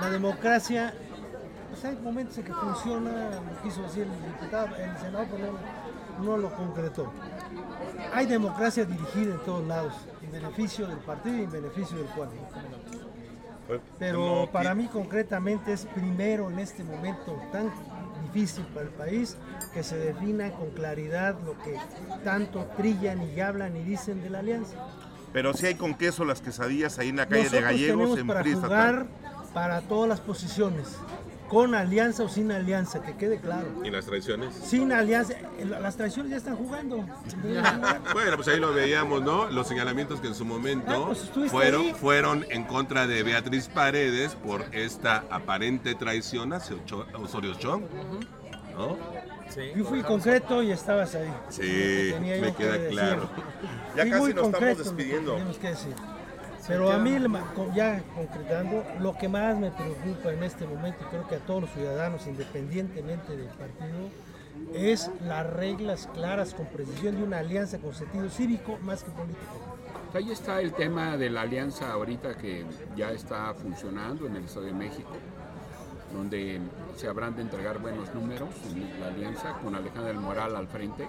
La 0.01 0.09
democracia, 0.09 0.95
pues 1.71 1.85
hay 1.85 1.97
momentos 1.97 2.39
en 2.39 2.45
que 2.45 2.55
funciona, 2.55 3.31
lo 3.31 3.63
quiso 3.63 3.83
decir 3.83 4.07
el 4.07 4.33
diputado, 4.33 4.77
el 4.77 4.97
senador, 4.99 5.27
pero 5.33 5.53
no, 6.21 6.25
no 6.25 6.37
lo 6.37 6.55
concretó. 6.55 7.11
Hay 8.15 8.27
democracia 8.27 8.85
dirigida 8.85 9.35
en 9.35 9.41
todos 9.45 9.67
lados, 9.67 9.95
en 10.23 10.31
beneficio 10.31 10.87
del 10.87 10.99
partido 10.99 11.39
y 11.39 11.43
en 11.43 11.51
beneficio 11.51 11.97
del 11.97 12.07
pueblo. 12.07 12.41
Pero 13.99 14.49
para 14.53 14.75
mí 14.75 14.87
concretamente 14.87 15.73
es 15.73 15.87
primero 15.87 16.51
en 16.51 16.59
este 16.59 16.85
momento 16.85 17.41
tan 17.53 17.71
difícil 18.25 18.64
para 18.66 18.87
el 18.87 18.93
país 18.93 19.37
que 19.73 19.83
se 19.83 19.97
defina 19.97 20.51
con 20.53 20.71
claridad 20.71 21.37
lo 21.45 21.59
que 21.62 21.77
tanto 22.25 22.66
trillan 22.77 23.23
y 23.23 23.41
hablan 23.41 23.77
y 23.77 23.83
dicen 23.83 24.23
de 24.23 24.31
la 24.31 24.41
alianza. 24.41 24.77
Pero 25.33 25.55
si 25.55 25.66
hay 25.66 25.75
con 25.75 25.95
queso 25.95 26.25
las 26.25 26.41
quesadillas 26.41 26.99
ahí 26.99 27.09
en 27.09 27.16
la 27.16 27.27
calle 27.27 27.49
de 27.49 27.61
Gallegos 27.61 28.16
tenemos 28.16 28.18
en 28.18 28.27
para 28.27 28.43
jugar 28.43 29.07
para 29.55 29.81
todas 29.83 30.09
las 30.09 30.21
posiciones, 30.21 30.97
con 31.51 31.75
alianza 31.75 32.23
o 32.23 32.29
sin 32.29 32.53
alianza, 32.53 33.03
que 33.03 33.17
quede 33.17 33.39
claro. 33.41 33.67
¿Y 33.85 33.91
las 33.91 34.07
traiciones? 34.07 34.55
Sin 34.55 34.93
alianza, 34.93 35.35
eh, 35.59 35.65
las 35.65 35.97
traiciones 35.97 36.31
ya 36.31 36.37
están 36.39 36.55
jugando. 36.57 37.05
Bueno, 38.15 38.37
pues 38.37 38.49
ahí 38.49 38.61
lo 38.61 38.73
veíamos, 38.73 39.21
¿no? 39.23 39.51
Los 39.51 39.67
señalamientos 39.67 40.21
que 40.21 40.29
en 40.29 40.35
su 40.35 40.45
momento 40.45 41.09
Ah, 41.11 41.15
pues 41.35 41.51
fueron, 41.51 41.81
ahí. 41.83 41.95
fueron 41.95 42.47
en 42.51 42.65
contra 42.65 43.07
de 43.07 43.23
Beatriz 43.25 43.69
Paredes 43.69 44.35
por 44.37 44.65
esta 44.73 45.25
aparente 45.31 45.95
traición 45.97 46.53
hacia 46.53 46.77
Ocho- 46.77 47.07
Osorio 47.21 47.55
Chong, 47.55 47.83
¿no? 48.77 48.97
Yo 49.77 49.85
fui 49.85 50.03
concreto 50.03 50.63
y 50.63 50.71
estabas 50.71 51.15
ahí. 51.17 51.33
Sí, 51.49 52.15
me 52.21 52.41
que 52.41 52.55
queda 52.57 52.73
decir. 52.75 52.91
claro. 52.91 53.29
Ya 53.97 54.03
Fui 54.03 54.11
casi 54.13 54.21
nos 54.23 54.29
estamos 54.29 54.51
concreto 54.53 54.83
despidiendo. 54.85 55.31
teníamos 55.33 55.59
que 55.59 55.69
decir. 55.69 55.95
Pero 56.71 56.93
a 56.93 56.99
mí, 56.99 57.16
ya 57.75 58.03
concretando, 58.14 58.85
lo 59.01 59.16
que 59.16 59.29
más 59.29 59.59
me 59.59 59.71
preocupa 59.73 60.33
en 60.33 60.45
este 60.45 60.66
momento, 60.66 60.99
y 61.03 61.11
creo 61.11 61.27
que 61.27 61.35
a 61.35 61.39
todos 61.41 61.62
los 61.62 61.71
ciudadanos, 61.73 62.27
independientemente 62.29 63.37
del 63.37 63.49
partido, 63.49 64.09
es 64.73 65.11
las 65.27 65.47
reglas 65.49 66.09
claras 66.14 66.55
con 66.55 66.66
precisión 66.66 67.16
de 67.16 67.25
una 67.25 67.39
alianza 67.39 67.79
con 67.79 67.93
sentido 67.93 68.29
cívico 68.31 68.79
más 68.83 69.03
que 69.03 69.11
político. 69.11 69.71
Ahí 70.14 70.31
está 70.31 70.61
el 70.61 70.73
tema 70.73 71.16
de 71.16 71.31
la 71.31 71.43
alianza 71.43 71.91
ahorita 71.91 72.37
que 72.37 72.64
ya 72.97 73.11
está 73.11 73.53
funcionando 73.55 74.27
en 74.27 74.37
el 74.37 74.45
Estado 74.45 74.66
de 74.66 74.73
México, 74.73 75.11
donde 76.13 76.61
se 76.97 77.09
habrán 77.09 77.37
de 77.37 77.43
entregar 77.43 77.79
buenos 77.79 78.13
números 78.15 78.49
en 78.73 79.01
la 79.01 79.09
alianza 79.09 79.55
con 79.63 79.75
Alejandra 79.75 80.09
del 80.09 80.21
Moral 80.21 80.57
al 80.57 80.67
frente. 80.67 81.09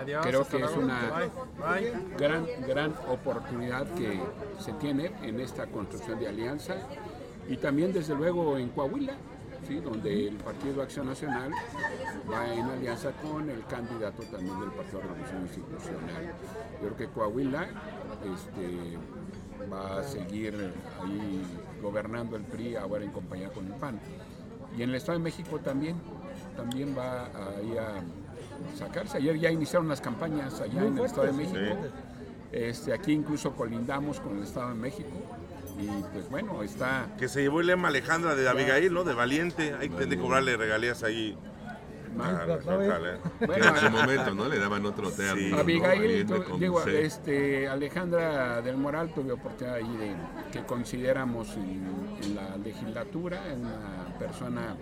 Adiós, 0.00 0.26
Creo 0.26 0.46
que 0.46 0.58
es 0.58 0.76
una 0.76 1.30
Bye, 1.58 1.90
bye. 1.92 2.16
gran, 2.16 2.46
gran 2.66 2.94
oportunidad 3.08 3.86
que 3.94 4.20
se 4.58 4.72
tiene 4.74 5.12
en 5.22 5.40
esta 5.40 5.66
construcción 5.66 6.18
de 6.18 6.28
alianza 6.28 6.76
y 7.48 7.56
también 7.56 7.92
desde 7.92 8.14
luego 8.14 8.58
en 8.58 8.68
Coahuila, 8.70 9.14
¿sí? 9.66 9.80
donde 9.80 10.28
el 10.28 10.36
Partido 10.36 10.82
Acción 10.82 11.06
Nacional 11.06 11.50
va 12.30 12.52
en 12.52 12.64
alianza 12.64 13.12
con 13.12 13.48
el 13.48 13.64
candidato 13.66 14.22
también 14.24 14.60
del 14.60 14.70
Partido 14.70 14.98
de 14.98 15.04
Revolución 15.06 15.42
Institucional. 15.42 16.34
Yo 16.82 16.88
creo 16.88 16.96
que 16.96 17.08
Coahuila 17.08 17.68
este, 18.34 18.98
va 19.72 20.00
a 20.00 20.02
seguir 20.02 20.72
ahí 21.02 21.42
gobernando 21.80 22.36
el 22.36 22.42
PRI 22.42 22.76
ahora 22.76 23.04
en 23.04 23.10
compañía 23.10 23.48
con 23.50 23.66
el 23.66 23.74
PAN. 23.74 23.98
Y 24.76 24.82
en 24.82 24.90
el 24.90 24.96
Estado 24.96 25.18
de 25.18 25.24
México 25.24 25.58
también, 25.58 25.96
también 26.56 26.94
va 26.96 27.26
ahí 27.26 27.76
a 27.78 28.02
sacarse. 28.76 29.18
Ayer 29.18 29.38
ya 29.38 29.50
iniciaron 29.50 29.88
las 29.88 30.00
campañas 30.00 30.60
allá 30.60 30.80
Muy 30.80 30.88
en 30.88 30.98
el 30.98 31.04
Estado 31.04 31.26
de 31.26 31.32
México. 31.32 31.58
sí. 31.58 31.88
Este, 32.50 32.94
aquí 32.94 33.12
incluso 33.12 33.54
colindamos 33.54 34.20
con 34.20 34.38
el 34.38 34.44
Estado 34.44 34.70
de 34.70 34.74
México. 34.74 35.10
Y 35.78 35.86
pues 36.12 36.28
bueno, 36.30 36.62
está 36.62 37.06
Que 37.18 37.28
se 37.28 37.42
llevó 37.42 37.60
el 37.60 37.68
lema 37.68 37.88
Alejandra 37.88 38.34
de 38.34 38.48
Abigail, 38.48 38.92
¿no? 38.92 39.04
De 39.04 39.14
Valiente. 39.14 39.74
Hay 39.78 39.90
que 39.90 40.18
cobrarle 40.18 40.56
regalías 40.56 41.02
ahí. 41.02 41.36
Local, 42.16 43.06
¿eh? 43.06 43.18
En 43.40 43.76
su 43.76 43.90
momento, 43.90 44.34
¿no? 44.34 44.48
Le 44.48 44.58
daban 44.58 44.84
otro 44.86 45.10
término. 45.10 45.48
Sí. 45.48 45.50
¿no? 45.50 45.58
Abigail, 45.58 46.26
digo, 46.58 46.82
este, 46.84 47.68
Alejandra 47.68 48.62
del 48.62 48.76
Moral 48.76 49.12
tuve 49.14 49.32
oportunidad 49.32 49.76
ahí 49.76 49.96
de 49.96 50.14
que 50.52 50.64
consideramos 50.64 51.56
en, 51.56 52.18
en 52.22 52.34
la 52.34 52.56
legislatura, 52.56 53.42
una 53.54 54.18
persona 54.18 54.76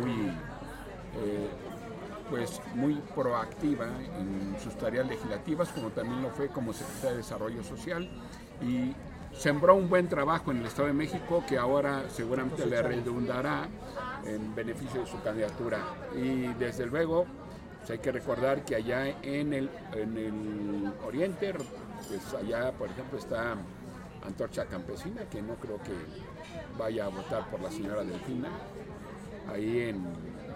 muy, 0.00 0.28
eh, 1.16 1.48
pues 2.30 2.60
muy 2.74 2.94
proactiva 3.14 3.86
en 4.18 4.56
sus 4.62 4.76
tareas 4.76 5.06
legislativas, 5.06 5.68
como 5.70 5.90
también 5.90 6.22
lo 6.22 6.30
fue 6.30 6.48
como 6.48 6.72
secretaria 6.72 7.10
de 7.12 7.16
Desarrollo 7.18 7.62
Social 7.62 8.08
y 8.60 8.94
sembró 9.38 9.74
un 9.74 9.88
buen 9.88 10.08
trabajo 10.08 10.50
en 10.50 10.58
el 10.58 10.66
Estado 10.66 10.88
de 10.88 10.94
México 10.94 11.44
que 11.48 11.58
ahora 11.58 12.04
seguramente 12.08 12.66
le 12.66 12.82
redundará 12.82 13.68
en 14.24 14.54
beneficio 14.54 15.00
de 15.00 15.06
su 15.06 15.20
candidatura. 15.22 15.78
Y 16.14 16.46
desde 16.54 16.86
luego, 16.86 17.26
pues 17.78 17.90
hay 17.90 17.98
que 17.98 18.12
recordar 18.12 18.64
que 18.64 18.76
allá 18.76 19.08
en 19.22 19.52
el, 19.52 19.70
en 19.92 20.16
el 20.16 20.92
oriente, 21.06 21.54
pues 22.08 22.34
allá 22.34 22.72
por 22.72 22.90
ejemplo 22.90 23.18
está 23.18 23.56
Antorcha 24.26 24.66
Campesina, 24.66 25.22
que 25.28 25.40
no 25.40 25.54
creo 25.54 25.78
que 25.82 25.92
vaya 26.78 27.06
a 27.06 27.08
votar 27.08 27.48
por 27.50 27.60
la 27.60 27.70
señora 27.70 28.02
Delfina, 28.02 28.48
ahí 29.52 29.80
en 29.90 30.04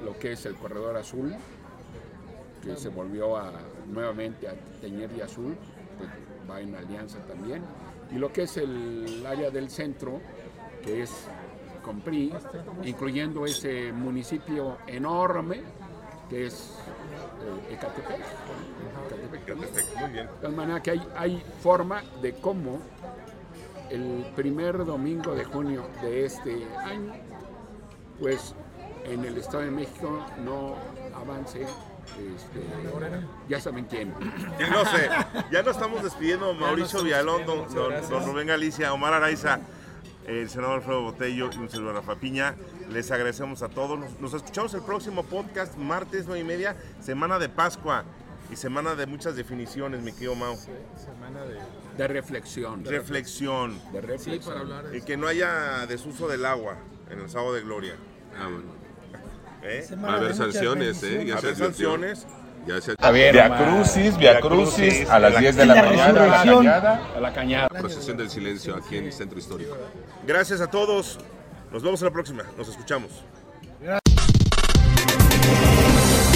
lo 0.04 0.18
que 0.18 0.32
es 0.32 0.46
el 0.46 0.54
Corredor 0.56 0.96
Azul, 0.96 1.34
que 2.62 2.76
se 2.76 2.88
volvió 2.88 3.36
a, 3.36 3.52
nuevamente 3.86 4.48
a 4.48 4.54
teñir 4.80 5.08
de 5.10 5.22
azul, 5.22 5.56
pues 5.98 6.10
va 6.50 6.60
en 6.60 6.74
alianza 6.74 7.18
también. 7.26 7.62
Y 8.12 8.16
lo 8.16 8.32
que 8.32 8.42
es 8.42 8.56
el 8.56 9.24
área 9.26 9.50
del 9.50 9.70
centro, 9.70 10.20
que 10.82 11.02
es 11.02 11.26
con 11.82 12.00
PRI, 12.00 12.32
incluyendo 12.84 13.46
ese 13.46 13.92
municipio 13.92 14.78
enorme 14.86 15.62
que 16.30 16.46
es 16.46 16.76
eh, 17.68 17.74
Ecatepec. 17.74 18.20
Ecatepec. 19.32 20.00
Muy 20.00 20.10
bien. 20.10 20.26
De 20.26 20.32
tal 20.40 20.52
manera 20.52 20.80
que 20.80 20.92
hay, 20.92 21.02
hay 21.16 21.42
forma 21.60 22.02
de 22.22 22.34
cómo 22.34 22.78
el 23.90 24.24
primer 24.36 24.84
domingo 24.84 25.34
de 25.34 25.44
junio 25.44 25.88
de 26.00 26.24
este 26.24 26.64
año, 26.84 27.12
pues 28.20 28.54
en 29.04 29.24
el 29.24 29.36
Estado 29.38 29.64
de 29.64 29.72
México 29.72 30.24
no 30.44 30.76
avance, 31.14 31.66
este, 32.06 32.60
ya 33.48 33.60
saben 33.60 33.84
quién. 33.86 34.12
Y 34.58 34.70
no 34.70 34.84
sé, 34.86 35.08
ya 35.50 35.62
nos 35.62 35.76
estamos 35.76 36.02
despidiendo 36.02 36.52
Mauricio 36.54 37.02
Villalón, 37.02 37.46
don, 37.46 37.66
Rubén 38.26 38.46
Galicia, 38.48 38.92
Omar 38.92 39.12
Araiza, 39.14 39.60
el 40.26 40.48
senador 40.50 40.76
Alfredo 40.76 41.02
Botello 41.02 41.50
y 41.52 41.56
un 41.58 41.68
servidor 41.68 41.94
Rafa 41.94 42.16
Piña. 42.16 42.54
Les 42.90 43.10
agradecemos 43.10 43.62
a 43.62 43.68
todos. 43.68 43.98
Nos, 43.98 44.20
nos 44.20 44.34
escuchamos 44.34 44.74
el 44.74 44.82
próximo 44.82 45.22
podcast, 45.24 45.76
martes 45.76 46.24
9 46.26 46.40
y 46.40 46.44
media, 46.44 46.76
semana 47.00 47.38
de 47.38 47.48
Pascua 47.48 48.04
y 48.52 48.56
semana 48.56 48.94
de 48.96 49.06
muchas 49.06 49.36
definiciones, 49.36 50.00
mi 50.02 50.12
querido 50.12 50.34
Mau. 50.34 50.56
Semana 50.56 51.44
de. 51.44 51.58
De 51.96 52.08
reflexión. 52.08 52.84
Reflexión. 52.84 53.78
De 53.92 54.00
Sí, 54.00 54.06
reflexión. 54.06 54.40
para 54.44 54.60
hablar. 54.60 54.94
Y 54.96 55.02
que 55.02 55.16
no 55.16 55.26
haya 55.26 55.86
desuso 55.86 56.26
del 56.28 56.44
agua 56.46 56.76
en 57.10 57.20
el 57.20 57.28
sábado 57.30 57.52
de 57.54 57.62
gloria. 57.62 57.94
Ah, 58.38 58.44
bueno. 58.44 58.79
¿Eh? 59.62 59.86
Va 60.04 60.14
a 60.14 60.16
haber 60.16 60.34
sanciones, 60.34 61.02
¿eh? 61.02 61.24
Ya 61.26 61.34
a 61.34 61.38
haber 61.38 61.56
sanciones. 61.56 62.26
Ya 62.66 62.78
se 62.80 62.94
Via 63.32 63.56
Crucis, 63.56 64.18
Via 64.18 64.38
Crucis, 64.40 65.08
a 65.08 65.18
las 65.18 65.38
10 65.38 65.56
de 65.56 65.66
la 65.66 65.74
La 65.76 65.82
mañana. 65.82 66.12
resurrección. 66.12 66.68
A 66.68 67.20
la 67.20 67.32
cañada. 67.32 67.68
procesión 67.68 68.16
del 68.18 68.28
silencio 68.30 68.76
aquí 68.76 68.98
en 68.98 69.06
el 69.06 69.12
centro 69.12 69.38
histórico. 69.38 69.76
Gracias 70.26 70.60
a 70.60 70.66
todos. 70.70 71.18
Nos 71.72 71.82
vemos 71.82 72.00
en 72.02 72.06
la 72.06 72.12
próxima. 72.12 72.44
Nos 72.58 72.68
escuchamos. 72.68 73.24